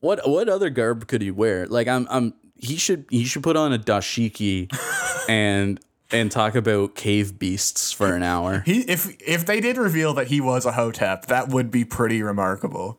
what 0.00 0.28
what 0.28 0.48
other 0.48 0.68
garb 0.68 1.06
could 1.06 1.22
he 1.22 1.30
wear? 1.30 1.66
Like 1.66 1.88
I'm 1.88 2.06
I'm 2.10 2.34
he 2.56 2.76
should 2.76 3.06
he 3.08 3.24
should 3.24 3.42
put 3.42 3.56
on 3.56 3.72
a 3.72 3.78
dashiki 3.78 4.70
and 5.28 5.80
and 6.12 6.30
talk 6.30 6.54
about 6.54 6.94
cave 6.94 7.38
beasts 7.38 7.92
for 7.92 8.14
an 8.14 8.22
hour. 8.22 8.62
He 8.66 8.80
if 8.82 9.16
if 9.20 9.46
they 9.46 9.60
did 9.60 9.78
reveal 9.78 10.12
that 10.14 10.26
he 10.26 10.40
was 10.40 10.66
a 10.66 10.72
hotep, 10.72 11.26
that 11.26 11.48
would 11.48 11.70
be 11.70 11.84
pretty 11.84 12.22
remarkable. 12.22 12.98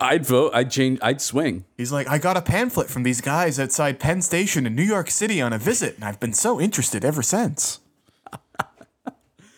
I'd 0.00 0.24
vote. 0.24 0.52
I'd 0.54 0.70
change. 0.70 0.98
I'd 1.02 1.20
swing. 1.20 1.64
He's 1.76 1.90
like, 1.90 2.08
I 2.08 2.18
got 2.18 2.36
a 2.36 2.42
pamphlet 2.42 2.88
from 2.88 3.02
these 3.02 3.20
guys 3.20 3.58
outside 3.58 3.98
Penn 3.98 4.22
Station 4.22 4.64
in 4.66 4.74
New 4.76 4.82
York 4.84 5.10
City 5.10 5.40
on 5.42 5.52
a 5.52 5.58
visit, 5.58 5.96
and 5.96 6.04
I've 6.04 6.20
been 6.20 6.32
so 6.32 6.60
interested 6.60 7.04
ever 7.04 7.22
since. 7.22 7.80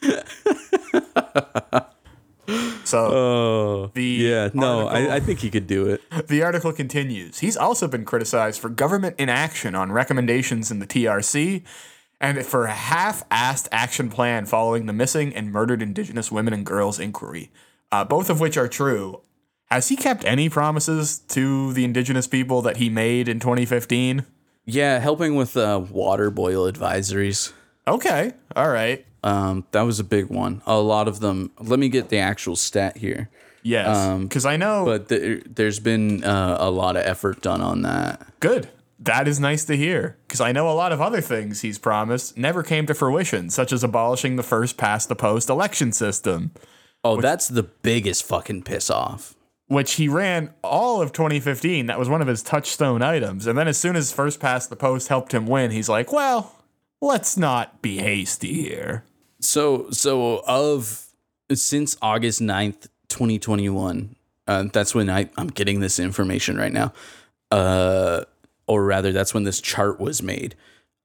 so 2.85 3.91
the 3.95 4.03
Yeah. 4.05 4.49
No. 4.55 4.89
article- 4.89 5.13
I, 5.13 5.17
I 5.17 5.21
think 5.21 5.41
he 5.41 5.51
could 5.51 5.67
do 5.67 5.87
it. 5.87 6.01
the 6.29 6.43
article 6.43 6.73
continues. 6.73 7.39
He's 7.41 7.57
also 7.57 7.87
been 7.87 8.05
criticized 8.05 8.61
for 8.61 8.69
government 8.69 9.17
inaction 9.19 9.75
on 9.75 9.93
recommendations 9.93 10.71
in 10.71 10.79
the 10.79 10.87
TRC 10.87 11.63
and 12.21 12.45
for 12.45 12.65
a 12.67 12.73
half-assed 12.73 13.69
action 13.73 14.09
plan 14.11 14.47
following 14.47 14.87
the 14.87 14.93
missing 14.93 15.35
and 15.35 15.53
murdered 15.53 15.81
Indigenous 15.83 16.31
women 16.33 16.53
and 16.53 16.67
girls 16.67 16.99
inquiry, 16.99 17.51
uh, 17.93 18.05
both 18.05 18.29
of 18.31 18.41
which 18.41 18.57
are 18.57 18.69
true. 18.69 19.21
Has 19.71 19.89
he 19.89 19.97
kept 19.97 20.25
any 20.25 20.49
promises 20.49 21.19
to 21.29 21.73
the 21.73 21.85
Indigenous 21.85 22.27
people 22.27 22.61
that 22.63 22.79
he 22.79 22.91
made 22.91 23.29
in 23.29 23.39
2015? 23.39 24.27
Yeah, 24.67 24.99
helping 24.99 25.37
with 25.37 25.57
uh, 25.57 25.81
water 25.91 26.31
boil 26.31 26.71
advisories. 26.71 27.53
Okay, 27.87 28.33
all 28.57 28.69
right. 28.69 29.07
Um, 29.23 29.65
that 29.71 29.83
was 29.83 30.01
a 30.01 30.05
big 30.05 30.27
one. 30.27 30.63
A 30.67 30.81
lot 30.81 31.07
of 31.07 31.21
them. 31.21 31.53
Let 31.61 31.79
me 31.79 31.89
get 31.89 32.09
the 32.09 32.19
actual 32.19 32.57
stat 32.57 32.97
here. 32.97 33.31
Yes, 33.63 34.19
because 34.23 34.45
I 34.45 34.57
know. 34.57 34.85
But 34.87 35.09
there, 35.09 35.41
there's 35.47 35.79
been 35.81 36.25
uh, 36.25 36.57
a 36.59 36.71
lot 36.71 36.97
of 36.97 37.05
effort 37.05 37.43
done 37.43 37.61
on 37.61 37.83
that. 37.83 38.27
good. 38.41 38.69
That 39.03 39.27
is 39.27 39.41
nice 39.41 39.65
to 39.65 39.79
hear. 39.79 40.19
Because 40.27 40.43
I 40.43 40.53
know 40.53 40.69
a 40.69 40.75
lot 40.75 40.93
of 40.93 41.01
other 41.01 41.23
things 41.23 41.63
he's 41.63 41.79
promised 41.79 42.37
never 42.37 42.63
came 42.63 42.85
to 42.87 42.93
fruition, 42.93 43.49
such 43.49 43.73
as 43.73 43.83
abolishing 43.83 44.37
the 44.37 44.43
first 44.43 44.77
past 44.77 45.09
the 45.09 45.17
post 45.17 45.49
election 45.49 45.93
system. 45.93 46.51
Oh, 47.03 47.19
that's 47.19 47.49
the 47.49 47.63
biggest 47.63 48.25
fucking 48.25 48.63
piss 48.65 48.91
off. 48.91 49.35
Which 49.71 49.93
he 49.93 50.09
ran 50.09 50.53
all 50.65 51.01
of 51.01 51.13
2015. 51.13 51.87
That 51.87 51.97
was 51.97 52.09
one 52.09 52.21
of 52.21 52.27
his 52.27 52.43
touchstone 52.43 53.03
items. 53.03 53.47
And 53.47 53.57
then 53.57 53.69
as 53.69 53.79
soon 53.79 53.95
as 53.95 54.13
first 54.13 54.41
past 54.41 54.69
the 54.69 54.75
post 54.75 55.07
helped 55.07 55.33
him 55.33 55.47
win, 55.47 55.71
he's 55.71 55.89
like, 55.89 56.13
well, 56.13 56.57
let's 57.01 57.37
not 57.37 57.81
be 57.81 57.99
hasty 57.99 58.53
here. 58.65 59.05
So 59.39 59.89
so 59.93 60.43
of 60.45 61.07
since 61.53 61.97
August 62.03 62.41
9th, 62.41 62.89
2021, 63.11 64.17
uh, 64.49 64.65
that's 64.73 64.93
when 64.93 65.09
I, 65.09 65.31
I'm 65.37 65.47
getting 65.47 65.79
this 65.79 66.01
information 66.01 66.59
right 66.59 66.73
now. 66.73 66.93
Uh 67.53 68.25
or 68.67 68.85
rather 68.85 69.13
that's 69.13 69.33
when 69.33 69.45
this 69.45 69.61
chart 69.61 70.01
was 70.01 70.21
made. 70.21 70.57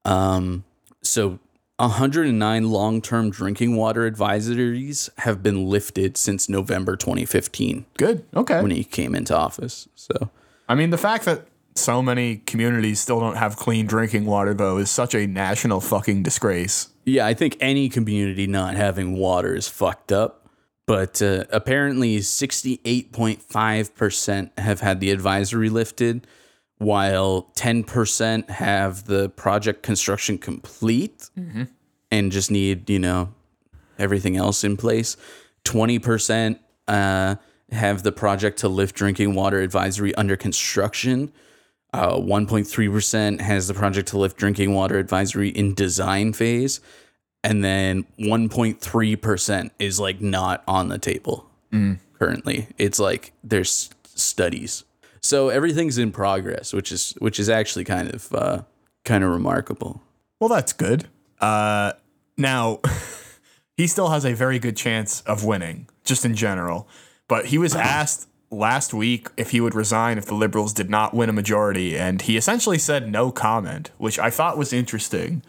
Um 0.04 0.64
so 1.04 1.38
109 1.78 2.70
long-term 2.70 3.30
drinking 3.30 3.76
water 3.76 4.10
advisories 4.10 5.10
have 5.18 5.42
been 5.42 5.68
lifted 5.68 6.16
since 6.16 6.48
November 6.48 6.96
2015 6.96 7.84
Good. 7.98 8.24
Okay. 8.34 8.62
when 8.62 8.70
he 8.70 8.82
came 8.84 9.14
into 9.14 9.36
office. 9.36 9.86
So 9.94 10.30
I 10.68 10.74
mean, 10.74 10.90
the 10.90 10.98
fact 10.98 11.24
that 11.26 11.46
so 11.74 12.02
many 12.02 12.36
communities 12.38 13.00
still 13.00 13.20
don't 13.20 13.36
have 13.36 13.56
clean 13.56 13.86
drinking 13.86 14.26
water, 14.26 14.54
though, 14.54 14.78
is 14.78 14.90
such 14.90 15.14
a 15.14 15.26
national 15.26 15.80
fucking 15.80 16.22
disgrace. 16.22 16.88
Yeah, 17.04 17.26
I 17.26 17.34
think 17.34 17.56
any 17.60 17.88
community 17.88 18.46
not 18.46 18.74
having 18.74 19.18
water 19.18 19.54
is 19.54 19.68
fucked 19.68 20.12
up. 20.12 20.42
But 20.86 21.20
uh, 21.20 21.44
apparently, 21.50 22.18
68.5% 22.18 24.58
have 24.58 24.80
had 24.80 25.00
the 25.00 25.10
advisory 25.10 25.68
lifted, 25.68 26.26
while 26.78 27.50
10% 27.54 28.50
have 28.50 29.04
the 29.04 29.28
project 29.30 29.82
construction 29.82 30.38
complete 30.38 31.30
and 32.10 32.30
just 32.32 32.50
need, 32.50 32.90
you 32.90 32.98
know, 32.98 33.32
everything 33.98 34.36
else 34.36 34.62
in 34.62 34.76
place. 34.76 35.16
20% 35.64 36.58
uh, 36.88 37.36
have 37.72 38.02
the 38.02 38.12
project 38.12 38.58
to 38.58 38.68
lift 38.68 38.94
drinking 38.94 39.34
water 39.34 39.60
advisory 39.60 40.14
under 40.16 40.36
construction. 40.36 41.32
Uh, 41.92 42.16
1.3% 42.16 43.40
has 43.40 43.68
the 43.68 43.74
project 43.74 44.08
to 44.08 44.18
lift 44.18 44.36
drinking 44.36 44.74
water 44.74 44.98
advisory 44.98 45.48
in 45.48 45.74
design 45.74 46.32
phase. 46.32 46.80
And 47.42 47.64
then 47.64 48.04
1.3% 48.18 49.70
is 49.78 49.98
like 50.00 50.20
not 50.20 50.62
on 50.68 50.88
the 50.88 50.98
table 50.98 51.48
currently. 52.18 52.68
It's 52.76 52.98
like 52.98 53.32
there's 53.42 53.90
studies. 54.04 54.84
So 55.20 55.48
everything's 55.48 55.98
in 55.98 56.12
progress, 56.12 56.72
which 56.72 56.92
is 56.92 57.14
which 57.18 57.38
is 57.38 57.48
actually 57.48 57.84
kind 57.84 58.12
of 58.12 58.32
uh, 58.32 58.62
kind 59.04 59.24
of 59.24 59.30
remarkable. 59.30 60.02
Well, 60.40 60.48
that's 60.48 60.72
good. 60.72 61.06
Uh, 61.40 61.92
now, 62.36 62.80
he 63.76 63.86
still 63.86 64.08
has 64.08 64.24
a 64.24 64.34
very 64.34 64.58
good 64.58 64.76
chance 64.76 65.22
of 65.22 65.44
winning, 65.44 65.88
just 66.04 66.24
in 66.24 66.34
general. 66.34 66.88
But 67.28 67.46
he 67.46 67.58
was 67.58 67.74
asked 67.76 68.28
last 68.50 68.94
week 68.94 69.28
if 69.36 69.50
he 69.50 69.60
would 69.60 69.74
resign 69.74 70.18
if 70.18 70.26
the 70.26 70.34
Liberals 70.34 70.72
did 70.72 70.90
not 70.90 71.14
win 71.14 71.28
a 71.28 71.32
majority, 71.32 71.96
and 71.96 72.22
he 72.22 72.36
essentially 72.36 72.78
said 72.78 73.10
no 73.10 73.30
comment, 73.30 73.90
which 73.98 74.18
I 74.18 74.30
thought 74.30 74.58
was 74.58 74.72
interesting. 74.72 75.42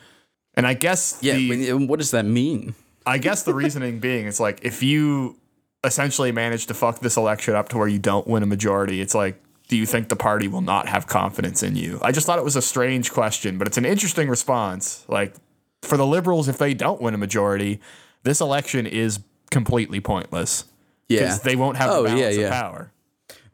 And 0.54 0.66
I 0.66 0.74
guess 0.74 1.20
Yeah, 1.22 1.36
the, 1.36 1.74
what 1.74 2.00
does 2.00 2.12
that 2.12 2.26
mean? 2.26 2.74
I 3.06 3.20
guess 3.20 3.44
the 3.44 3.54
reasoning 3.54 4.00
being 4.02 4.26
it's 4.26 4.40
like 4.40 4.60
if 4.64 4.82
you 4.84 5.38
essentially 5.84 6.32
manage 6.32 6.66
to 6.68 6.74
fuck 6.74 7.00
this 7.00 7.16
election 7.16 7.56
up 7.56 7.70
to 7.70 7.78
where 7.78 7.88
you 7.88 8.00
don't 8.00 8.28
win 8.28 8.44
a 8.44 8.48
majority, 8.48 9.00
it's 9.00 9.16
like, 9.16 9.42
do 9.68 9.76
you 9.78 9.86
think 9.86 10.10
the 10.10 10.16
party 10.16 10.48
will 10.48 10.62
not 10.62 10.88
have 10.88 11.08
confidence 11.08 11.62
in 11.64 11.76
you? 11.76 12.00
I 12.02 12.12
just 12.12 12.26
thought 12.26 12.40
it 12.40 12.46
was 12.46 12.56
a 12.56 12.62
strange 12.62 13.12
question, 13.12 13.58
but 13.58 13.68
it's 13.68 13.78
an 13.78 13.86
interesting 13.86 14.30
response. 14.30 15.06
Like 15.08 15.36
for 15.82 15.98
the 15.98 16.06
liberals, 16.06 16.48
if 16.48 16.58
they 16.58 16.74
don't 16.74 17.02
win 17.02 17.14
a 17.14 17.18
majority, 17.18 17.80
this 18.24 18.40
election 18.42 18.86
is 18.88 19.20
completely 19.52 20.00
pointless. 20.00 20.66
Yeah, 21.10 21.22
Because 21.22 21.42
they 21.42 21.56
won't 21.56 21.78
have 21.78 21.90
Oh, 21.90 22.04
the 22.04 22.10
balance 22.10 22.38
yeah. 22.38 22.46
of 22.48 22.52
power. 22.52 22.92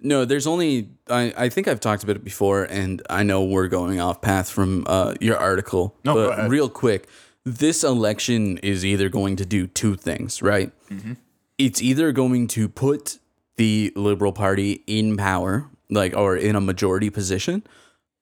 No, 0.05 0.25
there's 0.25 0.47
only 0.47 0.89
I, 1.09 1.33
I 1.37 1.49
think 1.49 1.67
I've 1.67 1.79
talked 1.79 2.03
about 2.03 2.15
it 2.17 2.23
before, 2.23 2.63
and 2.63 3.01
I 3.09 3.23
know 3.23 3.43
we're 3.43 3.67
going 3.69 3.99
off 4.01 4.21
path 4.21 4.49
from 4.49 4.83
uh, 4.87 5.13
your 5.21 5.37
article. 5.37 5.95
No, 6.03 6.13
but 6.15 6.49
real 6.49 6.67
quick, 6.69 7.07
this 7.45 7.83
election 7.83 8.57
is 8.59 8.83
either 8.85 9.07
going 9.09 9.35
to 9.37 9.45
do 9.45 9.65
two 9.67 9.95
things, 9.95 10.41
right? 10.41 10.71
it's 11.57 11.81
either 11.81 12.11
going 12.11 12.47
to 12.47 12.67
put 12.67 13.19
the 13.55 13.93
Liberal 13.95 14.33
Party 14.33 14.83
in 14.87 15.15
power, 15.15 15.69
like, 15.93 16.15
or 16.15 16.35
in 16.35 16.55
a 16.55 16.61
majority 16.61 17.09
position, 17.09 17.63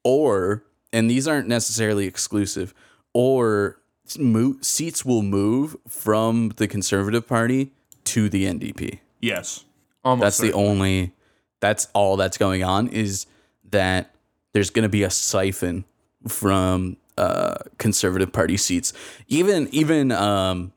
or, 0.03 0.63
and 0.91 1.09
these 1.09 1.27
aren't 1.27 1.47
necessarily 1.47 2.05
exclusive, 2.05 2.73
or 3.13 3.79
mo- 4.17 4.57
seats 4.61 5.05
will 5.05 5.21
move 5.21 5.75
from 5.87 6.49
the 6.57 6.67
Conservative 6.67 7.27
Party 7.27 7.71
to 8.05 8.29
the 8.29 8.45
NDP. 8.45 8.99
Yes. 9.19 9.65
Almost. 10.03 10.23
That's 10.23 10.37
the 10.39 10.53
only, 10.53 11.13
that's 11.59 11.87
all 11.93 12.17
that's 12.17 12.37
going 12.37 12.63
on 12.63 12.87
is 12.87 13.27
that 13.69 14.13
there's 14.53 14.69
going 14.69 14.83
to 14.83 14.89
be 14.89 15.03
a 15.03 15.09
siphon 15.09 15.85
from 16.27 16.97
uh, 17.17 17.55
Conservative 17.77 18.33
Party 18.33 18.57
seats. 18.57 18.93
Even, 19.27 19.67
even, 19.71 20.11
um, 20.11 20.73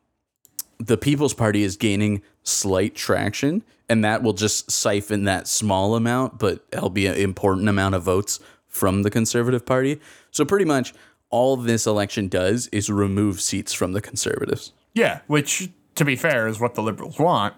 the 0.79 0.97
People's 0.97 1.35
Party 1.35 1.63
is 1.63 1.77
gaining 1.77 2.23
slight 2.43 2.95
traction, 2.95 3.63
and 3.89 4.05
that 4.05 4.23
will 4.23 4.33
just 4.33 4.71
siphon 4.71 5.25
that 5.25 5.47
small 5.47 5.95
amount, 5.95 6.39
but 6.39 6.65
it'll 6.73 6.91
be 6.91 7.07
an 7.07 7.17
important 7.17 7.69
amount 7.69 7.95
of 7.95 8.03
votes 8.03 8.41
from 8.67 9.03
the 9.03 9.11
Conservative 9.11 9.65
Party. 9.65 10.01
So 10.31 10.45
pretty 10.45 10.65
much 10.65 10.95
all 11.31 11.57
this 11.57 11.87
election 11.87 12.29
does 12.29 12.69
is 12.69 12.89
remove 12.91 13.41
seats 13.41 13.73
from 13.73 13.93
the 13.93 14.01
Conservatives. 14.01 14.73
Yeah, 14.95 15.21
which 15.27 15.71
to 15.97 16.05
be 16.05 16.17
fair 16.17 16.47
is 16.47 16.61
what 16.61 16.75
the 16.75 16.83
liberals 16.83 17.19
want. 17.19 17.55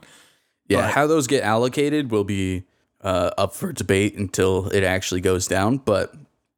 Yeah, 0.69 0.91
how 0.91 1.07
those 1.07 1.27
get 1.27 1.45
allocated 1.45 2.11
will 2.11 2.25
be 2.25 2.65
uh, 3.03 3.31
up 3.39 3.55
for 3.55 3.73
debate 3.73 4.17
until 4.17 4.69
it 4.69 4.83
actually 4.83 5.21
goes 5.21 5.47
down. 5.47 5.79
But 5.79 6.15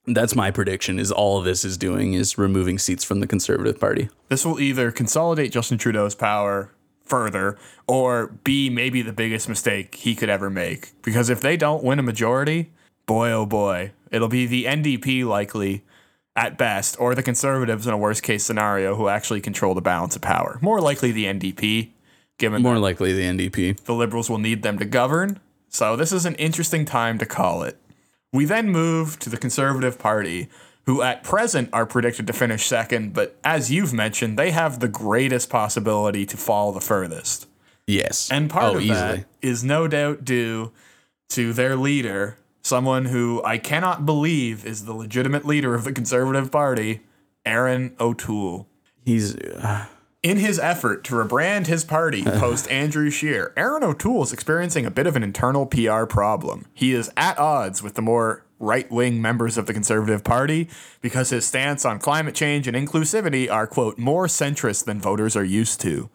that's 0.07 0.35
my 0.35 0.51
prediction: 0.51 0.99
is 0.99 1.13
all 1.13 1.43
this 1.43 1.65
is 1.65 1.77
doing 1.77 2.15
is 2.15 2.39
removing 2.39 2.79
seats 2.79 3.05
from 3.05 3.21
the 3.21 3.27
Conservative 3.27 3.79
Party. 3.79 4.09
This 4.29 4.47
will 4.47 4.61
either 4.61 4.91
consolidate 4.91 5.53
Justin 5.53 5.77
Trudeau's 5.77 6.15
power 6.15 6.73
further 7.09 7.59
or 7.87 8.29
be 8.45 8.71
maybe 8.71 9.03
the 9.03 9.13
biggest 9.13 9.49
mistake 9.49 9.95
he 9.95 10.15
could 10.15 10.29
ever 10.29 10.51
make. 10.51 10.93
Because 11.03 11.31
if 11.31 11.41
they 11.41 11.57
don't 11.57 11.83
win 11.83 11.99
a 11.99 12.03
majority, 12.03 12.71
boy 13.07 13.31
oh 13.31 13.47
boy, 13.47 13.93
it'll 14.11 14.29
be 14.29 14.47
the 14.47 14.65
NDP 14.65 15.25
likely 15.25 15.85
at 16.37 16.57
best, 16.57 16.95
or 17.01 17.17
the 17.17 17.23
conservatives 17.23 17.85
in 17.87 17.93
a 17.93 17.99
worst 17.99 18.23
case 18.23 18.45
scenario 18.45 18.95
who 18.95 19.09
actually 19.09 19.41
control 19.41 19.75
the 19.75 19.81
balance 19.81 20.15
of 20.15 20.23
power. 20.23 20.59
More 20.63 20.81
likely 20.81 21.11
the 21.11 21.25
NDP, 21.25 21.91
given 22.39 22.63
More 22.63 22.79
likely 22.79 23.13
the 23.13 23.23
NDP. 23.23 23.81
the 23.85 23.95
liberals 23.95 24.31
will 24.31 24.39
need 24.39 24.63
them 24.63 24.79
to 24.79 24.85
govern. 24.85 25.41
So 25.69 25.97
this 25.97 26.13
is 26.13 26.25
an 26.25 26.37
interesting 26.37 26.85
time 26.85 27.19
to 27.19 27.27
call 27.27 27.65
it. 27.65 27.77
We 28.33 28.45
then 28.45 28.69
move 28.71 29.19
to 29.19 29.31
the 29.31 29.37
Conservative 29.37 29.99
Party, 29.99 30.49
who 30.89 31.03
at 31.03 31.23
present 31.23 31.69
are 31.71 31.85
predicted 31.85 32.27
to 32.27 32.33
finish 32.33 32.67
second, 32.67 33.13
but 33.13 33.39
as 33.45 33.71
you've 33.71 33.93
mentioned, 33.93 34.39
they 34.39 34.51
have 34.53 34.81
the 34.81 34.89
greatest 34.89 35.51
possibility 35.51 36.25
to 36.25 36.35
fall 36.35 36.73
the 36.73 36.81
furthest. 36.81 37.47
Yes, 37.87 38.31
And 38.33 38.49
part 38.49 38.75
oh, 38.75 38.79
of 38.79 38.87
that 38.89 39.27
is 39.43 39.63
no 39.63 39.87
doubt 39.87 40.25
due 40.25 40.73
to 41.29 41.53
their 41.53 41.77
leader, 41.77 42.39
someone 42.63 43.05
who 43.05 43.43
I 43.45 43.59
cannot 43.59 44.07
believe 44.07 44.65
is 44.65 44.87
the 44.87 44.95
legitimate 44.95 45.45
leader 45.45 45.75
of 45.75 45.85
the 45.85 45.93
Conservative 45.93 46.51
Party, 46.51 47.03
Erin 47.45 47.95
O'Toole. 48.01 48.67
He's 49.05 49.37
uh, 49.37 49.89
In 50.23 50.39
his 50.39 50.59
effort 50.59 51.05
to 51.05 51.17
rebrand 51.17 51.67
his 51.67 51.85
party 51.85 52.25
post 52.25 52.67
Andrew 52.71 53.11
Scheer, 53.11 53.53
Erin 53.59 53.85
O'Toole 53.85 54.23
is 54.23 54.33
experiencing 54.33 54.87
a 54.87 54.91
bit 54.91 55.07
of 55.07 55.17
an 55.17 55.23
internal 55.23 55.67
PR 55.67 56.07
problem. 56.07 56.65
He 56.73 56.95
is 56.95 57.11
at 57.15 57.39
odds 57.39 57.83
with 57.83 57.93
the 57.93 58.01
more 58.01 58.47
right 58.61 58.91
wing 58.91 59.23
members 59.23 59.57
of 59.57 59.67
the 59.67 59.73
Conservative 59.75 60.25
Party 60.25 60.69
because 61.01 61.31
his 61.31 61.45
stance 61.47 61.85
on 61.85 61.99
climate 61.99 62.35
change 62.35 62.67
and 62.67 62.77
inclusivity 62.77 63.51
are, 63.51 63.67
quote, 63.67 63.99
more 63.99 64.27
centrist 64.27 64.85
than 64.85 65.01
voters 65.01 65.37
are 65.37 65.45
used 65.45 65.81
to. 65.83 66.11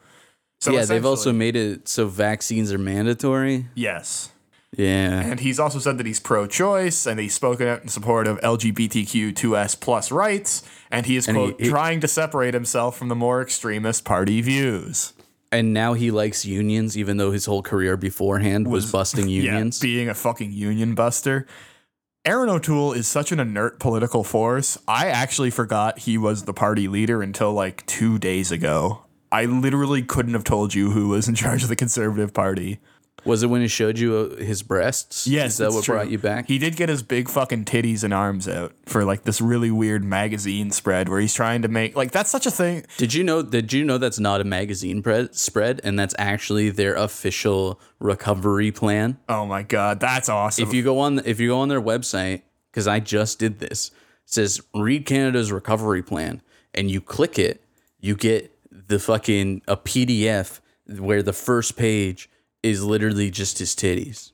So 0.62 0.72
yeah. 0.72 0.86
They've 0.86 1.06
also 1.06 1.32
made 1.34 1.56
it 1.56 1.88
so 1.88 2.08
vaccines 2.08 2.72
are 2.72 2.78
mandatory. 2.78 3.66
Yes. 3.76 4.30
Yeah, 4.76 5.22
And 5.22 5.40
he's 5.40 5.60
also 5.60 5.78
said 5.78 6.00
that 6.00 6.08
he's 6.08 6.20
pro 6.20 6.48
choice 6.48 7.06
and 7.06 7.20
he's 7.20 7.36
spoken 7.36 7.68
out 7.68 7.84
in 7.84 7.90
support 7.90 8.26
of 8.28 8.40
LGBTQ2S 8.42 9.80
plus 9.80 10.12
rights. 10.12 10.64
And 10.92 11.06
he 11.06 11.16
is, 11.16 11.28
And 11.28 11.38
quote, 11.38 11.62
he- 11.62 11.70
trying 11.70 12.00
to 12.00 12.08
separate 12.08 12.54
himself 12.54 12.98
from 12.98 13.08
the 13.10 13.16
more 13.16 13.42
extremist 13.42 14.04
party 14.06 14.42
views. 14.42 15.14
and 15.52 15.72
now 15.74 15.94
he 15.94 16.10
likes 16.10 16.44
unions, 16.46 16.98
even 16.98 17.18
though 17.18 17.32
his 17.32 17.46
whole 17.46 17.62
career 17.62 17.96
beforehand 17.96 18.68
was, 18.68 18.92
busting 18.92 19.28
unions. 19.44 19.80
Yeah, 19.80 19.86
being 19.88 20.10
a 20.10 20.16
fucking 20.16 20.52
union 20.52 20.96
buster. 20.96 21.46
Erin 22.26 22.48
O'Toole 22.48 22.94
is 22.94 23.06
such 23.06 23.34
an 23.34 23.42
inert 23.42 23.80
political 23.80 24.24
force. 24.24 24.78
I 24.88 25.08
actually 25.08 25.50
forgot 25.50 26.00
he 26.00 26.18
was 26.18 26.44
the 26.44 26.54
party 26.54 26.88
leader 26.88 27.22
until 27.22 27.52
like 27.52 27.86
two 27.86 28.18
days 28.18 28.50
ago. 28.50 29.04
I 29.30 29.44
literally 29.44 30.04
couldn't 30.04 30.34
have 30.34 30.46
told 30.46 30.74
you 30.74 30.92
who 30.92 31.10
was 31.10 31.28
in 31.28 31.36
charge 31.36 31.64
of 31.64 31.70
the 31.70 31.76
Conservative 31.76 32.34
Party. 32.34 32.80
Was 33.26 33.44
it 33.44 33.48
when 33.48 33.62
he 33.62 33.68
showed 33.68 33.98
you 33.98 34.16
uh, 34.16 34.44
his 34.44 34.64
breasts? 34.64 35.28
Yes, 35.28 35.54
is 35.54 35.58
that 35.58 35.64
that's 35.66 35.76
what 35.76 35.84
true. 35.86 35.96
brought 35.96 36.10
you 36.10 36.18
back? 36.18 36.48
He 36.48 36.58
did 36.58 36.76
get 36.76 36.90
his 36.90 37.04
big 37.04 37.30
fucking 37.30 37.66
titties 37.66 38.04
and 38.04 38.14
arms 38.14 38.48
out 38.48 38.74
for 38.86 39.06
like 39.06 39.24
this 39.24 39.42
really 39.42 39.72
weird 39.72 40.04
magazine 40.04 40.72
spread 40.72 41.10
where 41.10 41.20
he's 41.20 41.34
trying 41.34 41.62
to 41.62 41.68
make 41.68 41.96
like 41.96 42.12
that's 42.12 42.30
such 42.30 42.46
a 42.46 42.52
thing. 42.52 42.86
Did 42.98 43.14
you 43.14 43.24
know? 43.24 43.42
Did 43.42 43.74
you 43.74 43.84
know 43.84 43.98
that's 43.98 44.20
not 44.20 44.42
a 44.42 44.44
magazine 44.44 45.02
pre- 45.02 45.30
spread, 45.32 45.82
and 45.84 45.98
that's 45.98 46.16
actually 46.18 46.70
their 46.70 46.96
official 46.96 47.80
recovery 48.00 48.72
plan? 48.72 49.18
Oh 49.30 49.46
my 49.46 49.64
god, 49.64 50.00
that's 50.00 50.30
awesome. 50.30 50.68
If 50.68 50.74
you 50.74 50.84
go 50.84 51.00
on, 51.00 51.20
if 51.26 51.40
you 51.40 51.50
go 51.50 51.60
on 51.60 51.70
their 51.70 51.82
website, 51.82 52.42
because 52.72 52.88
I 52.88 53.00
just 53.00 53.40
did 53.40 53.60
this, 53.60 53.88
it 53.88 53.94
says 54.26 54.62
read 54.74 55.06
Canada's 55.06 55.52
recovery 55.52 56.04
plan, 56.04 56.42
and 56.74 56.90
you 56.90 57.02
click 57.02 57.40
it, 57.40 57.64
you 58.00 58.16
get 58.16 58.52
the 58.72 59.00
fucking 59.00 59.62
a 59.68 59.78
PDF 59.78 60.60
where 60.88 61.24
the 61.24 61.34
first 61.34 61.78
page 61.78 62.30
is 62.64 62.84
literally 62.84 63.30
just 63.30 63.60
his 63.60 63.76
titties. 63.76 64.32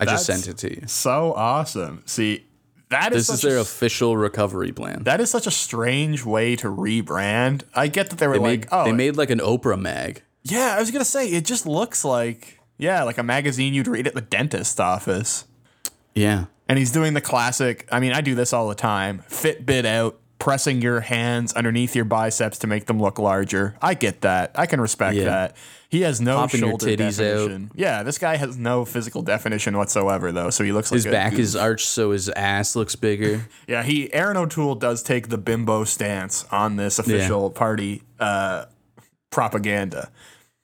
I 0.00 0.06
just 0.06 0.26
sent 0.26 0.48
it 0.48 0.56
to 0.58 0.74
you. 0.74 0.82
so 0.86 1.32
awesome. 1.34 2.02
See, 2.06 2.46
that 2.90 3.12
is 3.12 3.28
This 3.28 3.36
is 3.36 3.42
their 3.42 3.58
a, 3.58 3.60
official 3.60 4.16
recovery 4.16 4.72
plan. 4.72 5.04
that 5.04 5.20
is 5.20 5.30
such 5.30 5.46
a 5.46 5.50
strange 5.50 6.24
way 6.24 6.56
to 6.56 6.66
rebrand. 6.68 7.62
I 7.74 7.86
get 7.88 8.10
that 8.10 8.18
they 8.18 8.26
were 8.26 8.34
They 8.34 8.38
like, 8.40 8.60
made, 8.60 8.68
oh, 8.72 8.84
they 8.84 8.92
made 8.92 9.16
like 9.16 9.30
an 9.30 9.38
Oprah 9.38 9.80
mag. 9.80 10.22
yeah. 10.42 10.74
I 10.76 10.80
was 10.80 10.90
gonna 10.90 11.04
say 11.04 11.28
it 11.28 11.44
just 11.44 11.64
looks 11.66 12.04
like 12.04 12.58
yeah, 12.76 13.04
like 13.04 13.18
a 13.18 13.22
magazine 13.22 13.72
you'd 13.72 13.86
read 13.86 14.06
at 14.08 14.14
the 14.14 14.20
dentist 14.20 14.80
office. 14.80 15.44
Yeah. 16.14 16.46
And 16.68 16.76
he's 16.78 16.90
doing 16.90 17.14
the 17.14 17.20
classic. 17.20 17.86
I 17.92 18.00
mean, 18.00 18.12
I 18.12 18.20
do 18.20 18.34
this 18.34 18.52
all 18.52 18.68
the 18.68 18.74
time. 18.74 19.22
Fitbit 19.28 19.84
out, 19.84 20.18
pressing 20.40 20.82
your 20.82 21.00
hands 21.00 21.52
underneath 21.52 21.94
your 21.94 22.04
biceps 22.04 22.58
to 22.58 22.66
make 22.66 22.86
them 22.86 22.98
look 23.00 23.18
larger. 23.18 23.76
I 23.80 23.94
get 23.94 24.22
that. 24.22 24.50
I 24.56 24.66
can 24.66 24.80
respect 24.80 25.16
Yeah. 25.16 25.24
that. 25.26 25.56
He 25.94 26.00
has 26.00 26.20
no 26.20 26.34
Popping 26.38 26.58
shoulder 26.58 26.86
titties 26.86 27.20
out. 27.20 27.46
definition. 27.46 27.70
Yeah, 27.76 28.02
this 28.02 28.18
guy 28.18 28.34
has 28.36 28.58
no 28.58 28.84
physical 28.84 29.22
definition 29.22 29.76
whatsoever, 29.76 30.32
though. 30.32 30.50
So 30.50 30.64
he 30.64 30.72
looks 30.72 30.90
like 30.90 30.96
His 30.96 31.06
back 31.06 31.30
goof. 31.30 31.38
is 31.38 31.54
arched 31.54 31.86
so 31.86 32.10
his 32.10 32.28
ass 32.30 32.74
looks 32.74 32.96
bigger. 32.96 33.46
Yeah, 33.68 33.84
he 33.84 34.12
Erin 34.12 34.36
O'Toole 34.36 34.74
does 34.74 35.04
take 35.04 35.28
the 35.28 35.38
bimbo 35.38 35.84
stance 35.84 36.46
on 36.50 36.74
this 36.74 36.98
official 36.98 37.48
party 37.48 38.02
uh, 38.18 38.64
propaganda. 39.30 40.10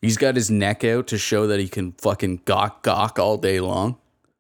He's 0.03 0.16
got 0.16 0.35
his 0.35 0.51
neck 0.51 0.83
out 0.83 1.07
to 1.07 1.16
show 1.18 1.47
that 1.47 1.61
he 1.61 1.68
can 1.68 1.93
fucking 1.93 2.43
gawk 2.45 2.83
gawk 2.83 3.20
all 3.20 3.37
day 3.37 3.61
long. 3.61 3.99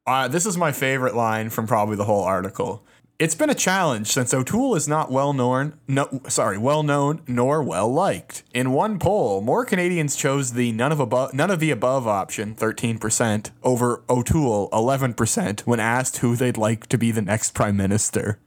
Uh, 0.08 0.26
this 0.26 0.44
is 0.44 0.56
my 0.56 0.72
favorite 0.72 1.14
line 1.14 1.50
from 1.50 1.68
probably 1.68 1.94
the 1.94 2.04
whole 2.04 2.24
article. 2.24 2.84
It's 3.20 3.34
been 3.34 3.50
a 3.50 3.54
challenge 3.54 4.06
since 4.06 4.32
O'Toole 4.32 4.76
is 4.76 4.88
not 4.88 5.12
well 5.12 5.34
known, 5.34 5.74
no, 5.86 6.22
sorry, 6.26 6.56
well 6.56 6.82
known 6.82 7.20
nor 7.28 7.62
well 7.62 7.92
liked. 7.92 8.44
In 8.54 8.72
one 8.72 8.98
poll, 8.98 9.42
more 9.42 9.66
Canadians 9.66 10.16
chose 10.16 10.54
the 10.54 10.72
none 10.72 10.90
of 10.90 11.00
above, 11.00 11.34
none 11.34 11.50
of 11.50 11.60
the 11.60 11.70
above 11.70 12.06
option, 12.06 12.54
13%, 12.54 13.50
over 13.62 14.02
O'Toole, 14.08 14.70
11%, 14.70 15.60
when 15.66 15.80
asked 15.80 16.16
who 16.16 16.34
they'd 16.34 16.56
like 16.56 16.86
to 16.86 16.96
be 16.96 17.10
the 17.10 17.20
next 17.20 17.52
prime 17.52 17.76
minister. 17.76 18.38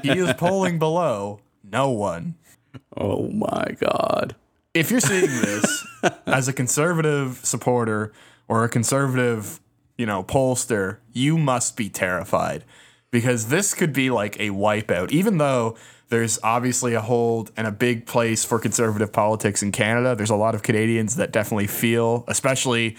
he 0.00 0.10
is 0.10 0.32
polling 0.34 0.78
below 0.78 1.40
no 1.64 1.90
one. 1.90 2.36
Oh 2.96 3.30
my 3.30 3.74
god. 3.80 4.36
if 4.74 4.92
you're 4.92 5.00
seeing 5.00 5.26
this 5.26 5.84
as 6.26 6.46
a 6.46 6.52
conservative 6.52 7.40
supporter 7.42 8.12
or 8.46 8.62
a 8.62 8.68
conservative, 8.68 9.58
you 9.98 10.06
know, 10.06 10.22
pollster, 10.22 10.98
you 11.12 11.36
must 11.36 11.76
be 11.76 11.88
terrified 11.88 12.64
because 13.14 13.46
this 13.46 13.74
could 13.74 13.92
be 13.92 14.10
like 14.10 14.34
a 14.40 14.50
wipeout. 14.50 15.12
Even 15.12 15.38
though 15.38 15.76
there's 16.08 16.36
obviously 16.42 16.94
a 16.94 17.00
hold 17.00 17.52
and 17.56 17.64
a 17.64 17.70
big 17.70 18.06
place 18.06 18.44
for 18.44 18.58
conservative 18.58 19.12
politics 19.12 19.62
in 19.62 19.70
Canada, 19.70 20.16
there's 20.16 20.30
a 20.30 20.34
lot 20.34 20.52
of 20.56 20.64
Canadians 20.64 21.14
that 21.14 21.30
definitely 21.30 21.68
feel, 21.68 22.24
especially 22.26 22.96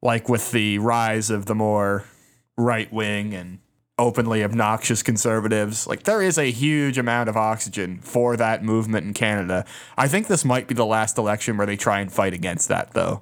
like 0.00 0.30
with 0.30 0.50
the 0.52 0.78
rise 0.78 1.28
of 1.28 1.44
the 1.44 1.54
more 1.54 2.06
right 2.56 2.90
wing 2.90 3.34
and 3.34 3.58
openly 3.98 4.42
obnoxious 4.42 5.02
conservatives. 5.02 5.86
Like 5.86 6.04
there 6.04 6.22
is 6.22 6.38
a 6.38 6.50
huge 6.50 6.96
amount 6.96 7.28
of 7.28 7.36
oxygen 7.36 7.98
for 8.00 8.38
that 8.38 8.64
movement 8.64 9.06
in 9.06 9.12
Canada. 9.12 9.66
I 9.98 10.08
think 10.08 10.26
this 10.26 10.42
might 10.42 10.68
be 10.68 10.74
the 10.74 10.86
last 10.86 11.18
election 11.18 11.58
where 11.58 11.66
they 11.66 11.76
try 11.76 12.00
and 12.00 12.10
fight 12.10 12.32
against 12.32 12.68
that 12.68 12.94
though. 12.94 13.20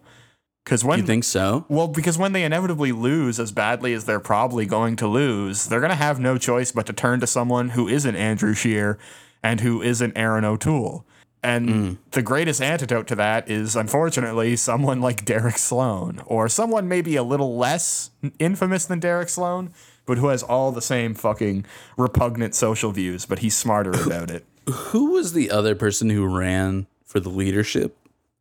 Cuz 0.68 0.84
when 0.84 1.00
You 1.00 1.06
think 1.06 1.24
so? 1.24 1.64
well, 1.68 1.88
because 1.88 2.18
when 2.18 2.32
they 2.32 2.44
inevitably 2.44 2.92
lose 2.92 3.40
as 3.40 3.52
badly 3.52 3.94
as 3.94 4.04
they're 4.04 4.20
probably 4.20 4.66
going 4.66 4.96
to 4.96 5.06
lose, 5.08 5.66
they're 5.66 5.80
going 5.80 5.90
to 5.90 5.96
have 5.96 6.20
no 6.20 6.36
choice 6.36 6.72
but 6.72 6.84
to 6.86 6.92
turn 6.92 7.20
to 7.20 7.26
someone 7.26 7.70
who 7.70 7.88
isn't 7.88 8.14
Andrew 8.14 8.52
Scheer 8.52 8.98
and 9.42 9.60
who 9.60 9.80
isn't 9.80 10.16
Erin 10.16 10.44
O'Toole. 10.44 11.06
And 11.42 11.70
hmm. 11.70 11.92
the 12.10 12.22
greatest 12.22 12.60
antidote 12.60 13.06
to 13.08 13.14
that 13.14 13.48
is, 13.48 13.76
unfortunately, 13.76 14.56
someone 14.56 15.00
like 15.00 15.24
Derek 15.24 15.56
Sloan, 15.56 16.20
or 16.26 16.48
someone 16.48 16.88
maybe 16.88 17.16
a 17.16 17.22
little 17.22 17.56
less 17.56 18.10
infamous 18.38 18.84
than 18.86 19.00
Derek 19.00 19.28
Sloan, 19.28 19.72
but 20.04 20.18
who 20.18 20.28
has 20.28 20.42
all 20.42 20.72
the 20.72 20.82
same 20.82 21.14
fucking 21.14 21.64
repugnant 21.96 22.54
social 22.54 22.90
views, 22.92 23.24
but 23.24 23.38
he's 23.38 23.56
smarter 23.56 23.92
about 24.04 24.30
it. 24.30 24.44
Who 24.68 25.12
was 25.12 25.32
the 25.32 25.50
other 25.50 25.74
person 25.74 26.10
who 26.10 26.26
ran 26.26 26.86
for 27.04 27.20
the 27.20 27.30
leadership? 27.30 27.96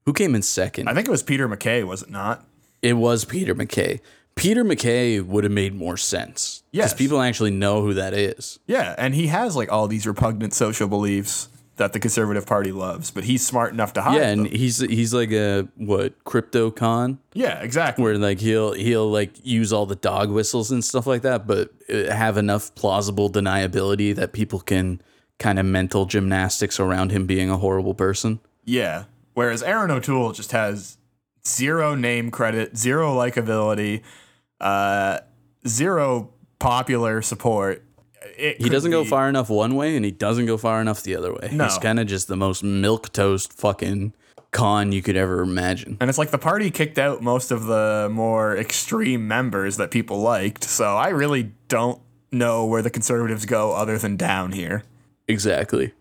Who 0.08 0.14
came 0.14 0.34
in 0.36 0.42
second? 0.42 0.88
I 0.88 0.94
think 0.94 1.06
it 1.08 1.12
was 1.12 1.22
Peter 1.22 1.48
MacKay, 1.50 1.84
was 1.84 2.02
it 2.02 2.10
not? 2.10 2.44
It 2.82 2.94
was 2.94 3.26
Peter 3.26 3.54
MacKay. 3.54 4.00
Peter 4.36 4.64
MacKay 4.64 5.20
would 5.20 5.44
have 5.44 5.52
made 5.52 5.76
more 5.76 5.98
sense. 5.98 6.64
Yes. 6.72 6.94
Because 6.94 6.98
people 6.98 7.22
actually 7.22 7.52
know 7.52 7.82
who 7.82 7.94
that 7.96 8.14
is. 8.14 8.58
Yeah, 8.68 8.96
and 8.98 9.14
he 9.14 9.28
has 9.28 9.58
like 9.58 9.70
all 9.70 9.88
these 9.90 10.08
repugnant 10.08 10.54
social 10.54 10.88
beliefs 10.88 11.50
that 11.76 11.92
the 11.92 12.00
Conservative 12.00 12.46
Party 12.46 12.72
loves, 12.72 13.12
but 13.12 13.26
he's 13.26 13.46
smart 13.46 13.74
enough 13.74 13.92
to 13.94 14.02
hide 14.02 14.16
Yeah, 14.16 14.30
and 14.30 14.46
them. 14.46 14.52
he's 14.54 14.78
he's 14.80 15.14
like 15.14 15.32
a 15.34 15.68
what 15.76 16.24
crypto 16.24 16.72
con 16.72 17.20
Yeah, 17.34 17.60
exactly. 17.60 18.02
where 18.04 18.18
like 18.18 18.40
he'll 18.40 18.72
he'll 18.74 19.12
like 19.12 19.46
use 19.46 19.74
all 19.74 19.86
the 19.86 19.96
dog 19.98 20.32
whistles 20.32 20.72
and 20.72 20.86
stuff 20.86 21.06
like 21.06 21.24
that, 21.24 21.46
but 21.46 21.72
uh, 21.94 22.14
have 22.14 22.38
enough 22.38 22.74
plausible 22.76 23.30
deniability 23.30 24.16
that 24.16 24.32
people 24.32 24.60
can 24.62 25.02
kind 25.38 25.60
of 25.60 25.66
mental 25.66 26.06
gymnastics 26.06 26.80
around 26.80 27.12
him 27.12 27.26
being 27.26 27.50
a 27.50 27.58
horrible 27.58 27.94
person. 27.94 28.40
Yeah. 28.64 29.04
Whereas 29.38 29.62
Erin 29.62 29.92
O'Toole 29.92 30.32
just 30.32 30.52
has 30.52 30.98
zero 31.46 31.94
name 31.94 32.32
credit, 32.32 32.76
zero 32.76 33.14
likability, 33.14 34.02
uh, 34.60 35.20
zero 35.68 36.32
popular 36.58 37.22
support. 37.22 37.86
It 38.36 38.60
He 38.60 38.68
doesn't 38.68 38.90
go 38.90 39.06
far 39.06 39.30
enough 39.30 39.48
one 39.48 39.76
way 39.76 39.96
and 39.96 40.04
he 40.04 40.10
doesn't 40.10 40.48
go 40.48 40.58
far 40.58 40.82
enough 40.82 41.04
the 41.04 41.16
other 41.16 41.32
way. 41.32 41.50
No. 41.52 41.66
He's 41.66 41.78
kind 41.78 42.00
of 42.00 42.08
just 42.08 42.28
the 42.28 42.36
most 42.36 42.64
milk 42.64 43.14
toast 43.14 43.54
fucking 43.54 44.16
con 44.50 44.92
you 44.92 45.04
could 45.04 45.16
ever 45.16 45.44
imagine. 45.44 45.98
And 46.02 46.10
it's 46.10 46.18
like 46.18 46.32
the 46.32 46.40
party 46.40 46.72
kicked 46.72 46.98
out 46.98 47.22
most 47.22 47.52
of 47.52 47.68
the 47.68 48.10
more 48.12 48.58
extreme 48.58 49.28
members 49.28 49.78
that 49.78 49.92
people 49.92 50.20
liked. 50.20 50.64
So 50.64 50.98
I 50.98 51.10
really 51.10 51.52
don't 51.68 52.02
know 52.32 52.66
where 52.66 52.82
the 52.82 52.90
conservatives 52.90 53.46
go 53.46 53.74
other 53.74 54.00
than 54.00 54.18
down 54.18 54.54
here. 54.54 54.82
Exactly. 55.28 55.94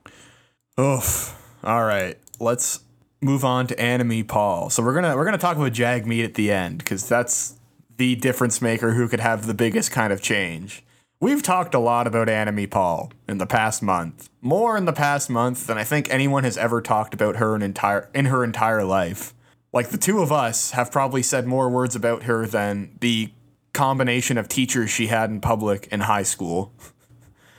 Oof. 0.80 1.38
All 1.62 1.84
right. 1.84 2.18
Let's 2.40 2.80
move 3.20 3.44
on 3.44 3.66
to 3.68 3.74
Annamie 3.76 4.26
Paul. 4.26 4.70
So 4.70 4.82
we're 4.82 4.94
gonna 4.94 5.16
we're 5.16 5.24
gonna 5.24 5.38
talk 5.38 5.56
about 5.56 5.72
Jagmeet 5.72 6.24
at 6.24 6.34
the 6.34 6.50
end 6.50 6.78
because 6.78 7.08
that's 7.08 7.54
the 7.96 8.14
difference 8.16 8.60
maker 8.60 8.92
who 8.92 9.08
could 9.08 9.20
have 9.20 9.46
the 9.46 9.54
biggest 9.54 9.90
kind 9.90 10.12
of 10.12 10.20
change. 10.20 10.82
We've 11.18 11.42
talked 11.42 11.74
a 11.74 11.78
lot 11.78 12.06
about 12.06 12.28
Annamie 12.28 12.70
Paul 12.70 13.10
in 13.26 13.38
the 13.38 13.46
past 13.46 13.82
month, 13.82 14.28
more 14.42 14.76
in 14.76 14.84
the 14.84 14.92
past 14.92 15.30
month 15.30 15.66
than 15.66 15.78
I 15.78 15.84
think 15.84 16.10
anyone 16.10 16.44
has 16.44 16.58
ever 16.58 16.82
talked 16.82 17.14
about 17.14 17.36
her 17.36 17.56
in 17.56 17.62
entire 17.62 18.10
in 18.14 18.26
her 18.26 18.44
entire 18.44 18.84
life. 18.84 19.32
Like 19.72 19.88
the 19.88 19.98
two 19.98 20.20
of 20.20 20.30
us 20.30 20.72
have 20.72 20.92
probably 20.92 21.22
said 21.22 21.46
more 21.46 21.68
words 21.68 21.96
about 21.96 22.24
her 22.24 22.46
than 22.46 22.96
the 23.00 23.32
combination 23.72 24.38
of 24.38 24.48
teachers 24.48 24.90
she 24.90 25.06
had 25.06 25.30
in 25.30 25.40
public 25.40 25.86
in 25.90 26.00
high 26.00 26.22
school. 26.22 26.72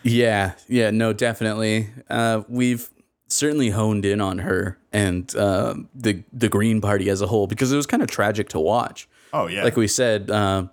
Yeah, 0.04 0.54
yeah, 0.68 0.92
no, 0.92 1.14
definitely. 1.14 1.90
Uh, 2.10 2.44
we've 2.48 2.90
certainly 3.28 3.70
honed 3.72 4.06
in 4.06 4.22
on 4.22 4.40
her 4.40 4.78
and 4.94 5.36
uh, 5.36 5.76
the 5.94 6.24
the 6.34 6.50
Green 6.50 6.82
Party 6.82 7.10
as 7.10 7.22
a 7.22 7.28
whole 7.28 7.48
because 7.48 7.72
it 7.72 7.76
was 7.76 7.86
kind 7.86 8.02
of 8.04 8.10
tragic 8.10 8.50
to 8.50 8.60
watch. 8.60 9.08
Oh 9.34 9.48
yeah. 9.48 9.64
Like 9.64 9.76
we 9.78 9.88
said, 9.88 10.30
uh, 10.32 10.68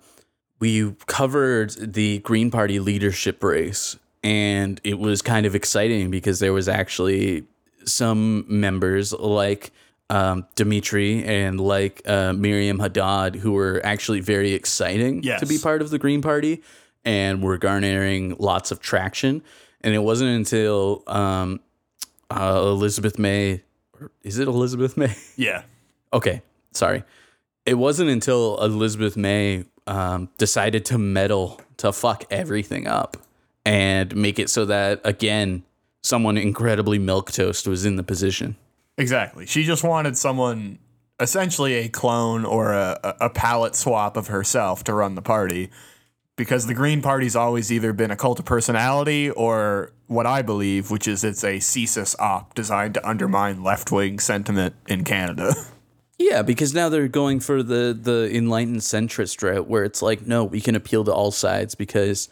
we 0.59 0.93
covered 1.07 1.71
the 1.71 2.19
Green 2.19 2.49
Party 2.51 2.79
leadership 2.79 3.43
race, 3.43 3.97
and 4.23 4.79
it 4.83 4.97
was 4.99 5.21
kind 5.21 5.45
of 5.45 5.53
exciting 5.55 6.09
because 6.09 6.39
there 6.39 6.53
was 6.53 6.69
actually 6.69 7.43
some 7.83 8.45
members 8.47 9.11
like 9.13 9.71
um, 10.09 10.45
Dimitri 10.55 11.23
and 11.25 11.59
like 11.59 12.01
uh, 12.05 12.31
Meryam 12.31 12.79
Haddad 12.79 13.35
who 13.35 13.51
were 13.51 13.81
actually 13.83 14.21
very 14.21 14.53
exciting 14.53 15.21
Yes. 15.23 15.39
to 15.41 15.45
be 15.45 15.57
part 15.57 15.81
of 15.81 15.89
the 15.89 15.99
Green 15.99 16.21
Party 16.21 16.63
and 17.03 17.43
were 17.43 17.57
garnering 17.57 18.35
lots 18.39 18.71
of 18.71 18.79
traction. 18.79 19.43
And 19.81 19.93
it 19.93 19.99
wasn't 19.99 20.31
until 20.31 21.03
um, 21.05 21.59
uh, 22.29 22.61
Elizabeth 22.63 23.19
May, 23.19 23.61
is 24.23 24.39
it 24.39 24.47
Elizabeth 24.47 24.97
May? 24.97 25.15
yeah. 25.35 25.63
okay, 26.13 26.41
sorry. 26.71 27.03
It 27.65 27.75
wasn't 27.75 28.09
until 28.09 28.61
Elizabeth 28.63 29.17
May 29.17 29.65
um, 29.87 30.29
decided 30.37 30.85
to 30.85 30.97
meddle 30.97 31.59
to 31.77 31.91
fuck 31.91 32.23
everything 32.29 32.87
up 32.87 33.17
and 33.65 34.15
make 34.15 34.39
it 34.39 34.49
so 34.49 34.65
that 34.65 35.01
again 35.03 35.63
someone 36.03 36.37
incredibly 36.37 36.99
milquetoast 36.99 37.67
was 37.67 37.85
in 37.85 37.95
the 37.95 38.03
position. 38.03 38.55
Exactly. 38.97 39.45
She 39.45 39.63
just 39.63 39.83
wanted 39.83 40.17
someone, 40.17 40.79
essentially 41.19 41.73
a 41.73 41.89
clone 41.89 42.45
or 42.45 42.73
a, 42.73 42.99
a 43.03 43.25
a 43.25 43.29
palette 43.29 43.75
swap 43.75 44.15
of 44.15 44.27
herself 44.27 44.83
to 44.85 44.93
run 44.93 45.15
the 45.15 45.21
party. 45.21 45.69
Because 46.37 46.67
the 46.67 46.73
Green 46.73 47.01
Party's 47.01 47.35
always 47.35 47.71
either 47.71 47.93
been 47.93 48.11
a 48.11 48.15
cult 48.15 48.39
of 48.39 48.45
personality 48.45 49.29
or 49.29 49.91
what 50.07 50.25
I 50.25 50.41
believe, 50.41 50.91
which 50.91 51.07
is 51.07 51.23
it's 51.23 51.43
a 51.43 51.57
CSIS 51.57 52.15
op 52.19 52.53
designed 52.53 52.95
to 52.95 53.07
undermine 53.07 53.63
left 53.63 53.91
wing 53.91 54.19
sentiment 54.19 54.75
in 54.87 55.03
Canada. 55.03 55.53
Yeah, 56.17 56.43
because 56.43 56.73
now 56.73 56.87
they're 56.87 57.09
going 57.09 57.41
for 57.41 57.61
the 57.61 57.97
the 57.99 58.29
enlightened 58.33 58.77
centrist 58.77 59.43
route, 59.43 59.67
where 59.67 59.83
it's 59.83 60.01
like, 60.01 60.25
no, 60.25 60.45
we 60.45 60.61
can 60.61 60.73
appeal 60.73 61.03
to 61.03 61.13
all 61.13 61.31
sides 61.31 61.75
because 61.75 62.29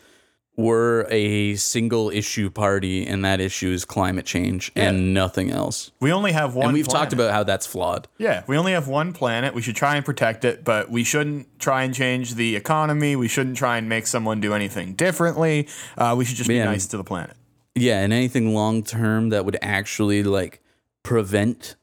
we're 0.55 1.07
a 1.09 1.55
single 1.55 2.09
issue 2.11 2.49
party, 2.49 3.05
and 3.07 3.25
that 3.25 3.41
issue 3.41 3.69
is 3.69 3.85
climate 3.85 4.25
change 4.25 4.71
and 4.75 5.13
nothing 5.13 5.49
else. 5.49 5.91
We 5.99 6.11
only 6.11 6.31
have 6.31 6.53
one. 6.53 6.67
And 6.67 6.73
we've 6.73 6.87
talked 6.87 7.11
about 7.11 7.31
how 7.31 7.43
that's 7.43 7.65
flawed. 7.65 8.07
Yeah, 8.17 8.43
we 8.45 8.55
only 8.57 8.73
have 8.73 8.87
one 8.87 9.13
planet. 9.13 9.55
We 9.55 9.63
should 9.63 9.75
try 9.75 9.95
and 9.95 10.05
protect 10.05 10.45
it, 10.45 10.63
but 10.63 10.91
we 10.91 11.03
shouldn't 11.03 11.59
try 11.59 11.83
and 11.83 11.93
change 11.93 12.35
the 12.35 12.55
economy. 12.55 13.15
We 13.15 13.27
shouldn't 13.27 13.57
try 13.57 13.77
and 13.77 13.89
make 13.89 14.05
someone 14.05 14.41
do 14.41 14.53
anything 14.53 14.93
differently. 14.93 15.67
Uh, 15.97 16.13
we 16.17 16.25
should 16.25 16.37
just 16.37 16.47
be 16.47 16.59
Man. 16.59 16.67
nice 16.67 16.85
to 16.87 16.97
the 16.97 17.03
planet. 17.03 17.35
Yeah, 17.75 18.01
and 18.01 18.13
anything 18.13 18.53
long 18.53 18.83
term 18.83 19.29
that 19.29 19.45
would 19.45 19.57
actually 19.61 20.21
like 20.21 20.61
prevent 21.01 21.75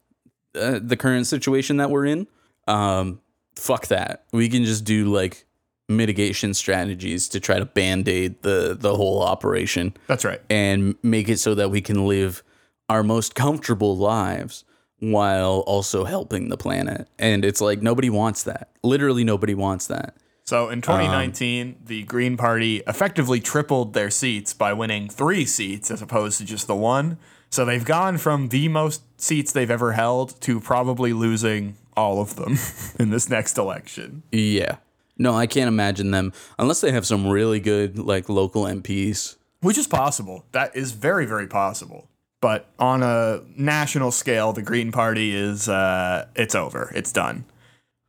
uh, 0.54 0.78
the 0.80 0.96
current 0.96 1.26
situation 1.26 1.78
that 1.78 1.90
we're 1.90 2.06
in, 2.06 2.28
um, 2.68 3.20
fuck 3.56 3.88
that. 3.88 4.26
We 4.32 4.48
can 4.48 4.64
just 4.64 4.84
do 4.84 5.12
like 5.12 5.44
mitigation 5.90 6.54
strategies 6.54 7.28
to 7.28 7.40
try 7.40 7.58
to 7.58 7.66
band 7.66 8.08
aid 8.08 8.42
the 8.42 8.76
the 8.78 8.94
whole 8.94 9.22
operation 9.22 9.94
That's 10.06 10.24
right. 10.24 10.40
and 10.48 10.94
make 11.02 11.28
it 11.28 11.38
so 11.38 11.54
that 11.56 11.70
we 11.70 11.80
can 11.80 12.06
live 12.06 12.42
our 12.88 13.02
most 13.02 13.34
comfortable 13.34 13.96
lives 13.96 14.64
while 15.00 15.60
also 15.60 16.04
helping 16.04 16.48
the 16.48 16.56
planet. 16.56 17.08
And 17.18 17.44
it's 17.44 17.60
like 17.60 17.82
nobody 17.82 18.10
wants 18.10 18.42
that. 18.44 18.70
Literally 18.82 19.24
nobody 19.24 19.54
wants 19.54 19.86
that. 19.88 20.16
So 20.44 20.68
in 20.68 20.78
um, 20.78 20.82
2019, 20.82 21.76
the 21.84 22.02
Green 22.04 22.36
Party 22.36 22.82
effectively 22.86 23.40
tripled 23.40 23.94
their 23.94 24.10
seats 24.10 24.52
by 24.52 24.72
winning 24.72 25.08
three 25.08 25.44
seats 25.44 25.90
as 25.90 26.02
opposed 26.02 26.38
to 26.38 26.44
just 26.44 26.66
the 26.66 26.74
one. 26.74 27.18
So 27.50 27.64
they've 27.64 27.84
gone 27.84 28.18
from 28.18 28.48
the 28.48 28.68
most 28.68 29.02
seats 29.20 29.52
they've 29.52 29.70
ever 29.70 29.92
held 29.92 30.40
to 30.42 30.60
probably 30.60 31.12
losing 31.12 31.76
all 31.96 32.20
of 32.20 32.36
them 32.36 32.56
in 32.98 33.10
this 33.10 33.28
next 33.28 33.58
election. 33.58 34.22
Yeah. 34.32 34.76
No, 35.20 35.34
I 35.36 35.46
can't 35.46 35.68
imagine 35.68 36.10
them 36.10 36.32
unless 36.58 36.80
they 36.80 36.92
have 36.92 37.06
some 37.06 37.26
really 37.28 37.60
good 37.60 37.98
like 37.98 38.28
local 38.28 38.64
MPs. 38.64 39.36
Which 39.60 39.76
is 39.76 39.86
possible. 39.86 40.46
That 40.52 40.74
is 40.74 40.92
very, 40.92 41.26
very 41.26 41.46
possible. 41.46 42.08
But 42.40 42.70
on 42.78 43.02
a 43.02 43.42
national 43.54 44.12
scale, 44.12 44.54
the 44.54 44.62
Green 44.62 44.90
Party 44.92 45.34
is 45.36 45.68
uh, 45.68 46.26
it's 46.34 46.54
over. 46.54 46.90
It's 46.94 47.12
done. 47.12 47.44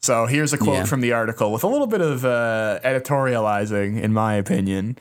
So 0.01 0.26
here's 0.26 0.53
a 0.53 0.57
quote 0.57 0.76
Yeah. 0.78 0.86
from 0.86 1.01
the 1.01 1.12
article 1.12 1.51
with 1.51 1.64
a 1.66 1.68
little 1.68 1.86
bit 1.86 1.99
of 2.01 2.24
uh, 2.24 2.80
editorializing, 2.84 4.01
in 4.01 4.14
my 4.14 4.36
opinion. 4.36 4.97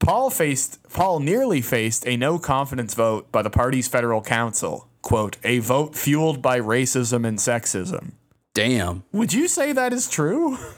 Paul 0.00 0.28
faced 0.30 0.82
Paul 0.92 1.20
nearly 1.20 1.60
faced 1.60 2.04
a 2.06 2.16
no 2.16 2.38
confidence 2.40 2.94
vote 2.94 3.30
by 3.30 3.42
the 3.42 3.48
party's 3.50 3.86
federal 3.88 4.20
council. 4.22 4.88
Quote, 5.02 5.36
a 5.44 5.60
vote 5.60 5.94
fueled 5.94 6.42
by 6.42 6.58
racism 6.58 7.24
and 7.26 7.38
sexism. 7.38 8.12
Damn. 8.54 9.04
Would 9.12 9.32
you 9.32 9.46
say 9.48 9.72
that 9.72 9.92
is 9.92 10.08
true? 10.10 10.58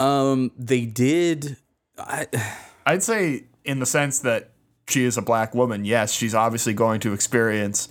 Um 0.00 0.52
they 0.56 0.86
did 0.86 1.56
I 1.98 2.26
I'd 2.86 3.02
say 3.02 3.44
in 3.64 3.80
the 3.80 3.86
sense 3.86 4.20
that 4.20 4.50
she 4.88 5.04
is 5.04 5.18
a 5.18 5.22
black 5.22 5.54
woman, 5.54 5.84
yes, 5.84 6.12
she's 6.12 6.34
obviously 6.34 6.72
going 6.72 7.00
to 7.00 7.12
experience 7.12 7.88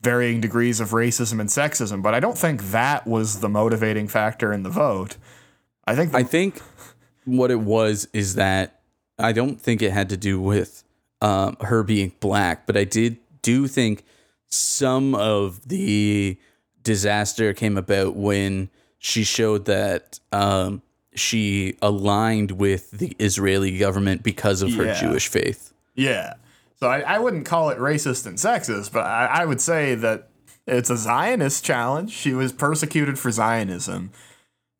varying 0.00 0.40
degrees 0.40 0.78
of 0.78 0.90
racism 0.90 1.40
and 1.40 1.48
sexism, 1.48 2.02
but 2.02 2.14
I 2.14 2.20
don't 2.20 2.38
think 2.38 2.70
that 2.70 3.06
was 3.06 3.40
the 3.40 3.48
motivating 3.48 4.06
factor 4.06 4.52
in 4.52 4.62
the 4.62 4.70
vote. 4.70 5.16
I 5.86 5.96
think 5.96 6.12
the, 6.12 6.18
I 6.18 6.22
think 6.22 6.62
what 7.24 7.50
it 7.50 7.60
was 7.60 8.08
is 8.12 8.36
that 8.36 8.80
I 9.18 9.32
don't 9.32 9.60
think 9.60 9.82
it 9.82 9.90
had 9.90 10.08
to 10.10 10.16
do 10.16 10.40
with 10.40 10.84
um, 11.20 11.56
her 11.60 11.82
being 11.82 12.12
black, 12.20 12.66
but 12.66 12.76
I 12.76 12.84
did 12.84 13.18
do 13.42 13.66
think 13.66 14.04
some 14.46 15.14
of 15.14 15.68
the 15.68 16.38
disaster 16.82 17.52
came 17.52 17.76
about 17.76 18.14
when 18.14 18.70
she 18.98 19.24
showed 19.24 19.64
that 19.64 20.20
um, 20.32 20.82
she 21.18 21.76
aligned 21.82 22.52
with 22.52 22.90
the 22.92 23.14
Israeli 23.18 23.76
government 23.78 24.22
because 24.22 24.62
of 24.62 24.72
her 24.74 24.84
Yeah. 24.86 25.00
Jewish 25.00 25.28
faith. 25.28 25.72
yeah. 25.94 26.34
So 26.80 26.86
I, 26.86 27.00
I 27.00 27.18
wouldn't 27.18 27.44
call 27.44 27.70
it 27.70 27.78
racist 27.78 28.24
and 28.24 28.36
sexist, 28.38 28.92
but 28.92 29.04
I, 29.04 29.26
I 29.26 29.44
would 29.44 29.60
say 29.60 29.96
that 29.96 30.28
It's 30.66 30.90
a 30.90 30.96
Zionist 30.96 31.64
challenge. 31.64 32.12
She 32.12 32.32
was 32.34 32.52
persecuted 32.52 33.18
for 33.18 33.32
Zionism, 33.32 34.12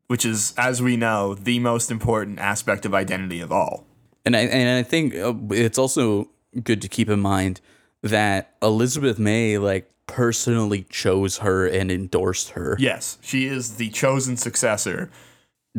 which 0.07 0.25
is, 0.25 0.55
as 0.57 0.81
we 0.81 0.97
know, 0.97 1.35
the 1.35 1.59
most 1.59 1.91
important 1.91 2.39
aspect 2.39 2.87
of 2.87 2.95
identity 2.95 3.41
of 3.41 3.51
all. 3.51 3.85
And 4.25 4.37
I 4.37 4.41
and 4.43 4.79
I 4.79 4.83
think 4.85 5.15
uh, 5.17 5.35
it's 5.51 5.79
also 5.79 6.29
good 6.63 6.81
to 6.83 6.89
keep 6.89 7.09
in 7.11 7.19
mind 7.21 7.61
that 8.03 8.55
Elizabeth 8.63 9.19
May 9.19 9.59
like 9.59 9.91
personally 10.07 10.87
chose 10.91 11.39
her 11.39 11.67
and 11.67 11.91
endorsed 11.91 12.51
her 12.51 12.77
Yes, 12.79 13.19
she 13.23 13.47
is 13.47 13.75
the 13.77 13.89
chosen 13.91 14.37
successor. 14.37 15.11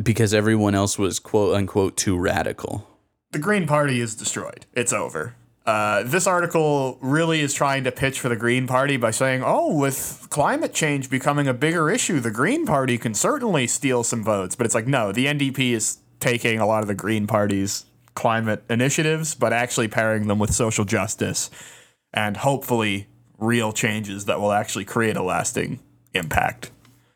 Because 0.02 0.34
everyone 0.34 0.74
else 0.74 0.98
was 0.98 1.18
quote 1.18 1.54
unquote 1.54 1.96
too 1.96 2.18
radical. 2.18 2.86
The 3.32 3.38
Green 3.38 3.66
Party 3.66 4.00
is 4.00 4.14
destroyed. 4.14 4.66
It's 4.72 4.92
over. 4.92 5.34
Uh, 5.66 6.02
this 6.02 6.26
article 6.26 6.98
really 7.00 7.40
is 7.40 7.54
trying 7.54 7.84
to 7.84 7.92
pitch 7.92 8.18
for 8.18 8.28
the 8.28 8.36
Green 8.36 8.66
Party 8.66 8.96
by 8.96 9.10
saying, 9.10 9.42
oh, 9.44 9.76
with 9.76 10.26
climate 10.30 10.72
change 10.72 11.10
becoming 11.10 11.46
a 11.46 11.54
bigger 11.54 11.90
issue, 11.90 12.18
the 12.18 12.30
Green 12.30 12.66
Party 12.66 12.98
can 12.98 13.14
certainly 13.14 13.66
steal 13.66 14.02
some 14.02 14.24
votes. 14.24 14.56
But 14.56 14.66
it's 14.66 14.74
like, 14.74 14.86
no, 14.86 15.12
the 15.12 15.26
NDP 15.26 15.72
is 15.72 15.98
taking 16.18 16.58
a 16.58 16.66
lot 16.66 16.82
of 16.82 16.88
the 16.88 16.94
Green 16.94 17.26
Party's 17.26 17.84
climate 18.14 18.64
initiatives, 18.68 19.34
but 19.34 19.52
actually 19.52 19.86
pairing 19.86 20.26
them 20.26 20.38
with 20.38 20.52
social 20.52 20.84
justice 20.84 21.50
and 22.12 22.38
hopefully 22.38 23.06
real 23.38 23.72
changes 23.72 24.24
that 24.24 24.40
will 24.40 24.52
actually 24.52 24.84
create 24.84 25.16
a 25.16 25.22
lasting 25.22 25.78
impact. 26.14 26.70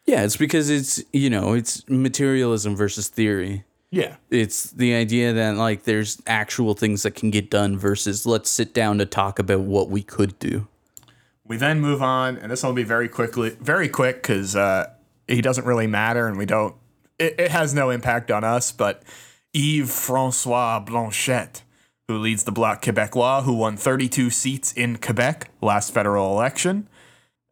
Yeah, 0.06 0.24
it's 0.24 0.36
because 0.36 0.70
it's 0.70 1.02
you 1.12 1.30
know 1.30 1.54
it's 1.54 1.88
materialism 1.88 2.76
versus 2.76 3.08
theory. 3.08 3.64
Yeah. 3.94 4.16
It's 4.28 4.72
the 4.72 4.92
idea 4.92 5.32
that 5.32 5.56
like 5.56 5.84
there's 5.84 6.20
actual 6.26 6.74
things 6.74 7.04
that 7.04 7.14
can 7.14 7.30
get 7.30 7.48
done 7.48 7.78
versus 7.78 8.26
let's 8.26 8.50
sit 8.50 8.74
down 8.74 8.98
to 8.98 9.06
talk 9.06 9.38
about 9.38 9.60
what 9.60 9.88
we 9.88 10.02
could 10.02 10.36
do. 10.40 10.66
We 11.46 11.56
then 11.58 11.80
move 11.80 12.02
on, 12.02 12.36
and 12.38 12.50
this 12.50 12.64
will 12.64 12.72
be 12.72 12.82
very 12.82 13.08
quickly, 13.08 13.50
very 13.60 13.88
quick 13.88 14.16
because 14.16 14.56
uh, 14.56 14.90
he 15.28 15.40
doesn't 15.40 15.64
really 15.64 15.86
matter, 15.86 16.26
and 16.26 16.36
we 16.36 16.46
don't. 16.46 16.74
It, 17.20 17.38
it 17.38 17.50
has 17.52 17.72
no 17.72 17.90
impact 17.90 18.32
on 18.32 18.42
us. 18.42 18.72
But 18.72 19.04
Yves 19.52 19.94
Francois 20.06 20.80
Blanchet, 20.80 21.62
who 22.08 22.18
leads 22.18 22.42
the 22.42 22.52
Bloc 22.52 22.82
Québécois, 22.82 23.44
who 23.44 23.52
won 23.52 23.76
32 23.76 24.30
seats 24.30 24.72
in 24.72 24.96
Quebec 24.96 25.50
last 25.60 25.94
federal 25.94 26.32
election, 26.32 26.88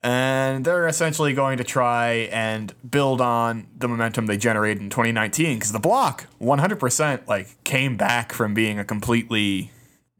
and 0.03 0.65
they're 0.65 0.89
essentially 0.89 1.33
going 1.33 1.59
to 1.59 1.65
try 1.65 2.29
and 2.33 2.75
build 2.89 3.21
on 3.21 3.69
the 3.79 3.87
momentum 3.87 4.27
they 4.27 4.37
generated 4.37 4.83
in 4.83 4.91
2019 4.91 5.57
because 5.59 5.73
the 5.73 5.79
Bloc 5.79 6.27
100% 6.41 7.27
like 7.29 7.63
came 7.65 7.97
back 7.97 8.33
from 8.33 8.53
being 8.55 8.79
a 8.79 8.85
completely 8.85 9.71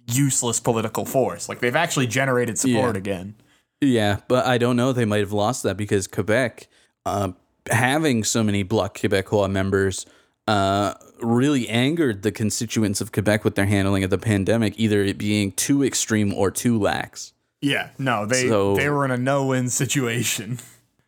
useless 0.07 0.61
political 0.61 1.05
force. 1.05 1.49
Like 1.49 1.61
they've 1.61 1.75
actually 1.77 2.07
generated 2.07 2.59
support 2.59 2.95
Yeah. 2.95 2.99
again. 2.99 3.35
Yeah, 3.81 4.19
but 4.29 4.47
I 4.47 4.59
don't 4.59 4.77
know. 4.77 4.93
They 4.93 5.05
might 5.05 5.21
have 5.21 5.33
lost 5.33 5.65
that 5.65 5.77
because 5.77 6.07
Quebec, 6.07 6.69
uh, 7.05 7.33
having 7.69 8.23
so 8.23 8.45
many 8.45 8.63
Bloc 8.63 8.97
Québécois 8.97 9.51
members, 9.51 10.07
uh, 10.47 10.95
really 11.21 11.69
angered 11.69 12.23
the 12.23 12.31
constituents 12.31 13.01
of 13.01 13.11
Quebec 13.11 13.43
with 13.45 13.57
their 13.57 13.67
handling 13.67 14.05
of 14.05 14.11
the 14.11 14.19
pandemic, 14.19 14.75
either 14.77 15.03
it 15.03 15.19
being 15.19 15.51
too 15.53 15.83
extreme 15.83 16.33
or 16.33 16.51
too 16.51 16.79
lax. 16.79 17.33
Yeah, 17.63 17.91
no, 17.97 18.27
they 18.27 18.49
So- 18.49 18.77
they 18.77 18.89
were 18.91 19.05
in 19.05 19.11
a 19.11 19.17
no-win 19.17 19.71
situation. 19.71 20.59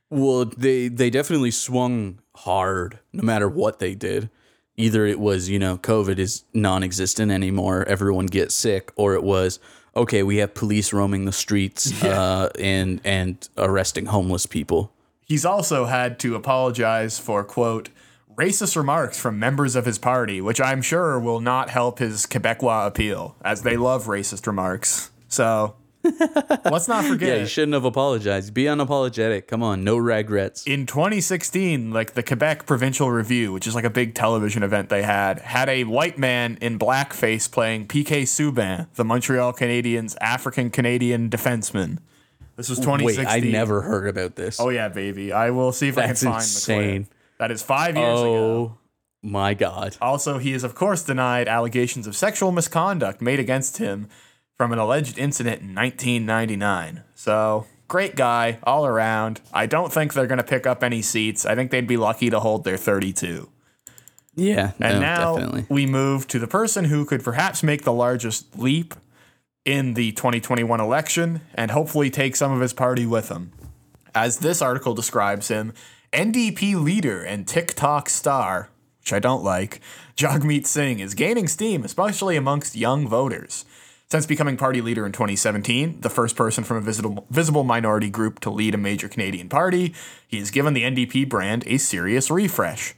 Well, 0.09 0.45
they 0.45 0.89
they 0.89 1.11
definitely 1.11 1.51
swung 1.51 2.21
hard, 2.37 3.01
no 3.13 3.23
matter 3.23 3.49
what 3.49 3.81
they 3.81 3.95
did. 3.95 4.31
Either 4.77 5.07
it 5.07 5.19
was 5.21 5.49
you 5.49 5.59
know 5.59 5.77
COVID 5.79 6.19
is 6.19 6.45
non-existent 6.55 7.31
anymore, 7.33 7.85
everyone 7.89 8.27
gets 8.27 8.55
sick, 8.55 8.93
or 8.97 9.15
it 9.15 9.25
was 9.25 9.59
okay, 9.97 10.23
we 10.23 10.37
have 10.37 10.55
police 10.55 10.93
roaming 10.93 11.25
the 11.25 11.33
streets 11.33 12.03
uh, 12.05 12.49
and 12.59 13.01
and 13.05 13.49
arresting 13.57 14.07
homeless 14.07 14.47
people. 14.47 14.93
He's 15.27 15.45
also 15.45 15.87
had 15.87 16.19
to 16.21 16.37
apologize 16.37 17.19
for 17.19 17.43
quote 17.43 17.89
racist 18.37 18.77
remarks 18.77 19.19
from 19.19 19.39
members 19.39 19.75
of 19.77 19.87
his 19.87 19.99
party, 19.99 20.41
which 20.41 20.61
I'm 20.61 20.83
sure 20.83 21.19
will 21.19 21.41
not 21.41 21.71
help 21.71 21.99
his 21.99 22.27
Quebecois 22.27 22.87
appeal, 22.87 23.37
as 23.45 23.63
they 23.63 23.77
love 23.77 24.05
racist 24.07 24.47
remarks. 24.47 25.11
So 25.29 25.77
let's 26.65 26.89
not 26.89 27.05
forget. 27.05 27.29
Yeah, 27.29 27.41
you 27.41 27.47
shouldn't 27.47 27.75
have 27.75 27.85
apologized. 27.85 28.53
Be 28.53 28.65
unapologetic. 28.65 29.47
Come 29.47 29.63
on, 29.63 29.85
no 29.85 29.97
regrets. 29.97 30.67
in 30.67 30.87
2016, 30.87 31.91
like 31.91 32.15
the 32.15 32.23
Quebec 32.23 32.67
Provincial 32.67 33.11
Review, 33.11 33.53
which 33.53 33.67
is 33.67 33.75
like 33.75 33.85
a 33.85 33.91
big 33.91 34.15
television 34.15 34.63
event 34.63 34.89
they 34.89 35.03
had, 35.03 35.41
had 35.41 35.69
a 35.69 35.85
white 35.85 36.19
man 36.19 36.59
in 36.61 36.79
blackface 36.79 37.51
playing 37.51 37.87
PK 37.89 38.23
Subban, 38.23 38.93
the 38.95 39.05
Montreal 39.05 39.53
Canadiens 39.53 40.17
African 40.21 40.71
Canadian 40.71 41.31
defenseman. 41.31 41.99
This 42.57 42.69
was 42.69 42.79
2016. 42.79 43.27
Wait, 43.27 43.49
I 43.49 43.51
never 43.51 43.83
heard 43.83 44.09
about 44.09 44.37
this. 44.37 44.61
Oh 44.61 44.69
yeah, 44.69 44.89
baby. 44.89 45.33
I 45.33 45.51
will 45.51 45.73
see 45.73 45.89
if 45.89 45.97
That's 45.97 46.23
I 46.23 46.27
can 46.27 46.33
find 46.33 46.43
the 46.43 46.45
insane. 46.45 47.05
clip. 47.05 47.15
That 47.39 47.51
is 47.51 47.63
five 47.63 47.97
years 47.97 48.21
ago. 48.21 48.77
Oh 48.77 48.79
my 49.23 49.55
god. 49.55 49.97
Also, 50.01 50.39
he 50.39 50.53
is 50.53 50.63
of 50.63 50.75
course 50.75 51.03
denied 51.03 51.49
allegations 51.49 52.07
of 52.07 52.15
sexual 52.15 52.53
misconduct 52.53 53.21
made 53.21 53.41
against 53.41 53.79
him 53.79 54.09
from 54.57 54.73
an 54.73 54.79
alleged 54.79 55.19
incident 55.19 55.61
in 55.63 55.75
1999. 55.75 57.03
So, 57.15 57.67
great 57.89 58.17
guy 58.17 58.59
all 58.63 58.87
around. 58.87 59.41
I 59.53 59.67
don't 59.67 59.93
think 59.93 60.13
they're 60.15 60.27
going 60.27 60.39
to 60.39 60.45
pick 60.45 60.67
up 60.67 60.83
any 60.85 61.03
seats. 61.03 61.45
I 61.45 61.55
think 61.55 61.71
they'd 61.71 61.87
be 61.87 61.97
lucky 61.97 62.31
to 62.31 62.41
hold 62.41 62.65
their 62.65 62.77
32. 62.77 63.49
Yeah, 64.37 64.73
And 64.81 64.95
no, 64.95 65.01
now 65.01 65.37
definitely. 65.37 65.67
we 65.69 65.87
move 65.87 66.27
to 66.29 66.39
the 66.41 66.49
person 66.49 66.87
who 66.87 67.05
could 67.05 67.23
perhaps 67.23 67.63
make 67.63 67.83
the 67.85 67.93
largest 67.93 68.59
leap 68.59 68.95
in 69.65 69.95
the 69.95 70.11
2021 70.13 70.81
election 70.81 71.41
and 71.55 71.71
hopefully 71.71 72.11
take 72.11 72.35
some 72.35 72.51
of 72.53 72.61
his 72.61 72.73
party 72.73 73.07
with 73.07 73.29
him. 73.29 73.53
As 74.15 74.39
this 74.39 74.61
article 74.61 74.93
describes 74.95 75.49
him, 75.49 75.73
NDP 76.13 76.81
leader 76.83 77.23
and 77.23 77.47
TikTok 77.47 78.09
star, 78.09 78.71
which 79.01 79.13
I 79.13 79.19
don't 79.21 79.45
like, 79.45 79.81
Jagmeet 80.17 80.67
Singh 80.67 80.99
is 81.01 81.15
gaining 81.15 81.47
steam, 81.49 81.85
especially 81.85 82.37
amongst 82.37 82.77
young 82.77 83.07
voters. 83.09 83.65
Since 84.11 84.27
becoming 84.27 84.57
party 84.57 84.81
leader 84.81 85.07
in 85.07 85.13
2017, 85.13 86.01
the 86.03 86.11
first 86.11 86.37
person 86.37 86.63
from 86.63 86.77
a 86.77 86.81
visible, 86.81 87.27
visible 87.31 87.65
minority 87.65 88.11
group 88.11 88.39
to 88.41 88.51
lead 88.51 88.75
a 88.75 88.79
major 88.79 89.09
Canadian 89.09 89.49
party, 89.49 89.95
he 90.29 90.39
has 90.39 90.51
given 90.51 90.75
the 90.75 90.83
NDP 90.83 91.29
brand 91.29 91.65
a 91.67 91.79
serious 91.79 92.31
refresh. 92.31 92.95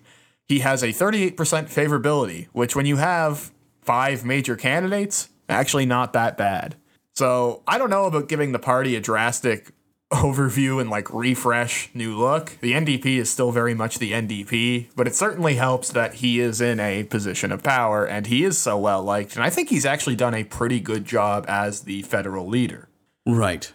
He 0.48 0.60
has 0.60 0.82
a 0.82 0.88
38% 0.88 1.34
favorability, 1.36 2.48
which 2.52 2.76
when 2.76 2.86
you 2.86 2.96
have 2.96 3.52
five 3.82 4.24
major 4.24 4.56
candidates, 4.56 5.28
actually 5.48 5.86
not 5.86 6.12
that 6.12 6.36
bad. 6.36 6.76
So 7.14 7.62
I 7.66 7.78
don't 7.78 7.90
know 7.90 8.04
about 8.04 8.28
giving 8.28 8.52
the 8.52 8.58
party 8.58 8.94
a 8.94 9.00
drastic 9.00 9.72
overview 10.12 10.80
and 10.80 10.88
like 10.88 11.12
refresh 11.12 11.90
new 11.92 12.16
look. 12.16 12.58
The 12.60 12.72
NDP 12.72 13.18
is 13.18 13.30
still 13.30 13.50
very 13.50 13.74
much 13.74 13.98
the 13.98 14.12
NDP, 14.12 14.88
but 14.94 15.08
it 15.08 15.14
certainly 15.14 15.56
helps 15.56 15.90
that 15.90 16.14
he 16.14 16.38
is 16.38 16.60
in 16.60 16.78
a 16.78 17.04
position 17.04 17.50
of 17.50 17.62
power 17.62 18.04
and 18.04 18.26
he 18.26 18.44
is 18.44 18.56
so 18.56 18.78
well 18.78 19.02
liked. 19.02 19.34
And 19.34 19.44
I 19.44 19.50
think 19.50 19.68
he's 19.68 19.84
actually 19.84 20.16
done 20.16 20.34
a 20.34 20.44
pretty 20.44 20.78
good 20.80 21.04
job 21.04 21.44
as 21.48 21.82
the 21.82 22.02
federal 22.02 22.46
leader. 22.46 22.88
Right. 23.26 23.72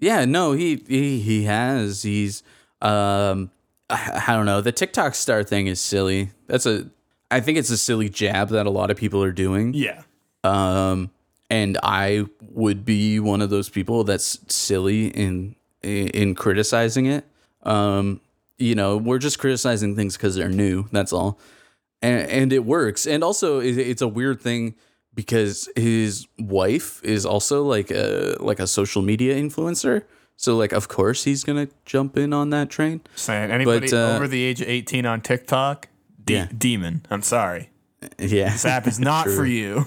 Yeah, 0.00 0.24
no, 0.24 0.52
he 0.52 0.82
he 0.88 1.20
he 1.20 1.44
has. 1.44 2.02
He's 2.02 2.42
um 2.80 3.50
I, 3.90 4.22
I 4.26 4.32
don't 4.34 4.46
know. 4.46 4.62
The 4.62 4.72
TikTok 4.72 5.14
star 5.14 5.42
thing 5.44 5.66
is 5.66 5.80
silly. 5.80 6.30
That's 6.46 6.64
a 6.64 6.88
I 7.30 7.40
think 7.40 7.58
it's 7.58 7.70
a 7.70 7.76
silly 7.76 8.08
jab 8.08 8.48
that 8.50 8.64
a 8.64 8.70
lot 8.70 8.90
of 8.90 8.96
people 8.96 9.22
are 9.22 9.32
doing. 9.32 9.74
Yeah. 9.74 10.02
Um 10.42 11.10
and 11.50 11.76
I 11.82 12.24
would 12.40 12.86
be 12.86 13.20
one 13.20 13.42
of 13.42 13.50
those 13.50 13.68
people 13.68 14.02
that's 14.02 14.38
silly 14.48 15.08
in 15.08 15.56
in, 15.84 16.08
in 16.08 16.34
criticizing 16.34 17.06
it. 17.06 17.24
Um 17.62 18.20
you 18.58 18.74
know, 18.74 18.96
we're 18.96 19.18
just 19.18 19.38
criticizing 19.38 19.96
things 19.96 20.16
cuz 20.16 20.34
they're 20.36 20.48
new, 20.48 20.86
that's 20.92 21.12
all. 21.12 21.38
And 22.02 22.28
and 22.30 22.52
it 22.52 22.64
works. 22.64 23.06
And 23.06 23.22
also 23.24 23.60
it, 23.60 23.78
it's 23.78 24.02
a 24.02 24.08
weird 24.08 24.40
thing 24.40 24.74
because 25.14 25.68
his 25.76 26.26
wife 26.38 27.00
is 27.04 27.24
also 27.26 27.62
like 27.62 27.90
a 27.90 28.36
like 28.40 28.58
a 28.60 28.66
social 28.66 29.02
media 29.02 29.34
influencer. 29.36 30.02
So 30.36 30.56
like 30.56 30.72
of 30.72 30.88
course 30.88 31.22
he's 31.24 31.44
going 31.44 31.66
to 31.66 31.72
jump 31.84 32.16
in 32.16 32.32
on 32.32 32.50
that 32.50 32.68
train. 32.68 33.00
Saying 33.14 33.50
anybody 33.52 33.88
But, 33.90 33.96
uh, 33.96 34.16
over 34.16 34.26
the 34.28 34.42
age 34.42 34.60
of 34.60 34.68
18 34.68 35.06
on 35.06 35.20
TikTok, 35.20 35.88
de- 36.24 36.34
Yeah. 36.34 36.48
demon. 36.56 37.06
I'm 37.10 37.22
sorry. 37.22 37.70
Yeah. 38.18 38.50
This 38.50 38.64
app 38.64 38.86
is 38.88 38.98
not 38.98 39.28
for 39.28 39.46
you. 39.58 39.86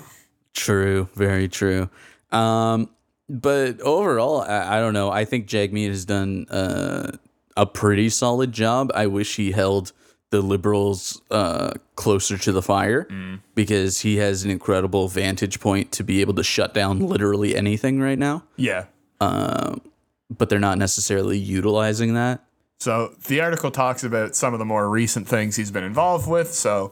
True, 0.54 1.08
very 1.16 1.48
true. 1.50 1.90
Um, 2.32 2.90
but 3.30 3.82
overall, 3.82 4.42
I, 4.42 4.78
I 4.78 4.80
don't 4.80 4.94
know. 4.94 5.10
I 5.12 5.26
think 5.26 5.48
Jagmeet 5.48 5.90
has 5.90 6.06
done 6.06 6.48
uh, 6.50 7.18
a 7.56 7.66
pretty 7.66 8.10
solid 8.10 8.52
job. 8.52 8.92
I 8.94 9.08
wish 9.08 9.36
he 9.36 9.52
held 9.52 9.92
the 10.30 10.42
liberals 10.42 11.22
uh, 11.32 11.72
closer 11.96 12.38
to 12.38 12.52
the 12.52 12.62
fire 12.62 13.08
because 13.56 14.02
he 14.02 14.18
has 14.18 14.44
an 14.44 14.52
incredible 14.52 15.08
vantage 15.08 15.60
point 15.62 15.92
to 15.94 16.04
be 16.04 16.20
able 16.20 16.34
to 16.34 16.44
shut 16.44 16.74
down 16.74 17.00
literally 17.00 17.56
anything 17.56 18.02
right 18.02 18.20
now. 18.20 18.44
Yeah. 18.58 18.86
But 19.20 20.50
they're 20.50 20.60
not 20.60 20.78
necessarily 20.78 21.38
utilizing 21.38 22.14
that. 22.16 22.44
So 22.80 23.14
the 23.28 23.40
article 23.40 23.72
talks 23.72 24.04
about 24.04 24.36
some 24.36 24.54
of 24.54 24.60
the 24.60 24.66
more 24.66 24.90
recent 24.90 25.28
things 25.28 25.56
he's 25.56 25.72
been 25.72 25.86
involved 25.86 26.30
with. 26.30 26.54
So 26.54 26.92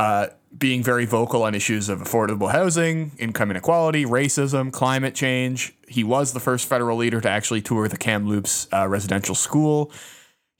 uh, 0.00 0.28
being 0.56 0.82
very 0.82 1.04
vocal 1.04 1.42
on 1.42 1.54
issues 1.54 1.90
of 1.90 2.00
affordable 2.00 2.50
housing, 2.50 3.12
income 3.18 3.50
inequality, 3.50 4.06
racism, 4.06 4.72
climate 4.72 5.14
change. 5.14 5.74
He 5.88 6.04
was 6.04 6.32
the 6.32 6.40
first 6.40 6.66
federal 6.66 6.96
leader 6.96 7.20
to 7.20 7.28
actually 7.28 7.60
tour 7.60 7.86
the 7.86 7.98
Kamloops 7.98 8.66
uh, 8.72 8.88
residential 8.88 9.34
school. 9.34 9.92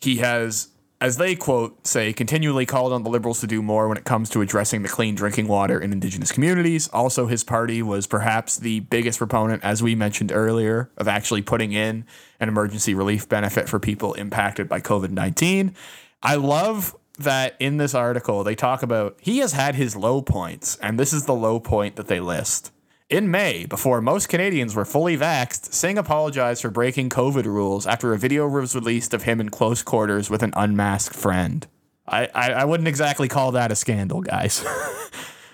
He 0.02 0.18
has, 0.18 0.68
as 1.00 1.16
they 1.16 1.36
quote, 1.36 1.86
say, 1.86 2.12
continually 2.12 2.66
called 2.66 2.92
on 2.92 3.02
the 3.02 3.08
liberals 3.08 3.40
to 3.40 3.46
do 3.46 3.62
more 3.62 3.88
when 3.88 3.96
it 3.96 4.04
comes 4.04 4.28
to 4.30 4.42
addressing 4.42 4.82
the 4.82 4.90
clean 4.90 5.14
drinking 5.14 5.48
water 5.48 5.80
in 5.80 5.90
indigenous 5.90 6.30
communities. 6.32 6.88
Also, 6.88 7.26
his 7.26 7.42
party 7.42 7.82
was 7.82 8.06
perhaps 8.06 8.58
the 8.58 8.80
biggest 8.80 9.16
proponent, 9.16 9.64
as 9.64 9.82
we 9.82 9.94
mentioned 9.94 10.32
earlier, 10.32 10.90
of 10.98 11.08
actually 11.08 11.40
putting 11.40 11.72
in 11.72 12.04
an 12.40 12.50
emergency 12.50 12.92
relief 12.92 13.26
benefit 13.26 13.70
for 13.70 13.78
people 13.78 14.12
impacted 14.12 14.68
by 14.68 14.80
COVID 14.80 15.12
19. 15.12 15.74
I 16.22 16.34
love 16.34 16.94
that 17.22 17.56
in 17.58 17.76
this 17.76 17.94
article 17.94 18.44
they 18.44 18.54
talk 18.54 18.82
about 18.82 19.16
he 19.20 19.38
has 19.38 19.52
had 19.52 19.74
his 19.74 19.96
low 19.96 20.22
points, 20.22 20.76
and 20.76 20.98
this 20.98 21.12
is 21.12 21.26
the 21.26 21.34
low 21.34 21.60
point 21.60 21.96
that 21.96 22.08
they 22.08 22.20
list. 22.20 22.72
In 23.08 23.28
May, 23.28 23.66
before 23.66 24.00
most 24.00 24.28
Canadians 24.28 24.76
were 24.76 24.84
fully 24.84 25.16
vaxxed, 25.16 25.72
Singh 25.72 25.98
apologized 25.98 26.62
for 26.62 26.70
breaking 26.70 27.08
COVID 27.08 27.44
rules 27.44 27.84
after 27.84 28.12
a 28.12 28.18
video 28.18 28.46
was 28.46 28.74
released 28.74 29.12
of 29.12 29.24
him 29.24 29.40
in 29.40 29.48
close 29.48 29.82
quarters 29.82 30.30
with 30.30 30.44
an 30.44 30.52
unmasked 30.56 31.16
friend. 31.16 31.66
I, 32.06 32.28
I, 32.34 32.52
I 32.52 32.64
wouldn't 32.64 32.88
exactly 32.88 33.26
call 33.26 33.52
that 33.52 33.72
a 33.72 33.76
scandal, 33.76 34.20
guys. 34.20 34.64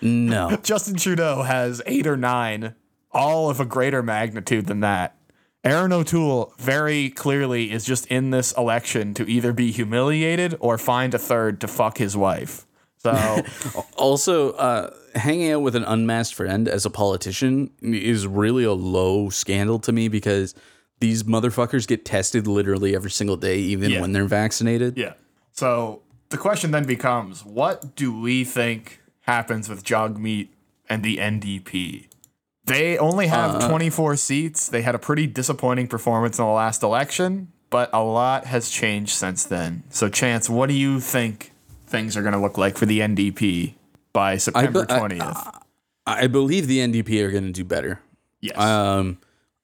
No. 0.03 0.57
Justin 0.63 0.97
Trudeau 0.97 1.43
has 1.43 1.81
eight 1.87 2.07
or 2.07 2.19
nine, 2.19 2.75
all 3.11 3.49
of 3.49 3.59
a 3.59 3.65
greater 3.65 4.03
magnitude 4.03 4.67
than 4.67 4.81
that. 4.81 5.16
Erin 5.67 5.93
O'Toole 5.93 6.53
very 6.59 7.11
clearly 7.11 7.71
is 7.73 7.85
just 7.85 8.07
in 8.07 8.31
this 8.31 8.53
election 8.53 9.15
to 9.15 9.29
either 9.29 9.53
be 9.53 9.71
humiliated 9.73 10.57
or 10.61 10.79
find 10.79 11.15
a 11.15 11.19
third 11.19 11.61
to 11.63 11.69
fuck 11.69 11.99
his 11.99 12.17
wife. 12.17 12.67
So 12.99 13.43
Also, 13.97 14.53
uh, 14.53 14.91
hanging 15.15 15.51
out 15.53 15.61
with 15.63 15.77
an 15.77 15.85
unmasked 15.85 16.35
friend 16.35 16.69
as 16.69 16.85
a 16.85 16.91
politician 16.91 17.71
is 17.83 18.27
really 18.27 18.65
a 18.65 18.73
low 18.73 19.29
scandal 19.31 19.79
to 19.81 19.93
me 19.93 20.09
because 20.09 20.55
these 21.01 21.23
motherfuckers 21.25 21.87
get 21.87 22.05
tested 22.05 22.47
literally 22.47 22.95
every 22.95 23.11
single 23.11 23.37
day, 23.37 23.59
even 23.59 23.91
Yeah. 23.91 24.01
when 24.01 24.13
they're 24.13 24.25
vaccinated. 24.27 24.97
Yeah. 24.97 25.13
So 25.53 26.03
the 26.31 26.39
question 26.39 26.71
then 26.71 26.85
becomes 26.85 27.45
what 27.45 27.95
do 27.97 28.19
we 28.19 28.45
think 28.45 29.01
happens 29.23 29.69
with 29.69 29.85
Jagmeet 29.85 30.49
and 30.89 31.03
the 31.03 31.19
NDP? 31.19 32.07
They 32.67 32.99
only 32.99 33.29
have 33.29 33.69
24 33.69 34.17
seats. 34.17 34.69
They 34.69 34.83
had 34.83 34.95
a 34.95 34.99
pretty 34.99 35.27
disappointing 35.27 35.89
performance 35.89 36.39
in 36.39 36.45
the 36.45 36.51
last 36.51 36.83
election, 36.83 37.53
but 37.71 37.91
a 37.93 38.03
lot 38.03 38.47
has 38.47 38.69
changed 38.71 39.13
since 39.13 39.45
then. 39.45 39.85
So, 39.91 40.09
Chance, 40.09 40.51
what 40.51 40.69
do 40.69 40.75
you 40.75 40.99
think 41.01 41.53
things 41.87 42.17
are 42.17 42.23
going 42.23 42.35
to 42.35 42.41
look 42.41 42.59
like 42.59 42.77
for 42.77 42.87
the 42.87 43.01
NDP 43.01 43.75
by 44.13 44.37
September 44.37 44.85
I- 44.89 44.99
20th? 44.99 45.61
I 46.09 46.27
believe 46.29 46.67
the 46.69 46.79
NDP 46.79 47.21
are 47.25 47.31
going 47.33 47.47
to 47.47 47.53
do 47.53 47.65
better. 47.65 48.01
yes. 48.41 48.57
Um, 48.59 49.19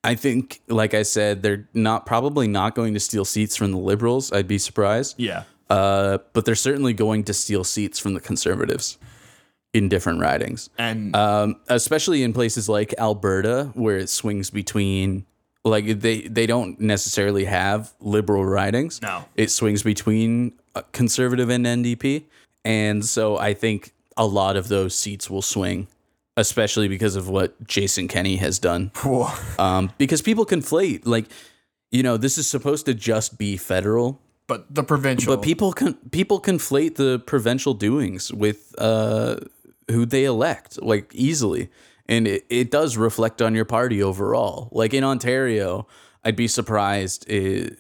I 0.05 0.17
think, 0.17 0.61
like 0.67 0.93
I 0.95 1.03
said, 1.05 1.43
they're 1.45 1.69
not 1.73 2.07
probably 2.07 2.49
not 2.49 2.75
going 2.75 2.95
to 2.95 3.01
steal 3.01 3.25
seats 3.25 3.55
from 3.57 3.71
the 3.71 3.79
Liberals. 3.79 4.33
I'd 4.33 4.49
be 4.49 4.59
surprised. 4.59 5.15
yeah. 5.19 5.45
Uh, 5.71 6.19
but 6.35 6.45
they're 6.45 6.55
certainly 6.57 6.93
going 6.93 7.23
to 7.25 7.33
steal 7.33 7.63
seats 7.65 7.99
from 8.01 8.15
the 8.15 8.21
Conservatives 8.21 8.99
in 9.73 9.89
different 9.89 10.20
ridings. 10.20 10.70
And 10.79 11.14
um, 11.16 11.57
especially 11.68 12.23
in 12.23 12.33
places 12.33 12.68
like 12.68 12.95
Alberta, 12.99 13.70
where 13.75 13.97
it 13.97 14.09
swings 14.09 14.51
between 14.51 15.25
like 15.64 16.01
they 16.01 16.23
they 16.23 16.47
don't 16.47 16.81
necessarily 16.81 17.45
have 17.45 17.93
liberal 18.01 18.45
ridings. 18.45 19.01
No. 19.01 19.25
it 19.37 19.51
swings 19.51 19.83
between 19.83 20.53
uh, 20.75 20.83
conservative 20.93 21.51
and 21.51 21.64
NDP, 21.64 22.25
and 22.64 23.05
so 23.05 23.39
I 23.39 23.55
think 23.55 23.93
a 24.16 24.27
lot 24.27 24.57
of 24.57 24.68
those 24.68 24.95
seats 24.95 25.31
will 25.31 25.41
swing, 25.43 25.87
especially 26.37 26.89
because 26.89 27.16
of 27.16 27.29
what 27.29 27.66
Jason 27.66 28.09
Kenney 28.09 28.37
has 28.37 28.59
done. 28.59 28.91
Um, 29.59 29.93
because 29.99 30.23
people 30.23 30.47
conflate 30.47 31.03
like. 31.07 31.27
You 31.95 32.03
know, 32.03 32.16
this 32.16 32.39
is 32.39 32.47
supposed 32.47 32.87
to 32.87 32.95
just 32.95 33.37
be 33.37 33.59
federal, 33.59 34.18
but 34.47 34.75
the 34.75 34.83
provincial. 34.83 35.37
but 35.37 35.43
people 35.45 35.75
con- 35.75 35.99
people 36.11 36.41
conflate 36.41 36.95
the 36.95 37.18
provincial 37.18 37.75
doings 37.75 38.33
with 38.33 38.75
uh, 38.79 39.37
who 39.91 40.07
they 40.07 40.24
elect 40.24 40.80
like 40.83 41.14
easily, 41.14 41.70
and 42.07 42.26
it, 42.26 42.45
it 42.49 42.70
does 42.70 42.97
reflect 42.97 43.43
on 43.43 43.55
your 43.55 43.64
party 43.64 44.03
overall. 44.03 44.68
Like 44.72 44.95
in 44.95 45.05
Ontario, 45.05 45.87
I'd 46.24 46.37
be 46.37 46.49
surprised 46.49 47.26
i 47.30 47.70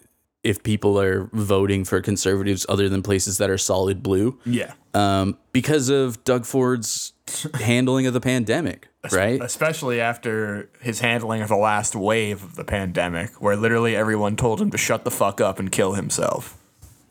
if 0.42 0.62
people 0.62 1.00
are 1.00 1.30
voting 1.32 1.84
for 1.84 2.00
conservatives 2.00 2.66
other 2.68 2.88
than 2.88 3.02
places 3.02 3.38
that 3.38 3.48
are 3.48 3.58
solid 3.58 4.02
blue, 4.02 4.38
yeah. 4.44 4.72
um, 4.92 5.38
because 5.52 5.88
of 5.88 6.22
Doug 6.24 6.44
Ford's 6.44 7.12
handling 7.54 8.06
of 8.06 8.14
the 8.14 8.20
pandemic, 8.20 8.88
right? 9.12 9.40
Especially 9.40 10.00
after 10.00 10.68
his 10.80 11.00
handling 11.00 11.42
of 11.42 11.48
the 11.48 11.56
last 11.56 11.94
wave 11.94 12.42
of 12.42 12.56
the 12.56 12.64
pandemic, 12.64 13.40
where 13.40 13.56
literally 13.56 13.94
everyone 13.94 14.36
told 14.36 14.60
him 14.60 14.70
to 14.70 14.78
shut 14.78 15.04
the 15.04 15.10
fuck 15.10 15.40
up 15.40 15.58
and 15.58 15.70
kill 15.70 15.92
himself. 15.94 16.58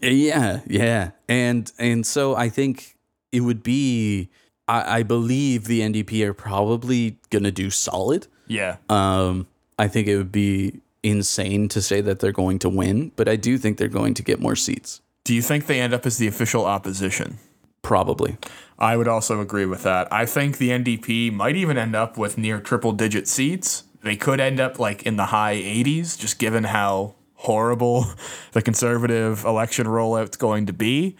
Yeah, 0.01 0.61
yeah, 0.67 1.11
and 1.29 1.71
and 1.79 2.05
so 2.05 2.35
I 2.35 2.49
think 2.49 2.97
it 3.31 3.41
would 3.41 3.63
be. 3.63 4.29
I, 4.72 4.99
I 4.99 5.03
believe 5.03 5.65
the 5.65 5.82
NDP 5.82 6.26
are 6.26 6.34
probably 6.34 7.17
gonna 7.30 7.51
do 7.51 7.69
solid. 7.69 8.28
Yeah. 8.47 8.78
Um, 8.89 9.47
I 9.78 9.88
think 9.88 10.07
it 10.07 10.17
would 10.17 10.32
be 10.32 10.80
insane 11.03 11.67
to 11.69 11.82
say 11.82 12.01
that 12.01 12.19
they're 12.19 12.32
going 12.32 12.59
to 12.59 12.69
win, 12.69 13.11
but 13.15 13.28
I 13.28 13.36
do 13.36 13.57
think 13.57 13.78
they're 13.78 13.88
going 13.88 14.13
to 14.13 14.24
get 14.24 14.39
more 14.39 14.55
seats. 14.55 15.01
Do 15.24 15.34
you 15.34 15.41
think 15.41 15.65
they 15.65 15.80
end 15.82 15.93
up 15.93 16.05
as 16.05 16.17
the 16.17 16.28
official 16.28 16.65
opposition? 16.65 17.38
Probably. 17.82 18.38
I 18.78 18.95
would 18.95 19.07
also 19.07 19.41
agree 19.41 19.65
with 19.65 19.84
that. 19.84 20.07
I 20.11 20.26
think 20.26 20.57
the 20.57 20.69
NDP 20.69 21.34
might 21.34 21.55
even 21.55 21.78
end 21.78 21.95
up 21.95 22.17
with 22.17 22.38
near 22.38 22.59
triple 22.59 22.91
digit 22.91 23.28
seats. 23.28 23.84
They 24.03 24.15
could 24.15 24.39
end 24.39 24.59
up 24.59 24.80
like 24.80 25.03
in 25.03 25.17
the 25.17 25.28
high 25.28 25.55
80s, 25.55 26.17
just 26.17 26.39
given 26.39 26.63
how 26.65 27.15
horrible 27.36 28.05
the 28.51 28.61
conservative 28.61 29.43
election 29.43 29.88
rollout's 29.88 30.38
going 30.38 30.67
to 30.67 30.74
be. 30.74 31.17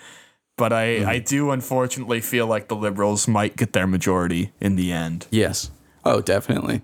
But 0.62 0.74
I, 0.74 0.86
mm-hmm. 0.86 1.09
I 1.09 1.18
do 1.18 1.49
unfortunately 1.49 2.22
feel 2.22 2.45
like 2.45 2.68
the 2.68 2.76
liberals 2.76 3.28
might 3.28 3.55
get 3.55 3.74
their 3.74 3.88
majority 3.88 4.51
in 4.59 4.76
the 4.76 4.91
end. 4.91 5.26
Yes. 5.32 5.72
Oh, 6.05 6.22
definitely. 6.22 6.84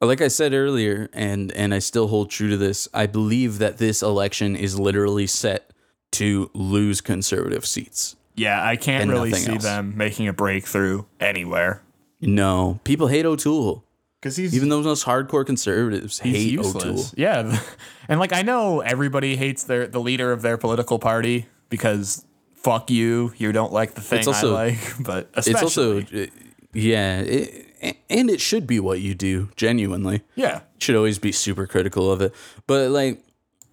Like 0.00 0.20
I 0.20 0.26
said 0.26 0.52
earlier, 0.52 1.08
and 1.12 1.52
and 1.52 1.72
I 1.72 1.78
still 1.78 2.08
hold 2.08 2.28
true 2.28 2.50
to 2.50 2.56
this. 2.56 2.88
I 2.92 3.06
believe 3.06 3.58
that 3.58 3.78
this 3.78 4.02
election 4.02 4.56
is 4.56 4.80
literally 4.80 5.28
set 5.28 5.70
to 6.10 6.50
lose 6.54 7.00
conservative 7.00 7.64
seats. 7.64 8.16
Yeah, 8.34 8.60
I 8.60 8.74
can't 8.74 9.08
really 9.08 9.30
see 9.30 9.52
else. 9.52 9.62
them 9.62 9.96
making 9.96 10.26
a 10.26 10.32
breakthrough 10.32 11.04
anywhere. 11.20 11.82
No, 12.20 12.80
people 12.82 13.06
hate 13.06 13.26
O'Toole. 13.26 13.84
Because 14.20 14.36
he's 14.36 14.56
Even 14.56 14.70
those 14.70 14.86
most 14.86 15.04
hardcore 15.04 15.46
conservatives 15.46 16.18
he's 16.18 16.34
hate 16.34 16.50
useless. 16.50 16.84
O'Toole. 16.84 17.04
Yeah, 17.16 17.60
and 18.08 18.18
like 18.18 18.32
I 18.32 18.42
know 18.42 18.80
everybody 18.80 19.36
hates 19.36 19.62
their 19.62 19.86
the 19.86 20.00
leader 20.00 20.32
of 20.32 20.42
their 20.42 20.58
political 20.58 20.98
party 20.98 21.46
because 21.68 22.24
fuck 22.64 22.90
you, 22.90 23.32
you 23.36 23.52
don't 23.52 23.72
like 23.72 23.94
the 23.94 24.00
thing 24.00 24.26
also- 24.26 24.56
I 24.56 24.68
like. 24.68 24.78
But 25.00 25.30
especially, 25.34 25.52
It's 25.52 25.62
also, 25.62 26.26
yeah, 26.72 27.20
it, 27.20 27.66
and 28.08 28.30
it 28.30 28.40
should 28.40 28.66
be 28.66 28.80
what 28.80 29.00
you 29.00 29.14
do. 29.14 29.50
Genuinely, 29.56 30.22
yeah, 30.34 30.62
should 30.78 30.96
always 30.96 31.18
be 31.18 31.30
super 31.30 31.66
critical 31.66 32.10
of 32.10 32.20
it. 32.22 32.34
But 32.66 32.90
like, 32.90 33.22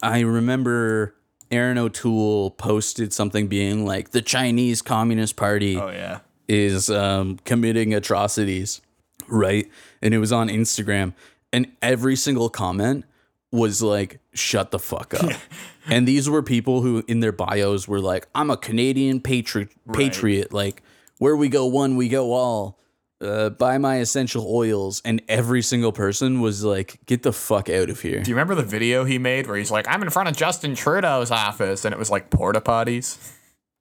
I 0.04 0.20
remember 0.20 1.16
Erin 1.50 1.78
O'Toole 1.78 2.52
posted 2.52 3.14
something 3.14 3.48
being 3.48 3.86
like, 3.86 4.12
"The 4.12 4.22
Chinese 4.22 4.82
Communist 4.82 5.36
Party 5.38 5.78
oh 5.78 5.90
yeah, 5.90 6.20
is 6.48 6.90
um, 6.90 7.40
committing 7.46 7.94
atrocities," 7.94 8.82
right? 9.28 9.70
And 10.02 10.14
it 10.14 10.20
was 10.20 10.32
on 10.32 10.50
Instagram, 10.50 11.14
and 11.54 11.72
every 11.82 12.16
single 12.18 12.50
comment 12.50 13.06
was 13.52 13.82
like, 13.82 14.20
"Shut 14.34 14.72
the 14.72 14.80
fuck 14.80 15.14
up." 15.14 15.32
And 15.88 16.08
these 16.08 16.30
were 16.30 16.44
people 16.44 16.82
who, 16.82 17.04
in 17.08 17.20
their 17.20 17.32
bios, 17.32 17.88
were 17.88 18.00
like, 18.00 18.28
"I'm 18.36 18.50
a 18.50 18.58
Canadian 18.58 19.20
patriot, 19.22 19.70
patriot. 19.94 20.54
Like, 20.54 20.84
where 21.18 21.36
we 21.36 21.50
go 21.50 21.66
one, 21.66 21.96
we 21.96 22.10
go 22.10 22.34
all." 22.34 22.78
Uh, 23.20 23.52
buy 23.52 23.78
my 23.78 23.98
essential 23.98 24.48
oils, 24.50 25.00
and 25.06 25.22
every 25.30 25.62
single 25.62 25.92
person 25.92 26.42
was 26.42 26.64
like, 26.64 27.00
"Get 27.06 27.22
the 27.22 27.32
fuck 27.32 27.70
out 27.70 27.90
of 27.92 28.02
here." 28.02 28.22
Do 28.22 28.32
you 28.32 28.36
remember 28.36 28.56
the 28.56 28.64
video 28.64 29.04
he 29.06 29.20
made 29.20 29.46
where 29.46 29.58
he's 29.58 29.70
like, 29.70 29.88
"I'm 29.88 30.02
in 30.02 30.10
front 30.10 30.28
of 30.30 30.36
Justin 30.36 30.74
Trudeau's 30.74 31.30
office," 31.30 31.86
and 31.86 31.94
it 31.94 32.00
was 32.00 32.10
like 32.10 32.32
porta 32.32 32.62
potties? 32.62 33.18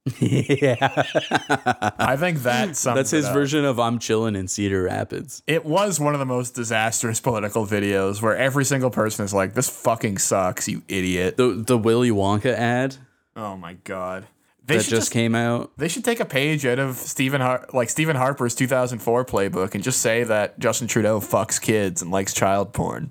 yeah, 0.19 0.77
I 1.99 2.17
think 2.17 2.39
that 2.39 2.75
sums 2.77 2.97
that's 2.97 3.11
his 3.11 3.29
version 3.29 3.67
of 3.67 3.79
"I'm 3.79 3.99
chilling 3.99 4.35
in 4.35 4.49
Cedar 4.49 4.85
Rapids." 4.85 5.43
It 5.47 5.67
was 5.67 6.01
one 6.01 6.15
of 6.15 6.21
the 6.21 6.27
most 6.27 6.55
disastrous 6.55 7.21
political 7.21 7.67
videos 7.67 8.23
where 8.23 8.35
every 8.35 8.65
single 8.65 8.91
person 8.91 9.27
is 9.27 9.35
like, 9.35 9.53
"This 9.53 9.69
fucking 9.69 10.17
sucks, 10.19 10.69
you 10.69 10.83
idiot." 10.89 11.37
The 11.37 11.63
the 11.67 11.77
Willy 11.77 12.11
Wonka 12.11 12.55
ad 12.55 12.97
Oh 13.37 13.57
my 13.57 13.75
god. 13.75 14.27
They 14.67 14.77
that 14.77 14.85
should 14.85 14.91
just 14.91 15.13
came 15.13 15.35
out. 15.35 15.73
They 15.77 15.89
should 15.89 16.05
take 16.05 16.21
a 16.21 16.25
page 16.25 16.65
out 16.65 16.79
of 16.79 16.97
Stephen 16.97 17.41
Har- 17.41 17.67
like 17.73 17.89
Stephen 17.89 18.17
Harper's 18.17 18.55
2004 18.55 19.25
playbook 19.25 19.75
and 19.75 19.83
just 19.83 20.01
say 20.01 20.25
that 20.25 20.59
Justin 20.59 20.87
Trudeau 20.87 21.21
fucks 21.21 21.61
kids 21.61 22.03
and 22.03 22.11
likes 22.11 22.35
child 22.35 22.73
porn. 22.73 23.11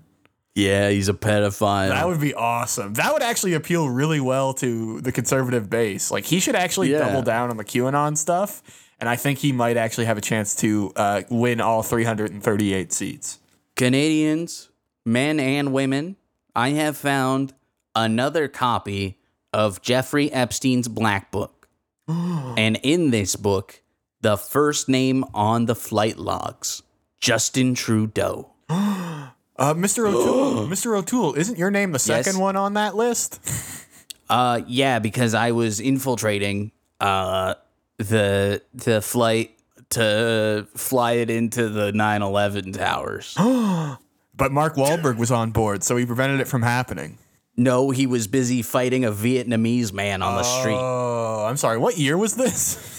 Yeah, 0.55 0.89
he's 0.89 1.09
a 1.09 1.13
pedophile. 1.13 1.89
That 1.89 2.07
would 2.07 2.19
be 2.19 2.33
awesome. 2.33 2.95
That 2.95 3.13
would 3.13 3.21
actually 3.21 3.53
appeal 3.53 3.89
really 3.89 4.19
well 4.19 4.53
to 4.55 4.99
the 5.01 5.11
conservative 5.11 5.69
base. 5.69 6.11
Like 6.11 6.25
he 6.25 6.39
should 6.39 6.55
actually 6.55 6.91
Yeah. 6.91 6.99
double 6.99 7.21
down 7.21 7.49
on 7.49 7.57
the 7.57 7.63
QAnon 7.63 8.17
stuff 8.17 8.61
and 8.99 9.07
I 9.07 9.15
think 9.15 9.39
he 9.39 9.51
might 9.51 9.77
actually 9.77 10.05
have 10.05 10.17
a 10.17 10.21
chance 10.21 10.55
to 10.57 10.91
uh, 10.95 11.21
win 11.29 11.61
all 11.61 11.83
338 11.83 12.91
seats. 12.91 13.39
Canadians, 13.75 14.69
men 15.05 15.39
and 15.39 15.71
women, 15.71 16.17
I 16.55 16.69
have 16.71 16.97
found 16.97 17.53
another 17.95 18.47
copy 18.47 19.17
of 19.53 19.81
Jeffrey 19.81 20.31
Epstein's 20.31 20.87
Black 20.87 21.31
Book. 21.31 21.69
and 22.09 22.77
in 22.83 23.11
this 23.11 23.35
book, 23.35 23.81
the 24.21 24.35
first 24.35 24.89
name 24.89 25.23
on 25.33 25.65
the 25.65 25.75
flight 25.75 26.17
logs 26.17 26.83
Justin 27.21 27.75
Trudeau. 27.75 28.51
Uh, 29.59 29.73
Mr. 29.75 30.07
O'Toole, 30.07 30.67
Mr. 30.75 30.97
O'Toole, 30.97 31.33
isn't 31.35 31.57
your 31.59 31.69
name 31.69 31.91
the 31.91 31.99
second 31.99 32.33
Yes. 32.33 32.41
one 32.41 32.55
on 32.55 32.73
that 32.75 32.95
list? 32.95 33.39
Uh, 34.31 34.61
yeah, 34.67 34.99
because 34.99 35.33
I 35.33 35.53
was 35.53 35.79
infiltrating 35.79 36.71
uh, 36.99 37.55
the 37.97 38.61
the 38.75 39.01
flight 39.01 39.57
to 39.89 40.67
fly 40.75 41.13
it 41.13 41.31
into 41.31 41.67
the 41.67 41.91
9/11 41.91 42.77
towers. 42.77 43.35
But 44.37 44.51
Mark 44.51 44.75
Wahlberg 44.75 45.17
was 45.17 45.31
on 45.31 45.49
board, 45.49 45.83
so 45.83 45.97
he 45.97 46.05
prevented 46.05 46.39
it 46.41 46.47
from 46.47 46.61
happening. 46.61 47.17
no, 47.57 47.89
he 47.89 48.05
was 48.05 48.27
busy 48.27 48.61
fighting 48.61 49.03
a 49.03 49.11
Vietnamese 49.11 49.91
man 49.91 50.21
on 50.21 50.35
the 50.35 50.43
street. 50.43 50.77
Oh, 50.79 51.45
I'm 51.49 51.57
sorry. 51.57 51.79
What 51.79 51.97
year 51.97 52.15
was 52.15 52.35
this? 52.35 52.98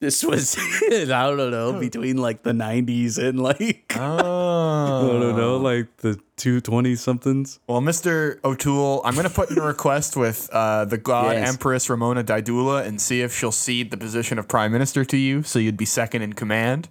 This 0.00 0.22
was 0.24 0.56
I 0.56 1.06
don't 1.08 1.50
know 1.50 1.78
between 1.80 2.18
like 2.18 2.44
the 2.44 2.52
90s 2.52 3.18
and 3.18 3.40
like 3.40 3.92
Oh. 3.96 3.98
I 5.16 5.20
don't 5.20 5.36
know 5.36 5.56
like 5.56 5.96
the 5.98 6.14
220 6.36 6.94
somethings. 6.94 7.58
Well, 7.66 7.80
Mr. 7.80 8.38
O'Toole, 8.44 9.02
I'm 9.04 9.14
going 9.14 9.26
to 9.26 9.32
put 9.34 9.50
in 9.50 9.58
a 9.58 9.62
request 9.62 10.16
with 10.16 10.48
uh, 10.52 10.84
the 10.84 10.98
God 10.98 11.32
Yes. 11.34 11.48
Empress 11.48 11.90
Ramona 11.90 12.22
Daidula 12.22 12.84
and 12.84 13.00
see 13.00 13.22
if 13.22 13.34
she'll 13.36 13.50
cede 13.50 13.90
the 13.90 13.96
position 13.96 14.38
of 14.38 14.46
Prime 14.46 14.70
Minister 14.70 15.04
to 15.04 15.16
you 15.16 15.42
so 15.42 15.58
you'd 15.58 15.76
be 15.76 15.84
second 15.84 16.22
in 16.22 16.32
command. 16.34 16.88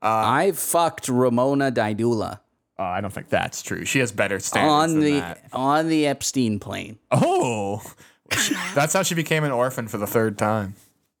I 0.00 0.52
fucked 0.52 1.08
Ramona 1.08 1.70
Daidula 1.72 2.40
Uh, 2.78 2.82
I 2.82 3.00
don't 3.00 3.12
think 3.12 3.30
that's 3.30 3.62
true. 3.62 3.84
She 3.84 3.98
has 4.00 4.12
better 4.12 4.38
standards 4.38 4.70
on 4.72 4.90
than 4.90 5.00
the 5.00 5.20
that. 5.20 5.44
on 5.52 5.88
the 5.88 6.06
Epstein 6.06 6.60
plane. 6.60 6.98
Oh, 7.10 7.82
that's 8.74 8.92
how 8.92 9.02
she 9.02 9.14
became 9.14 9.42
an 9.44 9.50
orphan 9.50 9.88
for 9.88 9.96
the 9.98 10.06
third 10.06 10.36
time. 10.38 10.74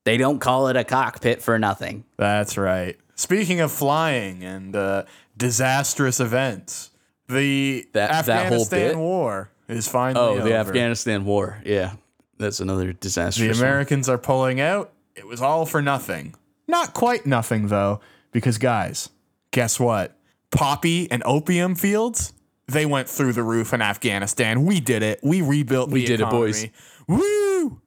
They 0.04 0.16
don't 0.16 0.38
call 0.38 0.68
it 0.68 0.76
a 0.76 0.84
cockpit 0.84 1.42
for 1.42 1.58
nothing. 1.58 2.04
That's 2.16 2.56
right. 2.58 2.96
Speaking 3.14 3.60
of 3.60 3.72
flying 3.72 4.44
and 4.44 4.74
uh, 4.76 5.04
disastrous 5.36 6.20
events, 6.20 6.90
the 7.28 7.86
That- 7.92 8.26
that 8.26 8.48
whole 8.48 8.62
Afghanistan 8.62 8.88
bit? 8.90 8.96
war 8.98 9.50
is 9.68 9.88
finally 9.88 10.20
Oh, 10.24 10.34
the 10.36 10.42
over. 10.42 10.68
Afghanistan 10.68 11.24
war. 11.24 11.62
Yeah. 11.64 11.92
That's 12.38 12.60
another 12.60 12.92
disaster. 12.92 13.44
The 13.44 13.58
Americans 13.58 14.08
are 14.08 14.18
pulling 14.18 14.60
out. 14.60 14.92
It 15.14 15.26
was 15.26 15.40
all 15.40 15.64
for 15.66 15.80
nothing. 15.80 16.34
Not 16.66 16.92
quite 16.92 17.24
nothing, 17.26 17.68
though, 17.68 18.00
because, 18.32 18.58
guys, 18.58 19.08
guess 19.52 19.78
what? 19.78 20.16
Poppy 20.50 21.08
and 21.10 21.22
opium 21.24 21.76
fields, 21.76 22.32
they 22.66 22.84
went 22.86 23.08
through 23.08 23.32
the 23.34 23.42
roof 23.44 23.72
in 23.72 23.80
Afghanistan. 23.80 24.64
We 24.64 24.80
did 24.80 25.02
it. 25.02 25.20
We 25.22 25.40
rebuilt 25.42 25.90
We 25.90 26.00
the 26.00 26.06
did 26.06 26.20
it, 26.22 26.30
boys. 26.30 26.66
Woo! 27.06 27.80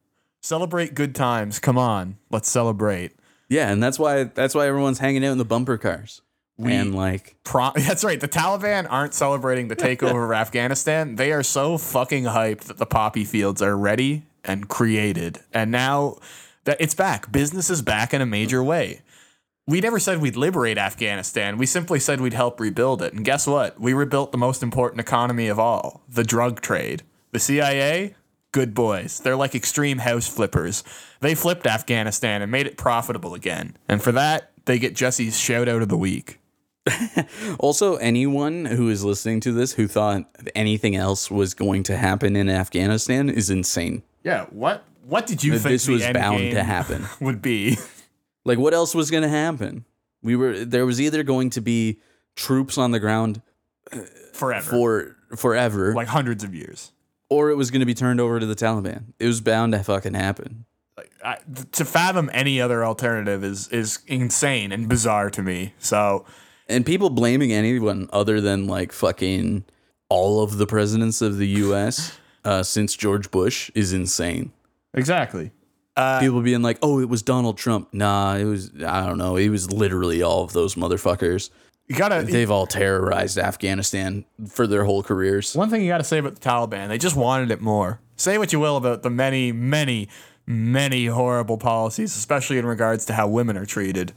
Celebrate 0.48 0.96
good 0.96 1.14
times. 1.14 1.60
Come 1.60 1.78
on. 1.78 2.18
Let's 2.30 2.50
celebrate. 2.50 3.12
Yeah, 3.50 3.70
and 3.70 3.84
that's 3.84 4.00
why 4.00 4.24
that's 4.24 4.56
why 4.56 4.66
everyone's 4.66 5.00
hanging 5.00 5.26
out 5.26 5.34
in 5.34 5.38
the 5.38 5.44
bumper 5.44 5.78
cars. 5.78 6.22
We, 6.58 6.72
and 6.74 6.96
like 6.96 7.36
Pro- 7.44 7.74
That's 7.76 8.06
right. 8.06 8.18
The 8.18 8.30
Taliban 8.30 8.88
aren't 8.90 9.14
celebrating 9.14 9.68
the 9.68 9.76
takeover 9.76 10.24
of 10.24 10.32
Afghanistan. 10.46 11.18
They 11.18 11.34
are 11.34 11.44
so 11.44 11.78
fucking 11.78 12.24
hyped 12.24 12.62
that 12.62 12.78
the 12.78 12.86
poppy 12.86 13.26
fields 13.26 13.62
are 13.62 13.78
ready 13.78 14.24
and 14.46 14.70
created. 14.70 15.40
And 15.54 15.70
now 15.70 16.18
that 16.64 16.78
it's 16.80 16.96
back, 16.96 17.30
business 17.30 17.70
is 17.70 17.82
back 17.82 18.14
in 18.14 18.22
a 18.22 18.26
major 18.26 18.64
way. 18.64 19.02
We 19.68 19.82
never 19.82 20.00
said 20.00 20.22
we'd 20.22 20.38
liberate 20.38 20.78
Afghanistan. 20.78 21.58
We 21.58 21.66
simply 21.66 22.00
said 22.00 22.22
we'd 22.22 22.32
help 22.32 22.62
rebuild 22.62 23.02
it. 23.02 23.12
And 23.12 23.26
guess 23.26 23.48
what? 23.48 23.82
We 23.82 23.92
rebuilt 23.92 24.32
the 24.32 24.38
most 24.38 24.64
important 24.64 25.02
economy 25.02 25.50
of 25.50 25.60
all 25.60 26.04
the 26.08 26.24
drug 26.24 26.62
trade. 26.62 27.04
The 27.34 27.40
CIA, 27.40 28.16
good 28.58 28.74
boys. 28.74 29.20
They're 29.20 29.36
like 29.36 29.54
extreme 29.54 30.00
house 30.00 30.28
flippers. 30.28 30.84
They 31.20 31.36
flipped 31.36 31.68
Afghanistan 31.68 32.42
and 32.42 32.52
made 32.52 32.66
it 32.66 32.76
profitable 32.76 33.36
again. 33.36 33.78
And 33.88 34.02
for 34.02 34.12
that, 34.14 34.52
they 34.66 34.80
get 34.80 34.96
Jesse's 34.96 35.40
shout 35.40 35.68
out 35.68 35.84
of 35.84 35.90
the 35.90 35.98
week. 35.98 36.40
also 37.60 37.98
anyone 37.98 38.66
who 38.66 38.90
is 38.90 39.04
listening 39.04 39.42
to 39.42 39.52
this 39.52 39.74
who 39.74 39.88
thought 39.88 40.24
anything 40.56 40.96
else 40.96 41.30
was 41.30 41.54
going 41.54 41.84
to 41.84 41.98
happen 41.98 42.36
in 42.36 42.50
Afghanistan 42.50 43.30
is 43.30 43.52
insane. 43.52 44.02
Yeah, 44.24 44.46
what 44.46 44.84
what 45.06 45.28
did 45.28 45.44
you 45.44 45.54
That 45.54 45.60
think 45.60 45.74
this 45.74 45.88
was 45.88 46.02
bound 46.10 46.52
to 46.52 46.64
happen. 46.64 47.06
would 47.20 47.42
be? 47.42 47.78
Like 48.44 48.58
what 48.58 48.74
else 48.74 48.96
was 48.96 49.12
going 49.12 49.24
to 49.24 49.30
happen? 49.30 49.86
We 50.24 50.36
were 50.36 50.66
there 50.66 50.86
was 50.86 51.00
either 51.00 51.22
going 51.22 51.52
to 51.52 51.62
be 51.62 52.00
troops 52.36 52.78
on 52.78 52.92
the 52.92 53.00
ground 53.00 53.42
uh, 53.92 54.00
Forever. 54.34 54.70
for 54.70 55.16
forever 55.36 55.94
like 55.94 56.08
hundreds 56.08 56.44
of 56.44 56.56
years. 56.56 56.92
Or 57.30 57.50
it 57.50 57.56
was 57.56 57.72
going 57.72 57.82
to 57.82 57.86
be 57.86 57.94
turned 57.94 58.20
over 58.22 58.40
to 58.40 58.46
the 58.46 58.56
Taliban. 58.56 59.14
It 59.20 59.28
was 59.28 59.42
bound 59.42 59.74
to 59.74 59.84
fucking 59.84 60.14
happen. 60.14 60.66
Like 60.98 61.12
I, 61.24 61.38
to 61.74 61.86
fathom 61.86 62.30
any 62.34 62.60
other 62.62 62.84
alternative 62.86 63.44
is 63.44 63.68
is 63.70 64.00
insane 64.08 64.72
and 64.72 64.88
bizarre 64.90 65.30
to 65.32 65.42
me. 65.44 65.74
So 65.80 66.26
And 66.68 66.86
people 66.86 67.10
blaming 67.10 67.52
anyone 67.54 68.10
other 68.12 68.42
than 68.42 68.68
like 68.68 68.92
fucking 68.92 69.66
all 70.10 70.42
of 70.42 70.58
the 70.58 70.66
presidents 70.66 71.22
of 71.22 71.38
the 71.38 71.48
US 71.48 72.18
uh, 72.46 72.64
since 72.64 72.96
George 72.96 73.30
Bush 73.30 73.70
is 73.76 73.94
insane. 73.94 74.52
exactly. 74.94 75.52
People 76.20 76.42
being 76.44 76.62
like, 76.62 76.78
"Oh, 76.84 77.00
it 77.00 77.10
was 77.10 77.24
Donald 77.24 77.58
Trump." 77.58 77.92
Nah, 77.92 78.36
it 78.36 78.44
was 78.46 78.72
I 78.86 79.06
don't 79.08 79.18
know. 79.18 79.36
It 79.36 79.50
was 79.50 79.72
literally 79.72 80.22
all 80.22 80.44
of 80.44 80.54
those 80.54 80.76
motherfuckers. 80.76 81.50
You 81.88 81.96
gotta. 81.96 82.24
They've 82.24 82.52
all 82.52 82.68
terrorized 82.68 83.38
Afghanistan 83.38 84.26
for 84.50 84.68
their 84.68 84.84
whole 84.84 85.04
careers. 85.04 85.56
one 85.56 85.70
thing 85.70 85.82
you 85.82 85.88
gotta 85.88 86.04
say 86.04 86.18
about 86.18 86.36
the 86.36 86.42
Taliban, 86.42 86.90
they 86.90 86.98
just 86.98 87.16
wanted 87.16 87.50
it 87.50 87.62
more. 87.62 88.00
Say 88.18 88.38
what 88.38 88.52
you 88.52 88.60
will 88.60 88.76
about 88.78 89.04
the 89.04 89.10
many, 89.10 89.52
many, 89.52 90.10
many 90.46 91.06
horrible 91.06 91.58
policies, 91.58 92.18
especially 92.18 92.58
in 92.58 92.66
regards 92.66 93.06
to 93.06 93.14
how 93.14 93.28
women 93.28 93.56
are 93.58 93.66
treated, 93.66 94.12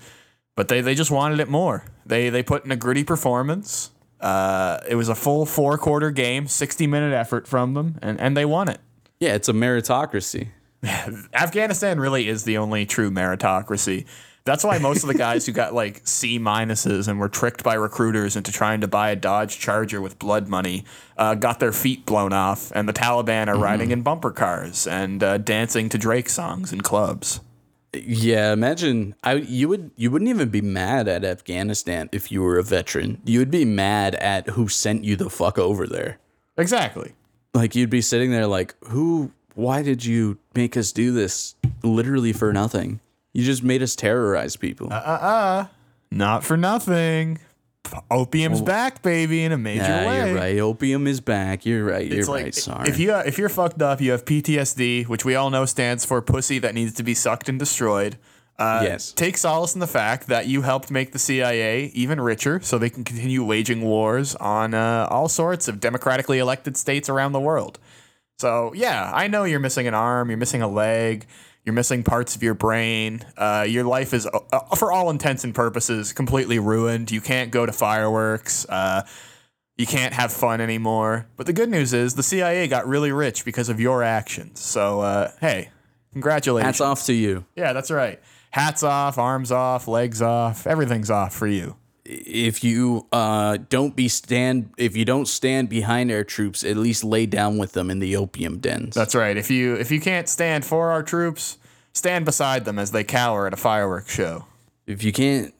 but 0.56 0.68
they 0.68 0.80
they 0.80 0.94
just 0.96 1.12
wanted 1.12 1.38
it 1.38 1.48
more. 1.48 1.84
They 2.04 2.28
they 2.28 2.42
put 2.42 2.64
in 2.64 2.72
a 2.72 2.76
gritty 2.76 3.04
performance. 3.04 3.90
Uh, 4.20 4.78
it 4.88 4.96
was 4.96 5.08
a 5.08 5.14
full 5.14 5.46
four 5.46 5.78
quarter 5.78 6.10
game, 6.10 6.48
sixty 6.48 6.88
minute 6.88 7.12
effort 7.14 7.46
from 7.46 7.74
them, 7.74 7.98
and 8.02 8.20
and 8.20 8.36
they 8.36 8.44
won 8.44 8.68
it. 8.68 8.80
Yeah, 9.20 9.34
it's 9.34 9.48
a 9.48 9.52
meritocracy. 9.52 10.48
Afghanistan 10.82 12.00
really 12.00 12.26
is 12.26 12.44
the 12.44 12.56
only 12.58 12.84
true 12.86 13.10
meritocracy. 13.10 14.06
That's 14.44 14.64
why 14.64 14.78
most 14.78 15.02
of 15.02 15.08
the 15.08 15.14
guys 15.14 15.46
who 15.46 15.52
got 15.52 15.74
like 15.74 16.00
C 16.06 16.38
minuses 16.38 17.08
and 17.08 17.20
were 17.20 17.28
tricked 17.28 17.62
by 17.62 17.74
recruiters 17.74 18.36
into 18.36 18.50
trying 18.50 18.80
to 18.80 18.88
buy 18.88 19.10
a 19.10 19.16
Dodge 19.16 19.58
Charger 19.58 20.00
with 20.00 20.18
blood 20.18 20.48
money 20.48 20.84
uh, 21.16 21.34
got 21.34 21.60
their 21.60 21.72
feet 21.72 22.06
blown 22.06 22.32
off, 22.32 22.72
and 22.74 22.88
the 22.88 22.92
Taliban 22.92 23.48
are 23.48 23.58
riding 23.58 23.90
in 23.90 24.02
bumper 24.02 24.30
cars 24.30 24.86
and 24.86 25.22
uh, 25.22 25.38
dancing 25.38 25.88
to 25.90 25.98
Drake 25.98 26.28
songs 26.28 26.72
in 26.72 26.80
clubs. 26.80 27.40
Yeah, 27.92 28.52
imagine 28.52 29.16
I 29.24 29.34
you 29.34 29.68
would 29.68 29.90
you 29.96 30.10
wouldn't 30.10 30.30
even 30.30 30.48
be 30.48 30.60
mad 30.60 31.08
at 31.08 31.24
Afghanistan 31.24 32.08
if 32.12 32.30
you 32.30 32.42
were 32.42 32.58
a 32.58 32.62
veteran. 32.62 33.20
You 33.24 33.40
would 33.40 33.50
be 33.50 33.64
mad 33.64 34.14
at 34.16 34.50
who 34.50 34.68
sent 34.68 35.04
you 35.04 35.16
the 35.16 35.28
fuck 35.28 35.58
over 35.58 35.86
there. 35.86 36.18
Exactly. 36.56 37.14
Like 37.52 37.74
you'd 37.74 37.90
be 37.90 38.00
sitting 38.00 38.30
there 38.30 38.46
like, 38.46 38.76
"Who 38.84 39.32
why 39.54 39.82
did 39.82 40.04
you 40.04 40.38
make 40.54 40.76
us 40.76 40.92
do 40.92 41.12
this 41.12 41.56
literally 41.82 42.32
for 42.32 42.52
nothing? 42.52 43.00
You 43.32 43.44
just 43.44 43.62
made 43.62 43.82
us 43.82 43.94
terrorize 43.96 44.56
people." 44.56 44.92
Uh 44.92 44.96
uh 44.96 45.18
uh. 45.22 45.66
Not 46.10 46.42
for 46.44 46.56
nothing. 46.56 47.38
Opium's 48.10 48.60
back, 48.60 49.02
baby, 49.02 49.42
in 49.42 49.52
a 49.52 49.58
major 49.58 49.82
yeah, 49.82 50.06
way. 50.06 50.26
you're 50.30 50.36
right. 50.38 50.58
Opium 50.58 51.06
is 51.06 51.20
back. 51.20 51.64
You're 51.66 51.84
right. 51.84 52.06
You're 52.06 52.20
It's 52.20 52.28
like 52.28 52.44
right. 52.44 52.54
Sorry. 52.54 52.88
if 52.88 52.98
you 52.98 53.14
if 53.14 53.38
you're 53.38 53.48
fucked 53.48 53.82
up, 53.82 54.00
you 54.00 54.12
have 54.12 54.24
PTSD, 54.24 55.08
which 55.08 55.24
we 55.24 55.34
all 55.34 55.50
know 55.50 55.64
stands 55.64 56.04
for 56.04 56.20
pussy 56.22 56.58
that 56.60 56.74
needs 56.74 56.92
to 56.94 57.02
be 57.02 57.14
sucked 57.14 57.48
and 57.48 57.58
destroyed. 57.58 58.16
Uh, 58.58 58.80
Yes. 58.84 59.12
Take 59.12 59.38
solace 59.38 59.74
in 59.74 59.80
the 59.80 59.86
fact 59.86 60.26
that 60.28 60.46
you 60.46 60.62
helped 60.62 60.90
make 60.90 61.12
the 61.12 61.18
CIA 61.18 61.86
even 61.94 62.20
richer, 62.20 62.60
so 62.62 62.76
they 62.78 62.90
can 62.90 63.04
continue 63.04 63.42
waging 63.42 63.80
wars 63.82 64.34
on 64.36 64.74
uh, 64.74 65.08
all 65.10 65.28
sorts 65.28 65.66
of 65.66 65.80
democratically 65.80 66.38
elected 66.38 66.76
states 66.76 67.08
around 67.08 67.32
the 67.32 67.40
world. 67.40 67.78
So 68.38 68.72
yeah, 68.74 69.10
I 69.14 69.26
know 69.28 69.44
you're 69.44 69.60
missing 69.60 69.86
an 69.88 69.94
arm, 69.94 70.28
you're 70.28 70.38
missing 70.38 70.62
a 70.62 70.68
leg, 70.68 71.26
you're 71.64 71.74
missing 71.74 72.02
parts 72.02 72.36
of 72.36 72.42
your 72.42 72.54
brain. 72.54 73.24
Uh, 73.36 73.66
your 73.68 73.84
life 73.84 74.14
is, 74.14 74.26
uh, 74.26 74.60
for 74.76 74.92
all 74.92 75.10
intents 75.10 75.44
and 75.44 75.54
purposes, 75.54 76.12
completely 76.12 76.58
ruined. 76.58 77.10
You 77.10 77.20
can't 77.20 77.50
go 77.50 77.66
to 77.66 77.72
fireworks. 77.72 78.66
Uh, 78.68 79.02
you 79.76 79.86
can't 79.86 80.12
have 80.14 80.32
fun 80.32 80.60
anymore. 80.60 81.26
But 81.36 81.46
the 81.46 81.52
good 81.52 81.70
news 81.70 81.92
is 81.92 82.14
the 82.14 82.22
CIA 82.22 82.68
got 82.68 82.86
really 82.86 83.12
rich 83.12 83.44
because 83.44 83.68
of 83.68 83.80
your 83.80 84.02
actions. 84.02 84.60
So 84.60 85.00
uh, 85.00 85.32
hey, 85.40 85.70
congratulations. 86.12 86.66
Hats 86.66 86.80
off 86.80 87.04
to 87.06 87.14
you. 87.14 87.44
Yeah, 87.56 87.72
that's 87.72 87.90
right. 87.90 88.20
Hats 88.50 88.82
off, 88.82 89.16
arms 89.16 89.52
off, 89.52 89.86
legs 89.86 90.20
off, 90.20 90.66
everything's 90.66 91.10
off 91.10 91.34
for 91.34 91.46
you. 91.46 91.76
If 92.12 92.64
you 92.64 93.06
uh, 93.12 93.58
don't 93.68 93.94
be 93.94 94.08
stand, 94.08 94.70
if 94.76 94.96
you 94.96 95.04
don't 95.04 95.26
stand 95.28 95.68
behind 95.68 96.10
our 96.10 96.24
troops, 96.24 96.64
at 96.64 96.76
least 96.76 97.04
lay 97.04 97.26
down 97.26 97.56
with 97.58 97.72
them 97.72 97.88
in 97.90 98.00
the 98.00 98.16
opium 98.16 98.58
dens. 98.58 98.94
That's 98.94 99.14
right. 99.14 99.36
If 99.36 99.50
you 99.50 99.74
if 99.76 99.90
you 99.92 100.00
can't 100.00 100.28
stand 100.28 100.64
for 100.64 100.90
our 100.90 101.02
troops, 101.02 101.58
stand 101.92 102.24
beside 102.24 102.64
them 102.64 102.78
as 102.78 102.90
they 102.90 103.04
cower 103.04 103.46
at 103.46 103.52
a 103.52 103.56
fireworks 103.56 104.12
show. 104.12 104.46
if 104.86 105.04
you 105.04 105.12
can't 105.12 105.54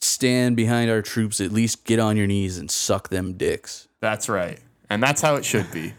stand 0.00 0.56
behind 0.56 0.90
our 0.90 1.02
troops, 1.02 1.40
at 1.40 1.50
least 1.50 1.84
get 1.84 1.98
on 1.98 2.16
your 2.16 2.26
knees 2.28 2.56
and 2.58 2.70
suck 2.70 3.08
them 3.08 3.32
dicks. 3.32 3.88
That's 4.00 4.28
right. 4.28 4.60
And 4.88 5.02
that's 5.02 5.20
how 5.20 5.34
it 5.34 5.44
should 5.44 5.70
be. 5.72 5.94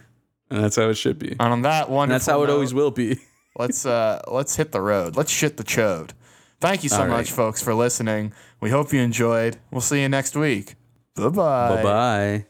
And 0.49 0.63
that's 0.63 0.77
how 0.77 0.87
it 0.89 0.95
should 0.95 1.19
be. 1.19 1.31
And 1.31 1.41
on 1.41 1.61
that 1.63 1.89
wonderful 1.89 2.01
And 2.03 2.11
that's 2.11 2.25
how 2.27 2.43
it 2.43 2.47
note, 2.47 2.53
always 2.53 2.73
will 2.73 2.91
be. 2.91 3.19
let's 3.57 3.85
uh 3.85 4.21
let's 4.31 4.55
hit 4.55 4.71
the 4.71 4.79
road. 4.79 5.17
Let's 5.17 5.31
shit 5.31 5.57
the 5.57 5.65
chode. 5.65 6.11
Thank 6.61 6.83
you 6.83 6.89
so 6.89 7.01
All 7.01 7.07
right. 7.07 7.17
much, 7.17 7.31
folks, 7.31 7.61
for 7.61 7.75
listening. 7.75 8.33
We 8.59 8.69
hope 8.69 8.91
you 8.93 8.99
enjoyed. 9.01 9.57
We'll 9.71 9.81
see 9.81 10.01
you 10.01 10.09
next 10.09 10.35
week. 10.35 10.75
Bye 11.15 11.29
bye. 11.29 11.75
Bye 11.75 11.83
bye. 11.83 12.45